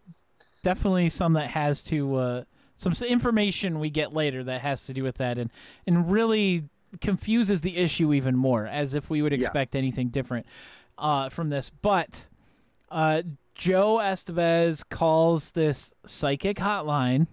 [0.63, 2.45] definitely some that has to uh,
[2.77, 5.51] some information we get later that has to do with that, and
[5.87, 6.69] and really
[7.01, 9.39] confuses the issue even more, as if we would Yeah.
[9.41, 10.47] expect anything different
[10.99, 11.71] uh, from this.
[11.71, 12.27] But
[12.91, 13.23] uh,
[13.55, 17.27] Joe Estevez calls this psychic hotline.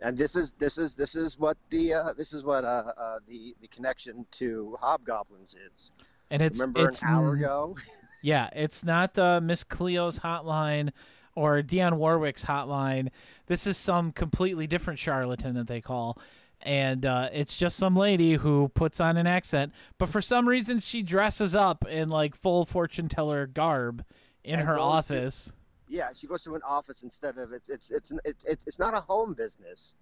[0.00, 3.18] and this is this is this is what the uh, this is what uh, uh,
[3.26, 5.90] the the connection to hobgoblins is.
[6.30, 7.76] And it's Remember it's an hour ago?
[8.22, 10.92] Yeah, it's not uh, Miss Cleo's hotline
[11.34, 13.10] or Dionne Warwick's hotline.
[13.48, 16.18] This is some completely different charlatan that they call.
[16.62, 20.78] And uh, it's just some lady who puts on an accent, but for some reason
[20.80, 24.02] she dresses up in like full fortune teller garb
[24.42, 24.82] in And her goes to-
[25.16, 25.52] office.
[25.88, 28.94] Yeah, she goes to an office instead of it's it's it's it's it's, it's not
[28.94, 29.94] a home business.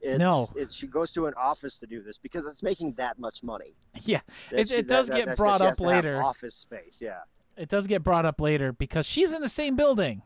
[0.00, 0.48] It's, No.
[0.56, 3.74] it's she goes to an office to do this because it's making that much money.
[4.04, 4.20] Yeah,
[4.50, 6.20] That it, she- it does that- get that- brought up later.
[6.22, 7.20] Office space, yeah,
[7.58, 10.22] It does get brought up later because she's in the same building.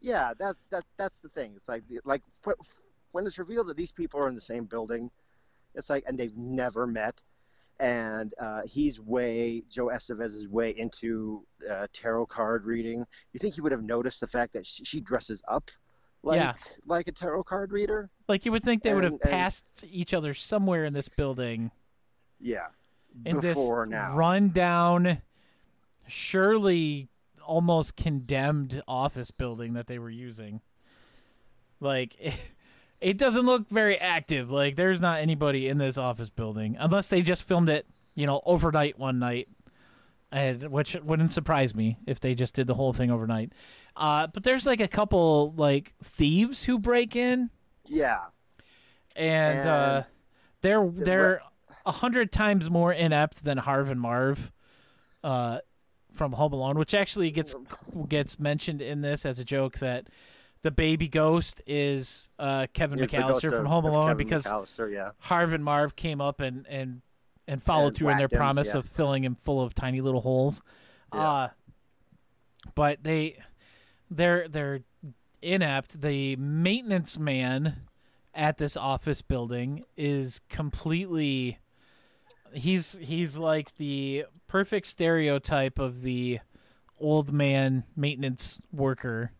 [0.00, 0.32] yeah.
[0.36, 1.52] That's that that's the thing.
[1.56, 2.50] It's like like wh-
[3.12, 5.10] when it's revealed that these people are in the same building,
[5.74, 7.22] it's like and they've never met,
[7.80, 13.06] and uh, he's way Joe Estevez is way into uh, tarot card reading.
[13.32, 15.70] You think he would have noticed the fact that she, she dresses up
[16.22, 16.54] like Yeah.
[16.86, 18.10] like a tarot card reader?
[18.28, 21.08] Like you would think they would have And- and- passed each other somewhere in this
[21.08, 21.70] building.
[22.40, 22.66] Yeah.
[23.24, 24.14] in Before this now.
[24.16, 25.22] rundown,
[26.06, 27.08] surely
[27.44, 30.60] almost condemned office building that they were using.
[31.80, 32.16] Like,
[33.00, 34.50] it, doesn't look very active.
[34.50, 38.40] Like, there's not anybody in this office building unless they just filmed it, you know,
[38.44, 39.48] overnight one night.
[40.30, 43.52] And, which wouldn't surprise me if they just did the whole thing overnight.
[43.96, 47.48] Uh, but there's like a couple like thieves who break in
[47.86, 48.18] Yeah.
[49.16, 50.02] and, uh,
[50.60, 51.40] they're they're
[51.86, 54.52] a hundred times more inept than Harv and Marv,
[55.24, 55.60] uh,
[56.12, 57.54] from Home Alone, which actually gets
[58.08, 60.08] gets mentioned in this as a joke that
[60.62, 64.46] the baby ghost is uh, Kevin It's McAllister from Home Alone Kevin because
[64.90, 65.10] yeah.
[65.18, 67.02] Harv and Marv came up and and
[67.46, 68.78] and followed And through on their him, promise yeah.
[68.78, 70.60] of filling him full of tiny little holes.
[71.14, 71.20] Yeah.
[71.20, 71.48] Uh,
[72.74, 73.38] but they
[74.10, 74.80] they're they're
[75.42, 76.00] inept.
[76.00, 77.82] The maintenance man
[78.34, 81.58] at this office building is completely
[82.52, 86.40] he's he's like the perfect stereotype of the
[86.98, 89.32] old man maintenance worker.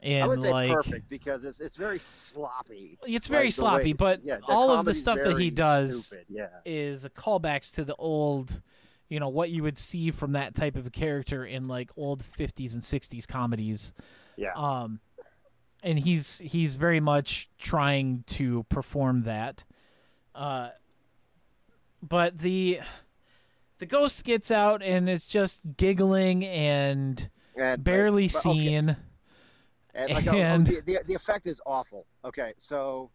[0.00, 2.98] And I would say like perfect because it's it's very sloppy.
[3.06, 6.06] it's very Like, the way- sloppy, but yeah, all of the stuff that he does
[6.06, 6.48] stupid, Yeah.
[6.64, 8.60] is callbacks to the old,
[9.08, 12.22] you know, what you would see from that type of a character in like old
[12.22, 13.92] 50s and 60s comedies.
[14.36, 14.52] Yeah.
[14.54, 15.00] Um
[15.82, 19.64] and he's he's very much trying to perform that.
[20.34, 20.68] Uh
[22.00, 22.80] but the
[23.78, 28.54] the ghost gets out and it's just giggling and and, barely but- okay.
[28.58, 28.96] seen.
[29.98, 32.06] And, like, oh, oh, the, the the effect is awful.
[32.24, 33.10] Okay, so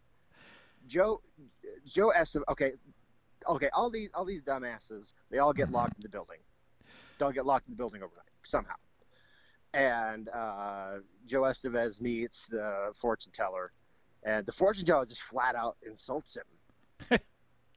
[0.86, 1.22] Joe
[1.88, 2.44] Joe Estevez.
[2.50, 2.74] Okay,
[3.48, 3.70] okay.
[3.74, 5.14] All these all these dumbasses.
[5.32, 6.40] They all get locked in the building.
[7.18, 8.76] They'll get locked in the building overnight somehow.
[9.74, 13.72] And uh, Joe Estevez meets the fortune teller,
[14.24, 17.20] and the fortune teller just flat out insults him.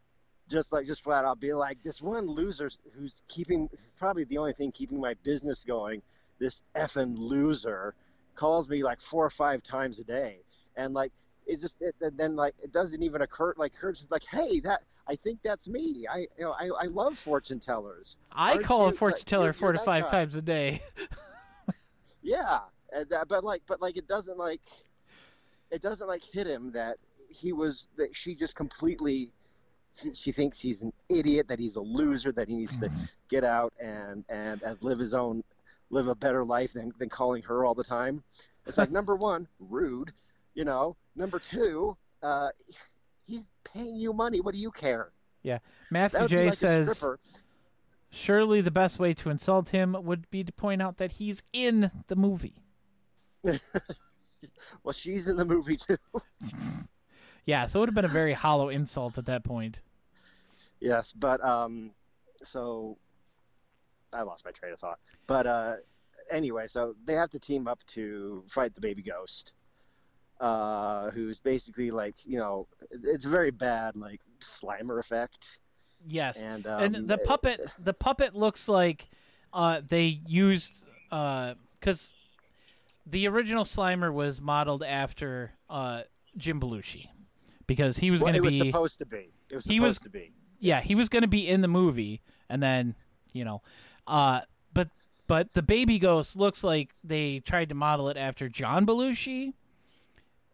[0.49, 4.53] just like just flat out be like this one loser who's keeping probably the only
[4.53, 6.03] thing keeping my business going.
[6.41, 7.95] This effing loser
[8.37, 10.41] calls me like four or five times a day,
[10.77, 11.13] and like
[11.47, 15.17] it just it, then like it doesn't even occur like Kurt's like, hey, that I
[15.17, 16.07] think that's me.
[16.11, 18.17] I you know I, I love fortune tellers.
[18.33, 20.09] I Aren't call a fortune teller you're- 4 you're to 5 guy.
[20.09, 20.83] times a day.
[22.23, 22.59] Yeah,
[22.93, 24.61] and that, but like but like it doesn't like
[25.71, 26.97] it doesn't like hit him that
[27.29, 29.31] he was that she just completely
[30.13, 32.91] she thinks he's an idiot that he's a loser that he needs to
[33.29, 35.43] get out and and, and live his own
[35.91, 38.23] live a better life than, than calling her all the time
[38.67, 40.13] it's like number one rude
[40.55, 42.49] you know number two uh
[43.27, 45.59] he's paying you money what do you care Yeah,
[45.91, 47.05] Matthew J like says.
[48.11, 51.91] Surely the best way to insult him would be to point out that he's in
[52.07, 52.63] the movie.
[53.45, 55.99] well she's in the movie too
[57.47, 59.81] Yeah, so it would have been a very hollow insult at that point.
[60.81, 61.93] Yes, but um,
[62.43, 62.99] so
[64.13, 64.99] I lost my train of thought.
[65.27, 65.75] But uh,
[66.31, 69.53] anyway, so they have to team up to fight the baby ghost,
[70.41, 75.59] uh, who's basically like you know it's a very bad like Slimer effect,
[76.07, 76.43] Yes.
[76.43, 79.09] and um, and the puppet the puppet looks like
[79.53, 82.13] uh they used uh cuz
[83.07, 86.03] the original Slimer was modeled after uh
[86.37, 87.07] Jim Belushi
[87.67, 89.31] because he was well, going to be supposed to be.
[89.51, 90.33] It was supposed he was- to be.
[90.61, 92.95] yeah, he was going to be in the movie, and then
[93.33, 93.63] you know,
[94.07, 94.41] uh,
[94.73, 94.89] but
[95.27, 99.55] but the baby ghost looks like they tried to model it after John Belushi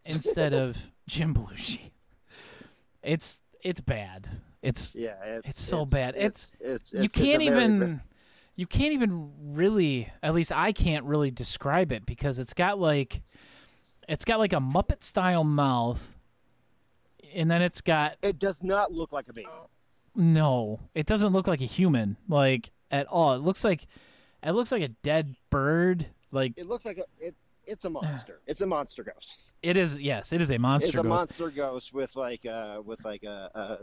[0.05, 0.77] instead of
[1.07, 1.91] Jim Belushi.
[3.01, 4.29] It's it's bad.
[4.61, 6.15] It's Yeah, it's, It's so bad.
[6.17, 8.01] It's, it's, you it's- it's a can't even
[8.55, 13.21] you can't even really at least I can't really describe it because it's got like
[14.07, 16.15] it's got like a Muppet style mouth,
[17.33, 19.47] and then it's got It does not look like a baby.
[20.15, 23.33] No, it doesn't look like a human, like at all.
[23.33, 23.87] It looks like
[24.41, 26.05] it looks like a dead bird.
[26.31, 27.35] Like It looks like a it.
[27.65, 28.39] It's a monster.
[28.47, 29.43] It's a monster ghost.
[29.61, 29.99] it is.
[29.99, 31.07] Yes, it is a monster it's a ghost.
[31.09, 33.77] monster ghost with like uh with like a, a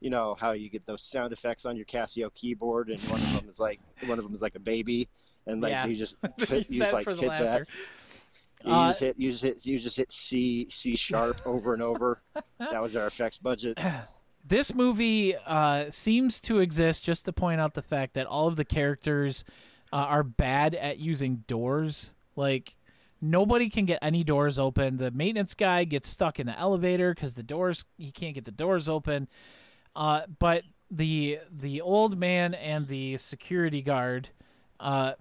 [0.00, 3.32] you know how you get those sound effects on your Casio keyboard and one of
[3.40, 5.08] them is like one of them is like a baby
[5.46, 5.86] and like Yeah.
[5.90, 6.16] you just
[6.48, 7.66] you just like hit laughter.
[7.66, 7.66] that
[8.64, 11.82] you Uh, just hit you just hit you just hit C C sharp over and
[11.82, 12.20] over
[12.60, 13.76] that was our effects budget
[14.48, 18.56] This movie uh, seems to exist just to point out the fact that all of
[18.56, 19.44] the characters
[19.92, 22.14] uh, are bad at using doors.
[22.34, 22.76] Like
[23.20, 24.96] nobody can get any doors open.
[24.96, 28.50] The maintenance guy gets stuck in the elevator because the doors he can't get the
[28.50, 29.28] doors open.
[29.94, 34.30] Uh, but the the old man and the security guard
[34.80, 35.12] uh,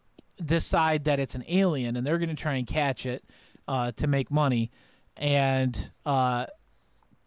[0.43, 3.25] decide that it's an alien and they're going to try and catch it
[3.67, 4.71] uh, to make money.
[5.17, 6.45] And uh,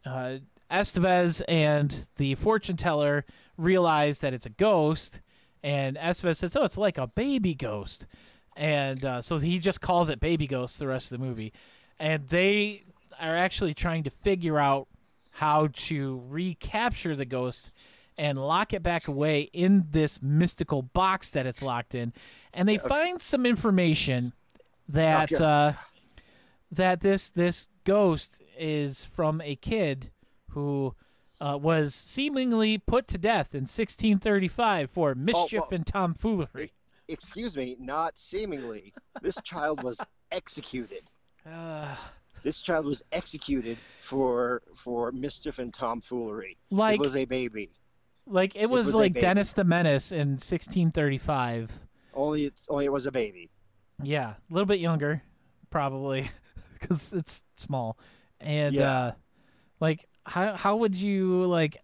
[0.07, 0.39] uh,
[0.71, 3.25] Estevez and the fortune teller
[3.57, 5.21] realize that it's a ghost,
[5.63, 8.07] and Estevez says, "Oh, it's like a baby ghost,"
[8.57, 11.53] and uh, so he just calls it baby ghost the rest of the movie,
[11.99, 12.85] and they
[13.21, 14.87] are actually trying to figure out
[15.33, 17.71] how to recapture the ghost
[18.17, 22.13] and lock it back away in this mystical box that it's locked in,
[22.53, 24.33] and they find some information
[24.89, 25.45] that Okay.
[25.45, 25.73] uh,
[26.71, 30.11] that this this ghost is from a kid
[30.51, 30.95] who
[31.41, 36.73] uh, was seemingly put to death in 1635 for mischief well- and tomfoolery.
[37.09, 38.93] Excuse me, not seemingly.
[39.21, 39.99] This child was
[40.33, 41.03] executed.
[41.51, 41.95] Uh,
[42.43, 46.57] This child was executed for for mischief and tomfoolery.
[46.71, 47.69] like it was a baby.
[48.27, 49.13] like it was, was like.
[49.13, 51.71] Dennis the Menace in 1635.
[52.15, 53.51] Only it's only it was a baby.
[54.03, 55.23] Yeah, a little bit younger,
[55.69, 56.31] probably,
[56.81, 57.99] because it's small.
[58.41, 58.91] And Yeah.
[58.91, 59.13] uh,
[59.81, 61.79] like, how how would you like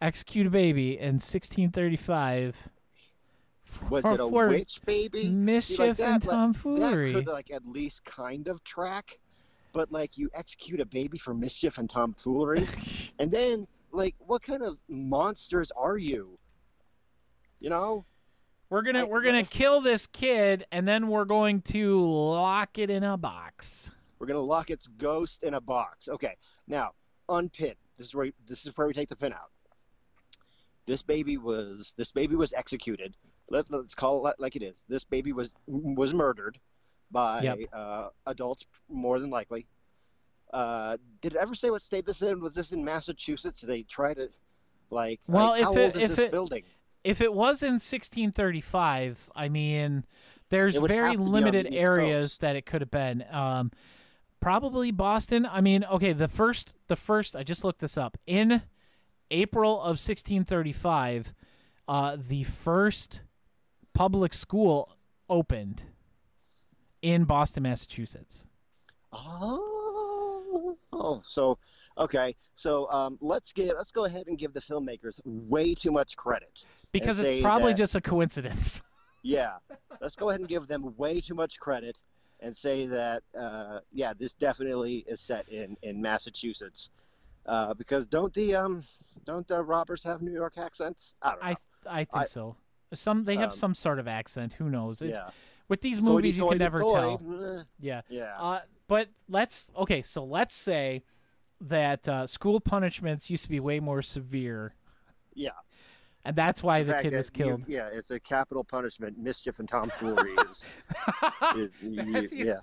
[0.00, 2.68] execute a baby in 1635?
[3.88, 5.22] Was for, it a witch baby?
[5.22, 7.12] See, mischief like and that, like, tomfoolery?
[7.12, 9.18] That could like at least kind of track,
[9.72, 12.68] but like you execute a baby for mischief and tomfoolery,
[13.18, 16.38] and then like what kind of monsters are you?
[17.58, 18.04] You know?
[18.70, 22.88] we're gonna I- we're gonna kill this kid, and then we're going to lock it
[22.88, 23.90] in a box.
[24.20, 26.08] We're gonna lock its ghost in a box.
[26.08, 26.36] Okay,
[26.68, 26.92] now
[27.30, 27.74] unpin.
[27.98, 29.50] This is where this is where we take the pin out.
[30.86, 33.14] This baby was this baby was executed.
[33.50, 34.82] Let, let's call it like it is.
[34.88, 36.58] This baby was was murdered
[37.10, 37.58] by Yep.
[37.72, 39.66] uh, adults, more than likely.
[40.52, 42.40] Uh, did it ever say what state this in?
[42.40, 43.60] Was this in Massachusetts?
[43.60, 44.28] They try to,
[44.90, 46.64] like, Well, like, if it- if this it- building?
[47.02, 50.04] If it was in 1635, I mean,
[50.50, 52.40] there's very have to be on limited the areas Coast.
[52.42, 53.24] that it could have been.
[53.30, 53.70] Um,
[54.40, 55.46] probably Boston.
[55.46, 57.36] I mean, okay, the first, the first.
[57.36, 58.62] I just looked this up in
[59.30, 61.34] April of 1635.
[61.86, 63.22] Uh, the first
[63.94, 64.96] public school
[65.28, 65.82] opened
[67.02, 68.46] in Boston, Massachusetts.
[69.12, 71.58] Oh, oh, so
[71.98, 72.36] okay.
[72.54, 76.64] So um, let's get let's go ahead and give the filmmakers way too much credit.
[76.92, 78.82] Because it's probably that- just a coincidence.
[79.22, 79.56] Yeah,
[80.00, 82.00] let's go ahead and give them way too much credit
[82.40, 86.88] and say that uh, yeah, this definitely is set in in Massachusetts.
[87.46, 88.84] Uh, because don't the um
[89.24, 91.14] don't the robbers have New York accents?
[91.22, 91.46] I don't know.
[91.46, 91.56] I
[91.86, 92.56] I think I- so.
[92.92, 94.54] Some they have Um, some sort of accent.
[94.54, 95.00] Who knows?
[95.00, 95.30] It's, yeah.
[95.68, 97.18] With these movies, you can never tell.
[97.18, 97.64] tell.
[97.78, 98.00] Yeah.
[98.08, 98.34] Yeah.
[98.36, 100.02] Uh, but let's okay.
[100.02, 101.04] So let's say
[101.60, 104.74] that uh, school punishments used to be way more severe,
[105.34, 105.50] yeah.
[106.24, 107.62] And that's why The the kid was you- killed.
[107.66, 109.18] yeah, it's a capital punishment.
[109.18, 110.64] Mischief and tomfoolery is,
[111.56, 112.56] is you- Matthew- yeah.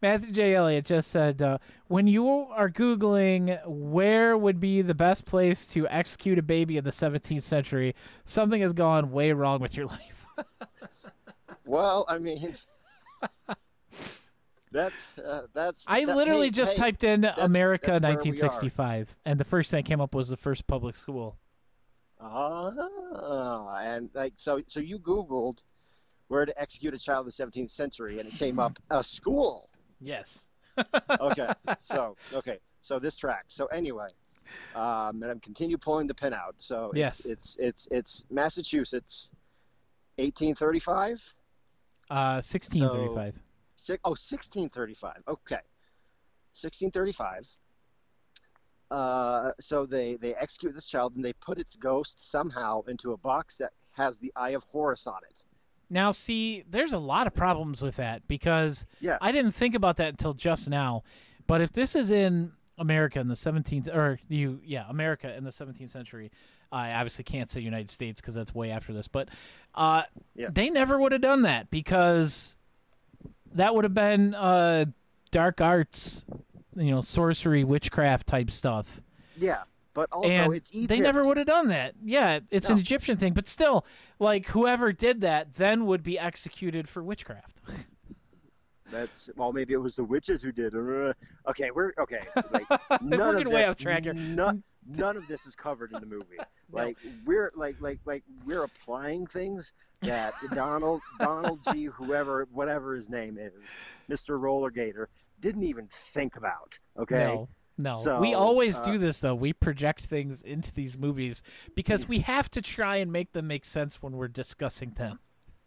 [0.00, 0.54] Matthew J.
[0.56, 5.86] Elliott just said, uh, "When you are googling where would be the best place to
[5.86, 10.26] execute a baby in the 17th century, something has gone way wrong with your life."
[11.64, 12.56] Well, I mean,
[14.72, 15.84] that's uh, that's.
[15.86, 19.70] I that- literally hey, just hey, typed in America that's where 1965, and the first
[19.70, 21.36] thing that came up was the first public school.
[22.22, 25.58] Ah, and like so, so you Googled
[26.28, 29.68] where to execute a child in the 17th century, and it came up a school.
[30.00, 30.44] Yes.
[31.20, 31.50] Okay,
[31.82, 33.52] so okay, so this tracks.
[33.52, 34.08] So anyway,
[34.74, 36.54] um, and I'm continue pulling the pin out.
[36.58, 37.26] So it's- Yes.
[37.26, 39.28] it's it's it's Massachusetts,
[40.16, 41.22] 1835.
[42.08, 43.38] Uh, 1635.
[43.76, 45.22] Six, oh, 1635.
[45.28, 45.56] Okay.
[46.54, 47.46] 1635.
[48.92, 53.16] Uh, so they, they execute this child and they put its ghost somehow into a
[53.16, 55.44] box that has the Eye of Horus on it.
[55.88, 59.16] Now, see, there's a lot of problems with that because Yeah.
[59.20, 61.02] I didn't think about that until just now.
[61.46, 65.50] But if this is in America in the 17th, or you, yeah, America in the
[65.50, 66.30] 17th century,
[66.70, 69.08] I obviously can't say United States because that's way after this.
[69.08, 69.28] But
[69.74, 70.02] uh,
[70.34, 70.48] Yeah.
[70.52, 72.56] they never would have done that because
[73.54, 74.86] that would have been uh,
[75.30, 76.24] dark arts,
[76.76, 79.02] you know, sorcery, witchcraft type stuff.
[79.36, 79.62] Yeah.
[79.94, 80.88] But also, and it's Egypt.
[80.88, 81.94] they never would have done that.
[82.02, 83.84] Yeah, it's an Egyptian thing, but still,
[84.18, 87.60] like whoever did that then would be executed for witchcraft.
[88.90, 90.74] That's well, maybe it was the witches who did.
[90.74, 91.16] it.
[91.48, 92.20] Okay, we're okay.
[92.50, 92.68] Like
[93.02, 94.14] none We're of this, way off track here.
[94.14, 96.38] None, none of this is covered in the movie.
[96.70, 99.72] Like we're like like like we're applying things
[100.02, 101.84] that Donald Donald G.
[101.84, 103.52] Whoever whatever his name is,
[104.10, 104.40] Mr.
[104.40, 105.08] Roller Gator,
[105.42, 106.78] didn't even think about.
[106.98, 107.26] Okay.
[107.26, 108.00] No, no.
[108.02, 109.34] So, we always uh, do this though.
[109.34, 111.42] We project things into these movies
[111.74, 115.18] because we have to try and make them make sense when we're discussing them.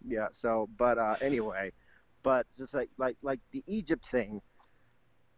[0.03, 0.27] Yeah.
[0.31, 1.73] So, but uh, anyway,
[2.23, 4.41] but just like like like the Egypt thing,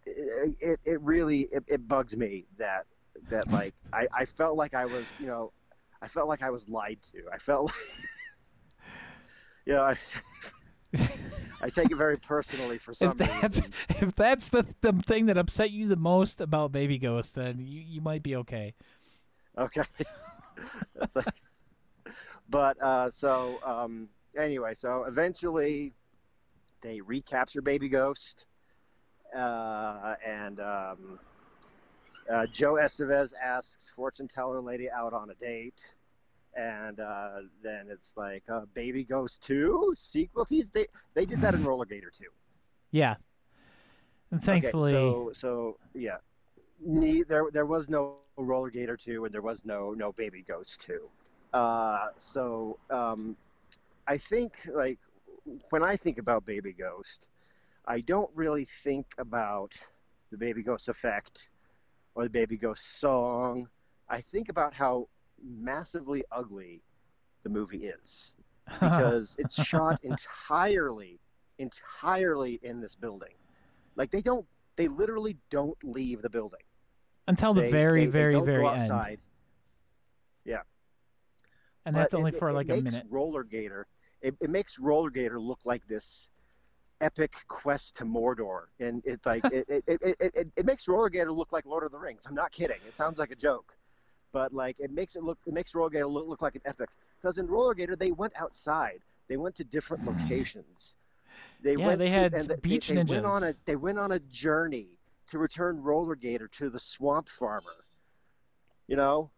[0.06, 2.86] it it, it really it, it bugs me that
[3.30, 5.52] that like I I felt like I was you know
[6.02, 7.24] I felt like I was lied to.
[7.34, 7.76] I felt like
[9.66, 9.98] you know I.
[11.68, 13.74] I take it very personally for some If that's reason.
[13.90, 17.82] if that's the the thing that upset you the most about Baby Ghost, then you,
[17.82, 18.74] you might be okay.
[19.58, 19.84] Okay.
[22.50, 24.08] but uh, so um,
[24.38, 25.92] anyway, so eventually
[26.82, 28.46] they recapture Baby Ghost.
[29.36, 31.20] uh, and um,
[32.30, 35.96] uh, Joe Estevez asks fortune teller lady out on a date,
[36.58, 40.46] and uh, then it's like uh, Baby Ghost Two sequel.
[40.50, 42.26] These they they did that in Roller Gator too.
[42.92, 43.16] Yeah.
[44.32, 46.18] And thankfully, Okay, so so yeah,
[46.84, 50.82] ne- there there was no Roller Gator two, and there was no no Baby Ghost
[50.82, 51.08] two.
[51.54, 53.38] Uh, so um,
[54.08, 55.00] I think like
[55.70, 57.28] when I think about Baby Ghost,
[57.86, 59.78] I don't really think about
[60.32, 61.50] the Baby Ghost effect
[62.16, 63.70] or the Baby Ghost song.
[64.10, 65.08] I think about how
[65.44, 66.82] massively ugly
[67.44, 68.34] the movie is
[68.80, 71.20] because it's shot entirely
[71.60, 73.34] entirely in this building.
[73.96, 74.46] Like they don't
[74.76, 76.60] they literally don't leave the building.
[77.28, 79.18] until the They- very, they- they very, don't very go end,
[80.46, 80.62] Yeah.
[81.86, 83.08] and But that's only it- for it- like it a makes minute.
[83.10, 83.88] Roller Gator.
[84.22, 86.30] It, it makes Roller Gator look like this
[87.02, 91.10] epic quest to Mordor, and it's like it, it, it, it, it, it makes Roller
[91.10, 92.26] Gator look like Lord of the Rings.
[92.28, 92.80] I'm not kidding.
[92.88, 93.77] It sounds like a joke,
[94.32, 96.90] but like it makes it look it makes Roller Gator look, look like an epic.
[97.22, 99.00] Because in Roller Gator they went outside.
[99.28, 100.96] They went to different locations.
[101.62, 103.76] They Yeah, went they to, had and they- beach they, they went on a they
[103.76, 104.88] went on a journey
[105.30, 107.84] to return Roller Gator to the swamp farmer.
[108.88, 109.30] You know,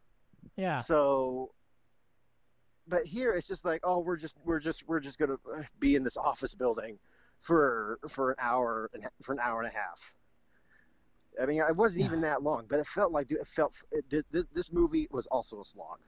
[0.58, 0.78] Yeah.
[0.82, 1.52] so,
[2.88, 5.96] but here it's just like, oh, we're just we're just we're just gonna uh, be
[5.96, 7.00] in this office building
[7.42, 10.14] for for an hour and for an hour and a half.
[11.42, 14.46] I mean, it wasn't even that long, but it felt like it felt it, this,
[14.54, 16.00] this movie was also a slog.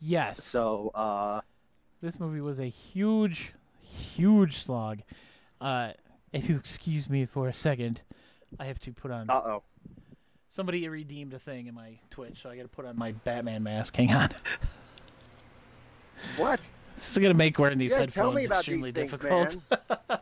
[0.00, 0.44] Yes.
[0.44, 1.40] So, uh,
[2.00, 5.00] this movie was a huge, huge slog.
[5.60, 5.92] Uh,
[6.32, 8.02] if you excuse me for a second,
[8.60, 9.28] I have to put on.
[9.28, 9.62] uh oh,
[10.50, 13.62] Somebody redeemed a thing in my Twitch, so I got to put on my Batman
[13.62, 13.96] mask.
[13.96, 14.30] Hang on.
[16.36, 16.60] what?
[16.96, 19.56] This is gonna make wearing these yeah, headphones tell me about extremely things, difficult.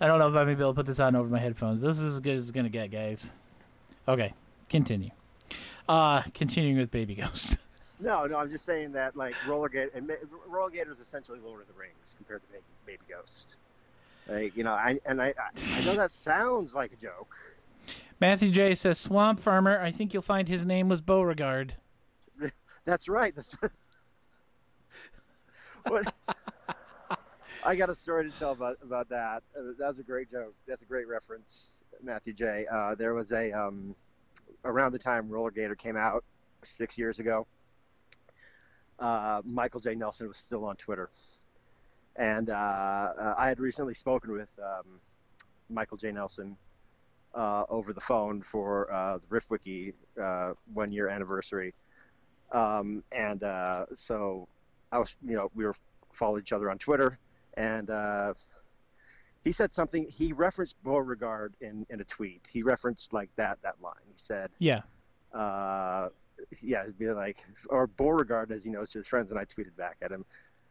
[0.00, 1.80] I don't know if I'm gonna be able to put this on over my headphones.
[1.80, 3.30] This is as good as it's gonna get, guys.
[4.06, 4.32] Okay,
[4.68, 5.10] continue.
[5.88, 7.58] Uh, continuing with Baby Ghost.
[8.00, 10.14] No, no, I'm just saying that like Roller Gator and Ma-
[10.46, 13.56] Roller Gator is essentially Lord of the Rings compared to Baby, Baby Ghost.
[14.28, 17.34] Like you know, I and I I I know that sounds like a joke.
[18.20, 19.80] Matthew J says Swamp Farmer.
[19.80, 21.74] I think you'll find his name was Beauregard.
[22.84, 23.34] That's right.
[23.34, 23.52] That's
[25.88, 26.14] what.
[27.64, 29.42] I got a story to tell about about that.
[29.56, 30.54] Uh, That's a great joke.
[30.66, 31.72] That's a great reference,
[32.02, 32.66] Matthew J.
[32.70, 33.94] Uh, there was a um,
[34.64, 36.24] around the time Roller Gator came out
[36.62, 37.46] six years ago.
[38.98, 39.94] Uh, Michael J.
[39.94, 41.10] Nelson was still on Twitter,
[42.16, 45.00] and uh, uh, I had recently spoken with um,
[45.68, 46.12] Michael J.
[46.12, 46.56] Nelson
[47.34, 48.88] over the phone for
[49.20, 51.74] the RiffWiki uh, one year anniversary.
[52.52, 53.40] Um, and
[53.94, 54.48] so
[54.90, 55.74] I was, you know, we were
[56.12, 57.18] following each other on Twitter,
[57.58, 58.32] and uh,
[59.44, 60.06] he said something.
[60.08, 62.48] He referenced Beauregard in, in a tweet.
[62.50, 63.94] He referenced like that that line.
[64.06, 64.80] He said, Yeah.
[65.34, 66.08] uh,
[66.62, 69.76] yeah, it'd be like, or Beauregard, as he knows to his friends, and I tweeted
[69.76, 70.24] back at him.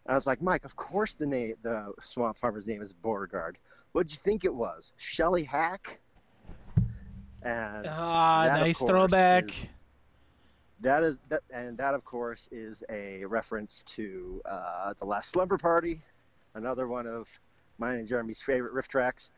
[0.07, 3.57] I was like, Mike, of course the name, the swamp farmer's name is Beauregard.
[3.91, 4.93] What'd you think it was?
[4.95, 5.99] Shelley Hack?
[7.43, 9.49] And Ah, that, nice throwback.
[9.49, 9.65] is-
[10.79, 15.57] that is that, and that of course is a reference to uh, the Last Slumber
[15.57, 15.99] Party,
[16.57, 17.27] another one of
[17.77, 19.29] mine and Jeremy's favorite RiffTrax,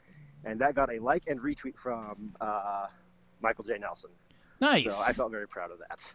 [0.45, 2.87] and that got a like and retweet from uh,
[3.41, 3.77] Michael J.
[3.77, 4.09] Nelson.
[4.59, 4.95] Nice.
[4.95, 6.13] So I felt very proud of that.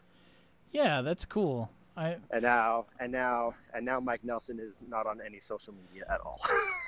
[0.73, 1.71] yeah, that's cool.
[1.97, 6.05] I And now, and now, and now, Mike Nelson is not on any social media
[6.11, 6.41] at all.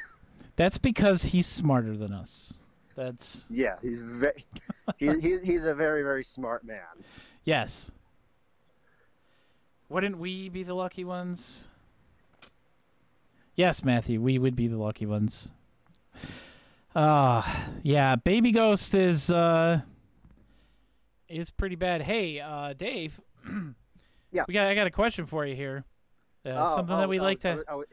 [0.56, 2.54] that's because he's smarter than us.
[2.96, 4.44] That's yeah, he's very,
[4.96, 7.04] he, he, he's a very, very smart man.
[7.44, 7.90] yes.
[9.88, 11.68] Wouldn't we be the lucky ones?
[13.56, 15.48] Yes, Matthew, we would be the lucky ones.
[16.94, 19.80] Ah, yeah, Baby Ghost is uh
[21.28, 22.02] is pretty bad.
[22.02, 23.20] Hey, uh Dave.
[24.32, 24.42] Yeah.
[24.48, 25.84] We got I got a question for you here.
[26.44, 27.84] Uh, Oh, something oh, that we oh, like oh, to oh,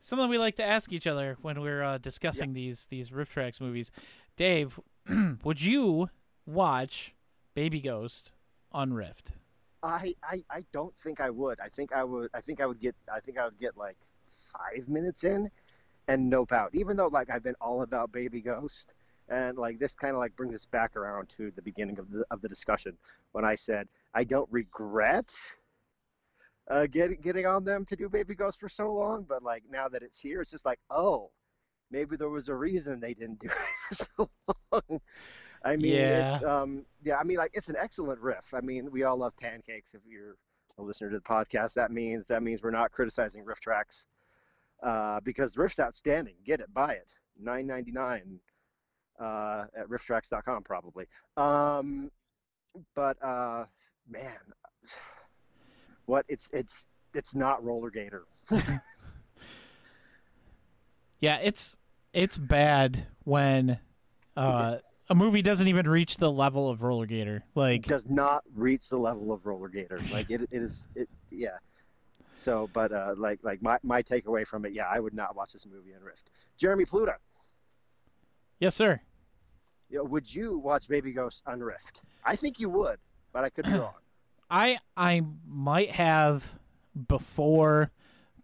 [0.00, 3.60] something we like to ask each other when we're uh, discussing these these riff tracks
[3.60, 3.90] movies.
[4.36, 4.80] Dave,
[5.44, 6.08] would you
[6.46, 7.12] watch
[7.54, 8.32] Baby Ghost
[8.72, 9.32] on Rift?
[9.82, 11.60] I, I, I don't think I would.
[11.60, 12.30] I think I would.
[12.32, 12.96] I think I would get.
[13.12, 13.98] I think I would get like
[14.28, 15.48] five minutes in,
[16.08, 16.70] and nope out.
[16.72, 18.92] Even though like I've been all about Baby Ghost,
[19.28, 22.24] and like this kind of like brings us back around to the beginning of the
[22.30, 22.96] of the discussion
[23.32, 25.32] when I said I don't regret
[26.70, 29.88] uh, getting getting on them to do Baby Ghost for so long, but like now
[29.88, 31.30] that it's here, it's just like oh,
[31.90, 33.52] maybe there was a reason they didn't do it
[33.88, 34.30] for so
[34.72, 35.00] long.
[35.64, 37.16] I mean, it's um, yeah.
[37.16, 38.52] I mean, like it's an excellent riff.
[38.54, 39.94] I mean, we all love pancakes.
[39.94, 40.36] If you're
[40.78, 44.04] a listener to the podcast, that means that means we're not criticizing RiffTrax
[44.82, 46.34] uh, because the riff's outstanding.
[46.44, 47.10] Get it, buy it.
[47.40, 48.40] Nine ninety nine.
[49.20, 51.06] uh, at rifftrax.com probably.
[51.36, 52.10] Um,
[52.94, 53.64] but uh,
[54.08, 54.38] man,
[56.06, 58.24] what it's it's it's not Roller Gator.
[61.20, 61.76] Yeah, it's
[62.12, 63.78] it's bad when
[64.36, 64.76] uh,
[65.10, 67.42] a movie doesn't even reach the level of Roller Gator.
[67.54, 70.00] Like, it does not reach the level of Roller Gator.
[70.12, 71.58] Like it, it is it yeah.
[72.38, 75.52] So, but uh, like like my my takeaway from it, yeah, I would not watch
[75.52, 76.30] this movie unriffed.
[76.56, 77.14] Jeremy Pluta,
[78.60, 79.00] yes, sir.
[79.90, 82.02] you know, would you watch Baby Ghost unriffed?
[82.24, 82.98] I think you would,
[83.32, 83.94] but I could be wrong.
[84.50, 86.58] I I might have
[87.08, 87.90] before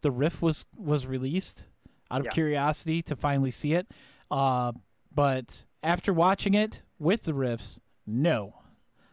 [0.01, 1.65] the riff was was released
[2.11, 2.33] out of Yeah.
[2.33, 3.87] curiosity to finally see it.
[4.31, 4.73] Uh,
[5.15, 8.55] but after watching it with the riffs, no,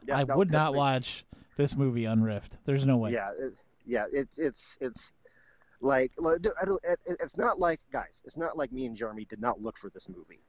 [0.08, 1.24] Yeah, I no, would not watch
[1.56, 2.58] this movie unriffed.
[2.66, 3.12] There's no way.
[3.14, 3.54] Yeah, it,
[3.86, 5.14] yeah, it's it's it's
[5.82, 8.96] like like, I don't, it, it- it's not like guys, it's not like me and
[8.96, 10.40] Jeremy did not look for this movie.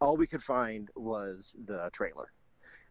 [0.00, 2.32] All we could find was the trailer,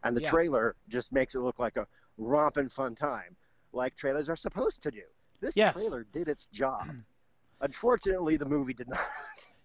[0.04, 0.30] and the Yeah.
[0.30, 1.86] trailer just makes it look like a
[2.18, 3.34] romping fun time,
[3.72, 5.02] like trailers are supposed to do.
[5.40, 5.74] This Yes.
[5.74, 6.86] trailer did its job.
[7.60, 9.00] Unfortunately, the movie did not.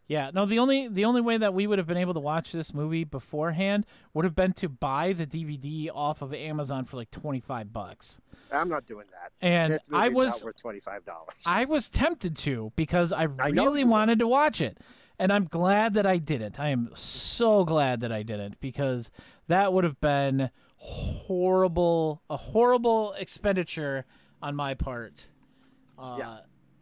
[0.07, 0.45] Yeah, no.
[0.45, 3.03] The only the only way that we would have been able to watch this movie
[3.05, 7.71] beforehand would have been to buy the DVD off of Amazon for like twenty five
[7.71, 8.19] bucks.
[8.51, 9.31] I'm not doing that.
[9.41, 11.29] And I was not worth twenty five dollars.
[11.45, 14.77] I was tempted to because I I really wanted to watch it.
[15.19, 16.59] And I'm glad that I didn't.
[16.59, 19.09] I am so glad that I didn't because
[19.47, 24.05] that would have been horrible a horrible expenditure
[24.41, 25.27] on my part
[25.97, 26.37] uh, Yeah.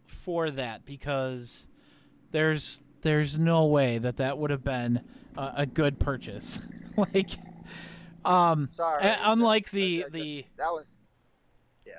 [0.06, 1.68] for that because
[2.32, 5.02] there's there's no way that that would have been
[5.38, 6.60] a, a good purchase.
[6.98, 7.32] like
[8.26, 9.04] um Sorry.
[9.04, 10.86] uh, unlike That- the that- the that was.
[11.86, 11.94] Yeah,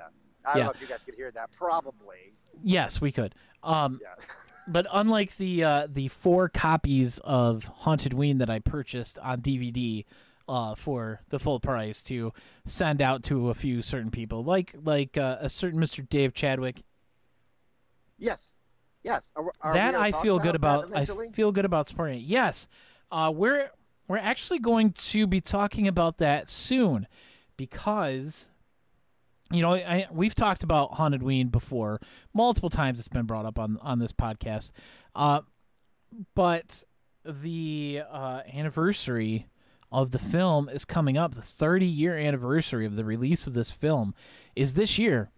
[0.44, 0.64] I don't Yeah.
[0.66, 1.50] know if you guys could hear that.
[1.52, 2.34] Probably.
[2.62, 3.34] yes, we could.
[3.62, 4.14] Um Yeah.
[4.68, 10.04] but unlike the uh, the four copies of Hauntedween that I purchased on DVD
[10.48, 12.32] uh, for the full price to
[12.66, 16.06] send out to a few certain people, like like uh, a certain Mr.
[16.08, 16.82] Dave Chadwick,
[18.18, 18.52] Yes.
[19.02, 19.30] Yes.
[19.34, 20.94] Are, are that I feel good about.
[20.94, 22.22] I feel good about supporting it.
[22.22, 22.68] Yes,
[23.10, 23.70] uh, we're
[24.08, 27.06] we're actually going to be talking about that soon
[27.56, 28.48] because
[29.50, 32.00] you know I, we've talked about Hauntedween before
[32.32, 32.98] multiple times.
[32.98, 34.70] It's been brought up on on this podcast,
[35.14, 35.40] uh,
[36.34, 36.84] but
[37.24, 39.48] the uh, anniversary
[39.90, 41.34] of the film is coming up.
[41.34, 44.14] The 30 year anniversary of the release of this film
[44.56, 45.30] is this year,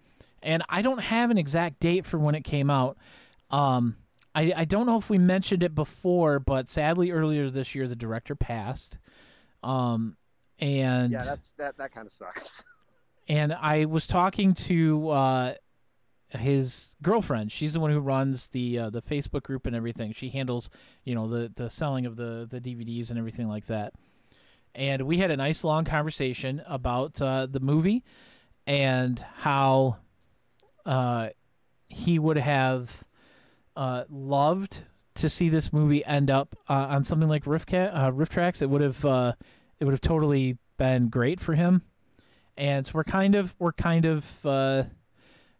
[0.43, 2.97] and I don't have an exact date for when it came out.
[3.51, 3.97] Um,
[4.35, 7.97] I, I don't know if we mentioned it before, but sadly earlier this year the
[7.97, 8.99] director passed.
[9.62, 10.16] Um,
[10.59, 11.77] and Yeah, that's that.
[11.79, 12.62] That kind of sucks.
[13.29, 15.55] and I was talking to uh,
[16.31, 17.53] his girlfriend.
[17.53, 20.12] She's the one who runs the uh, the Facebook group and everything.
[20.12, 20.71] She handles
[21.05, 23.95] you know the the selling of the the DVDs and everything like that.
[24.75, 28.03] And we had a nice long conversation about uh, the movie
[28.66, 29.99] and how
[30.85, 31.29] uh,
[31.87, 33.05] he would have
[33.77, 34.81] uh, loved
[35.17, 38.63] to see this movie end up uh, on something like Rift, Ca- uh, RiffTrax.
[38.63, 39.33] It would have uh,
[39.79, 41.83] it would have totally been great for him
[42.57, 44.85] and so we're kind of we're kind of uh,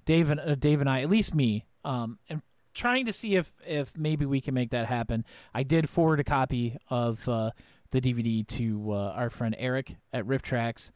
[0.05, 2.43] Dave and uh, Dave and I, at least me, um, and
[2.73, 5.25] trying to see if if maybe we can make that happen.
[5.53, 10.91] I did forward a copy of the DVD to our friend Eric at RiffTrax,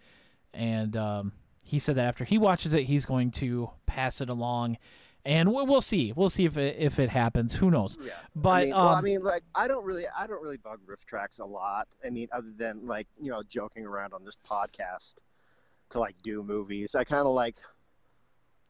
[0.52, 1.32] and um,
[1.64, 4.78] he said that after he watches it, he's going to pass it along.
[5.24, 6.12] And we'll, we'll see.
[6.14, 7.54] We'll see if it, if it happens.
[7.54, 7.98] Who knows?
[8.00, 8.12] Yeah.
[8.34, 10.80] But I mean, well, I um, mean, like, I don't really, I don't really bug
[10.86, 11.88] RiffTrax a lot.
[12.04, 15.16] I mean, other than like, you know, joking around on this podcast
[15.90, 16.94] to like do movies.
[16.94, 17.56] I kind of like,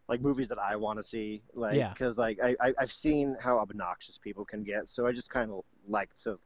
[0.09, 1.91] like movies that I want to see, like, Yeah.
[1.91, 5.51] because like I, I, I've seen how obnoxious people can get, so I just kind
[5.51, 6.39] of like to,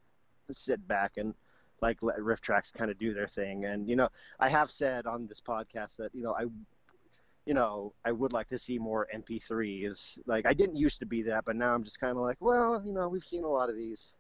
[0.47, 1.35] to sit back and
[1.83, 3.65] like let RiffTrax kind of do their thing.
[3.65, 4.09] And you know,
[4.41, 6.47] I have said on this podcast that you know I
[7.47, 10.19] you know, I would like to see more MP3s.
[10.27, 12.83] Like I didn't used to be that, but now I'm just kind of like, well,
[12.85, 14.15] you know, we've seen a lot of these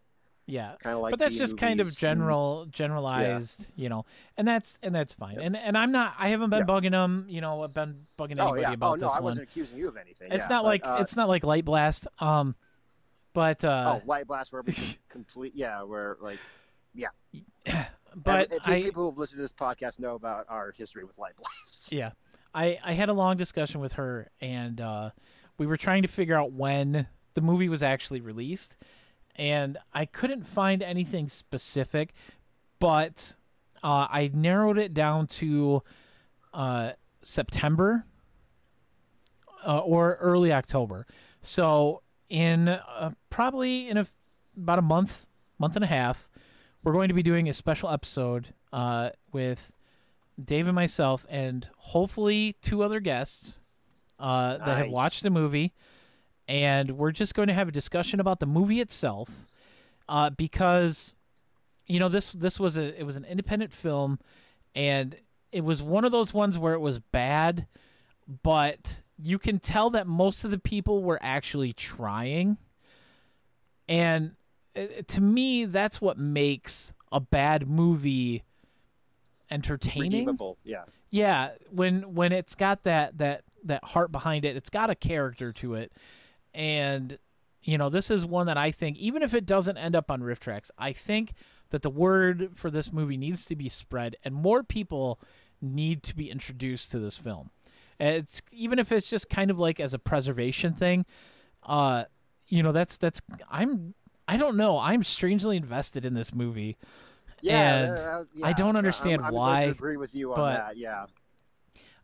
[0.46, 1.12] yeah, kind of like.
[1.12, 4.04] but that's just kind of general generalized you know
[4.36, 6.64] and that's and that's fine and and i'm not i haven't been Yeah.
[6.64, 8.72] bugging them you know i've been bugging Oh anybody yeah.
[8.72, 10.32] about oh no, this I one wasn't accusing you of anything.
[10.32, 12.56] it's yeah, not but, like uh, it's not like light blast um
[13.34, 14.74] but uh oh light blast where we
[15.08, 15.52] complete.
[15.54, 16.38] Yeah, where like.
[16.92, 17.08] Yeah.
[18.16, 21.18] but and, and i people who've listened to this podcast know about our history with
[21.18, 21.92] light blast.
[21.92, 22.10] yeah
[22.54, 25.10] i i had a long discussion with her and uh
[25.58, 28.76] we were trying to figure out when the movie was actually released
[29.36, 32.12] and i couldn't find anything specific
[32.78, 33.34] but
[33.82, 35.82] uh, i narrowed it down to
[36.54, 36.92] uh,
[37.22, 38.04] september
[39.66, 41.06] uh, or early october.
[41.42, 44.06] So in uh, probably in a,
[44.56, 45.26] about a month
[45.58, 46.28] month and a half
[46.82, 49.70] we're going to be doing a special episode uh, with
[50.44, 53.60] Dave and myself, and hopefully two other guests
[54.18, 55.72] uh, that have watched the movie,
[56.48, 59.28] and we're just going to have a discussion about the movie itself,
[60.08, 61.16] uh, because
[61.86, 64.18] you know this this was a it was an independent film,
[64.74, 65.16] and
[65.50, 67.66] it was one of those ones where it was bad,
[68.42, 72.58] but you can tell that most of the people were actually trying,
[73.88, 74.32] and
[74.76, 78.42] uh, to me that's what makes a bad movie
[79.52, 80.58] entertaining Redeemable.
[80.64, 80.84] Yeah.
[81.10, 85.52] yeah when when it's got that that that heart behind it it's got a character
[85.52, 85.92] to it
[86.54, 87.18] and
[87.62, 90.20] you know this is one that i think even if it doesn't end up on
[90.22, 91.34] RiffTrax i think
[91.70, 95.20] that the word for this movie needs to be spread and more people
[95.60, 97.50] need to be introduced to this film
[98.00, 101.04] And it's even if it's just kind of like as a preservation thing
[101.64, 102.04] uh
[102.48, 103.20] you know that's that's
[103.50, 103.94] i'm
[104.26, 106.76] i don't know i'm strangely invested in this movie
[107.42, 107.84] Yeah.
[107.84, 110.56] And uh, I don't yeah, understand I'm, I'm why, to agree with you on but-
[110.56, 110.76] that.
[110.76, 111.06] Yeah.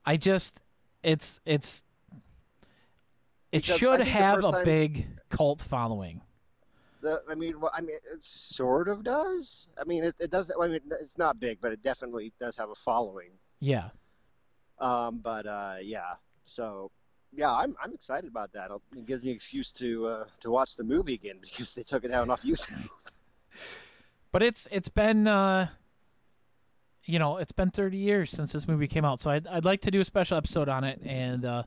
[0.04, 0.60] I just
[1.02, 1.82] it's it's
[3.52, 6.20] it Because should have a time- big cult following.
[7.00, 9.68] The, I mean, well, I mean, it sort of does.
[9.80, 10.50] I mean, it, it does.
[10.60, 13.30] I mean, it's not big, but it definitely does have a following.
[13.60, 13.90] Yeah.
[14.80, 16.14] Um, but uh, yeah,
[16.46, 16.90] so
[17.32, 18.70] yeah, I'm I'm excited about that.
[18.96, 22.04] It gives me an excuse to uh, to watch the movie again because they took
[22.04, 22.88] it down off YouTube.
[24.32, 25.68] But it's it's been uh
[27.04, 29.20] you know, it's been 30 years since this movie came out.
[29.20, 31.62] So I'd I'd like to do a special episode on it and uh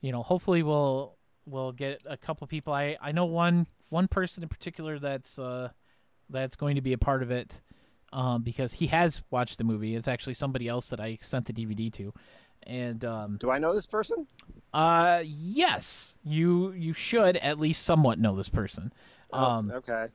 [0.00, 1.16] you know, hopefully we'll
[1.46, 2.72] we'll get a couple people.
[2.72, 5.70] I I know one one person in particular that's uh
[6.30, 7.60] that's going to be a part of it
[8.12, 9.94] um because he has watched the movie.
[9.94, 12.12] It's actually somebody else that I sent the DVD to.
[12.64, 14.26] And um Do I know this person?
[14.72, 18.92] Uh, yes, you you should at least somewhat know this person.
[19.32, 20.06] Oh, Um, okay.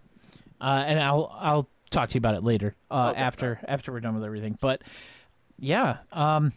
[0.62, 2.76] uh, and I'll I'll talk to you about it later.
[2.92, 3.20] Uh, Okay.
[3.20, 4.58] after after we're done with everything.
[4.60, 4.84] But
[5.60, 6.54] yeah, um,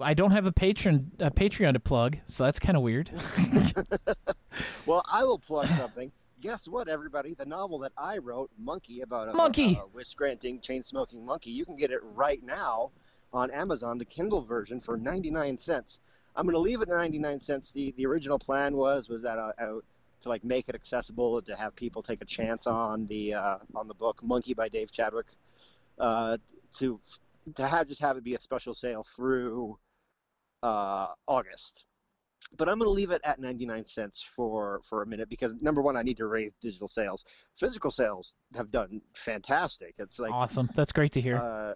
[0.00, 3.10] I don't have a patron a Patreon to plug, so that's kind of weird.
[4.84, 6.10] Well, I will plug something.
[6.40, 7.34] Guess what, everybody?
[7.34, 9.80] The novel that I wrote, Monkey, about a, Monkey!
[9.80, 12.90] a wish granting, chain smoking monkey, you can get it right now
[13.32, 16.00] on Amazon, the Kindle version, for 99 cents.
[16.34, 17.70] I'm going to leave it at 99 cents.
[17.70, 19.74] The the original plan was was that uh, uh,
[20.22, 23.88] to like make it accessible to have people take a chance on the uh, on
[23.88, 25.26] the book Monkey by Dave Chadwick,
[25.98, 26.36] uh,
[26.78, 26.98] to
[27.54, 29.78] to have just have it be a special sale through
[30.62, 31.84] uh, August
[32.56, 35.82] but I'm going to leave it at 99 cents for for a minute because number
[35.82, 37.24] one, I need to raise digital sales.
[37.56, 39.94] Physical sales have done fantastic.
[39.98, 41.36] It's like, awesome, that's great to hear.
[41.36, 41.74] uh,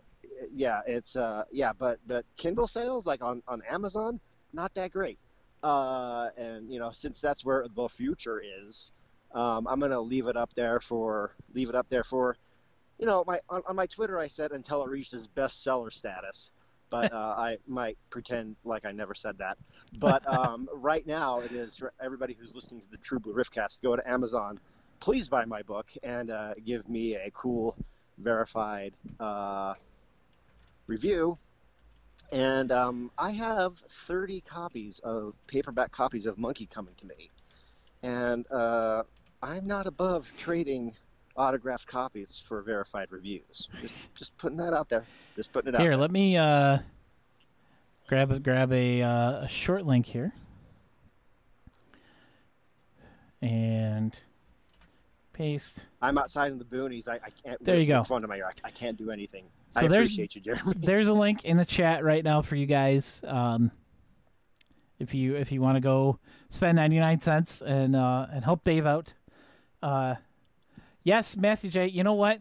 [0.53, 4.21] yeah, it's uh, yeah, but but Kindle sales like on on Amazon,
[4.53, 5.19] not that great.
[5.63, 8.91] Uh, and you know, since that's where the future is,
[9.33, 12.37] um, I'm going to leave it up there for leave it up there for,
[12.99, 16.51] you know, my on, on my Twitter I said until it reaches bestseller status.
[16.89, 19.59] But uh, I might pretend like I never said that.
[19.99, 23.83] But um, right now, it is for everybody who's listening to the True Blue Riffcast.
[23.83, 24.61] Go to Amazon,
[25.01, 27.77] please buy my book and uh, give me a cool,
[28.19, 29.75] verified uh,
[30.87, 31.39] review.
[32.33, 37.31] And um, I have 30 copies of paperback copies of Monkey coming to me,
[38.03, 39.05] and uh,
[39.43, 40.95] I'm not above trading
[41.37, 43.69] autographed copies for verified reviews.
[43.81, 45.05] Just, just putting that out there.
[45.37, 45.81] Just putting it out.
[45.81, 45.99] Here, there.
[45.99, 46.79] let me uh
[48.09, 50.33] grab a grab a uh, a short link here,
[53.41, 54.19] and
[55.33, 55.85] paste.
[56.01, 57.07] I'm outside in the boonies.
[57.07, 57.63] I, I can't.
[57.63, 58.03] There you go.
[58.05, 58.47] Phone to my ear.
[58.47, 59.45] I, I can't do anything.
[59.79, 60.73] So I there's- appreciate you, Jeremy.
[60.77, 63.23] there's a link in the chat right now for you guys.
[63.27, 63.71] Um,
[64.99, 68.87] if you if you want to go spend 99 cents and uh, and help Dave
[68.87, 69.13] out.
[69.83, 70.15] Uh,
[71.03, 71.87] yes, Matthew J.
[71.89, 72.41] You know what?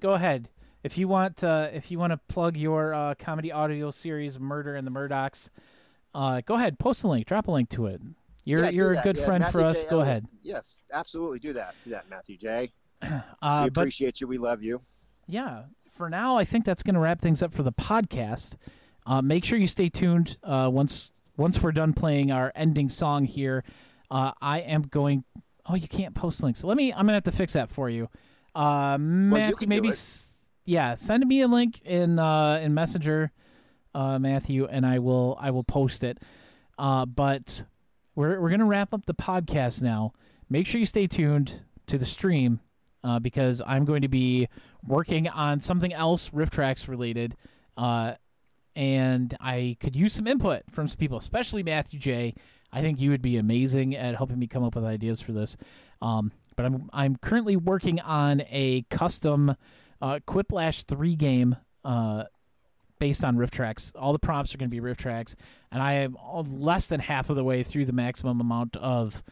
[0.00, 0.48] Go ahead.
[0.82, 4.74] If you want uh, if you want to plug your uh, comedy audio series Murder
[4.74, 5.50] and the Murdochs,
[6.14, 6.78] uh, go ahead.
[6.80, 7.26] Post a link.
[7.26, 8.00] Drop a link to it.
[8.44, 9.82] You're Yeah, you're a good Yeah, friend for Matthew us.
[9.84, 9.88] J.
[9.90, 10.08] Go Elliott.
[10.08, 10.26] ahead.
[10.42, 11.38] Yes, absolutely.
[11.38, 11.76] Do that.
[11.84, 12.72] Do that, Matthew J.
[13.02, 14.26] Uh, we but appreciate you.
[14.26, 14.80] We love you.
[15.28, 15.62] yeah,
[15.94, 18.56] for now, I think that's going to wrap things up for the podcast.
[19.06, 20.36] Uh, make sure you stay tuned.
[20.42, 23.64] Uh, once once we're done playing our ending song here,
[24.10, 25.24] uh, I am going.
[25.66, 26.64] Oh, you can't post links.
[26.64, 26.92] Let me.
[26.92, 28.08] I'm gonna have to fix that for you.
[28.54, 29.92] Uh, Matthew, do maybe.
[30.64, 33.32] Yeah, send me a link in uh, in Messenger,
[33.94, 36.18] uh, Matthew, and I will I will post it.
[36.78, 37.64] Uh, but
[38.14, 40.12] we're we're gonna wrap up the podcast now.
[40.48, 42.60] Make sure you stay tuned to the stream
[43.04, 44.48] uh, because I'm going to be
[44.86, 47.36] working on something else RiffTrax related
[47.76, 48.14] uh,
[48.74, 52.34] and i could use some input from some people especially matthew j
[52.72, 55.56] i think you would be amazing at helping me come up with ideas for this
[56.00, 59.56] um, but i'm i'm currently working on a custom
[60.00, 62.24] uh, Quiplash three game uh,
[62.98, 63.92] based on RiffTrax.
[63.96, 65.36] All the prompts are going to be RiffTrax,
[65.70, 66.16] and I am
[66.50, 69.22] less than half of the way through the maximum amount of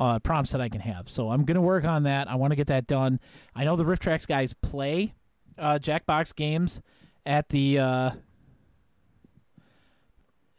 [0.00, 1.10] uh, prompts that I can have.
[1.10, 2.28] So I'm to work on that.
[2.28, 3.20] I want to get that done.
[3.54, 5.14] I know the RiffTrax guys play
[5.58, 6.80] uh, Jackbox games
[7.26, 8.10] at the uh,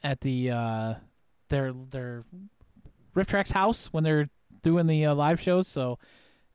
[0.04, 0.94] at the uh,
[1.50, 2.24] their their
[3.16, 4.30] RiffTrax house when they're
[4.62, 5.68] doing the uh, live shows.
[5.68, 5.98] So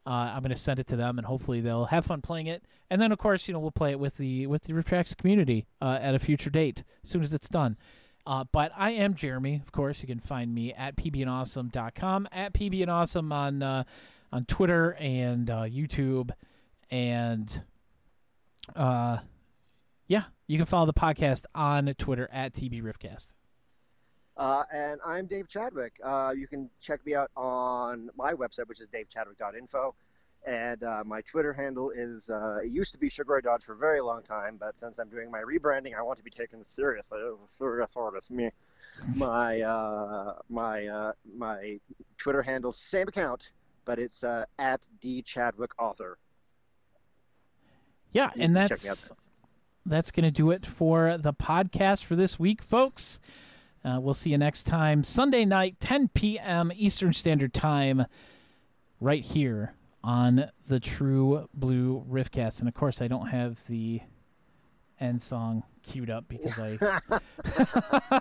[0.06, 2.64] uh, I'm going to send it to them, and hopefully they'll have fun playing it.
[2.88, 5.66] And then, of course, you know we'll play it with the with the RiffTrax community
[5.82, 7.76] uh, at a future date, as soon as it's done.
[8.26, 9.62] Uh, but I am Jeremy.
[9.64, 13.84] Of course, you can find me at pbandawesome.com, at pbandawesome on uh,
[14.32, 16.30] on Twitter and uh, YouTube,
[16.90, 17.62] and
[18.74, 19.18] uh,
[20.08, 23.28] yeah, you can follow the podcast on Twitter at tbriffcast.
[24.36, 25.94] Uh, and I'm Dave Chadwick.
[26.02, 29.94] Uh, you can check me out on my website, which is davechadwick.info.
[30.46, 33.72] And uh, my Twitter handle is, uh, it used to be Sugar Ray Dodge for
[33.72, 36.64] a very long time, but since I'm doing my rebranding, I want to be taken
[36.64, 37.18] seriously.
[37.48, 38.50] Serious me.
[39.16, 41.80] My, uh, my, uh, my
[42.16, 43.50] Twitter handle, same account,
[43.84, 46.16] but it's at D Chadwick Author.
[48.12, 49.12] Yeah, and that's
[49.84, 53.20] that's going to do it for the podcast for this week, folks.
[53.84, 56.72] Uh, we'll see you next time, Sunday night, 10 p.m.
[56.74, 58.06] Eastern Standard Time,
[59.00, 59.74] right here
[60.06, 62.60] on the True Blue Riffcast.
[62.60, 64.00] And of course, I don't have the
[65.00, 68.20] end song queued up because I.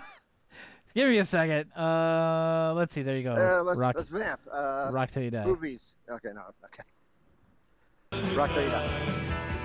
[0.94, 1.70] Give me a second.
[1.72, 3.02] Uh, let's see.
[3.02, 3.34] There you go.
[3.34, 4.40] Uh, let's, Rock, let's vamp.
[4.50, 5.44] Uh, Rock till you die.
[5.44, 5.94] Movies.
[6.10, 6.42] Okay, no.
[6.64, 8.34] Okay.
[8.34, 9.55] Rock till you die.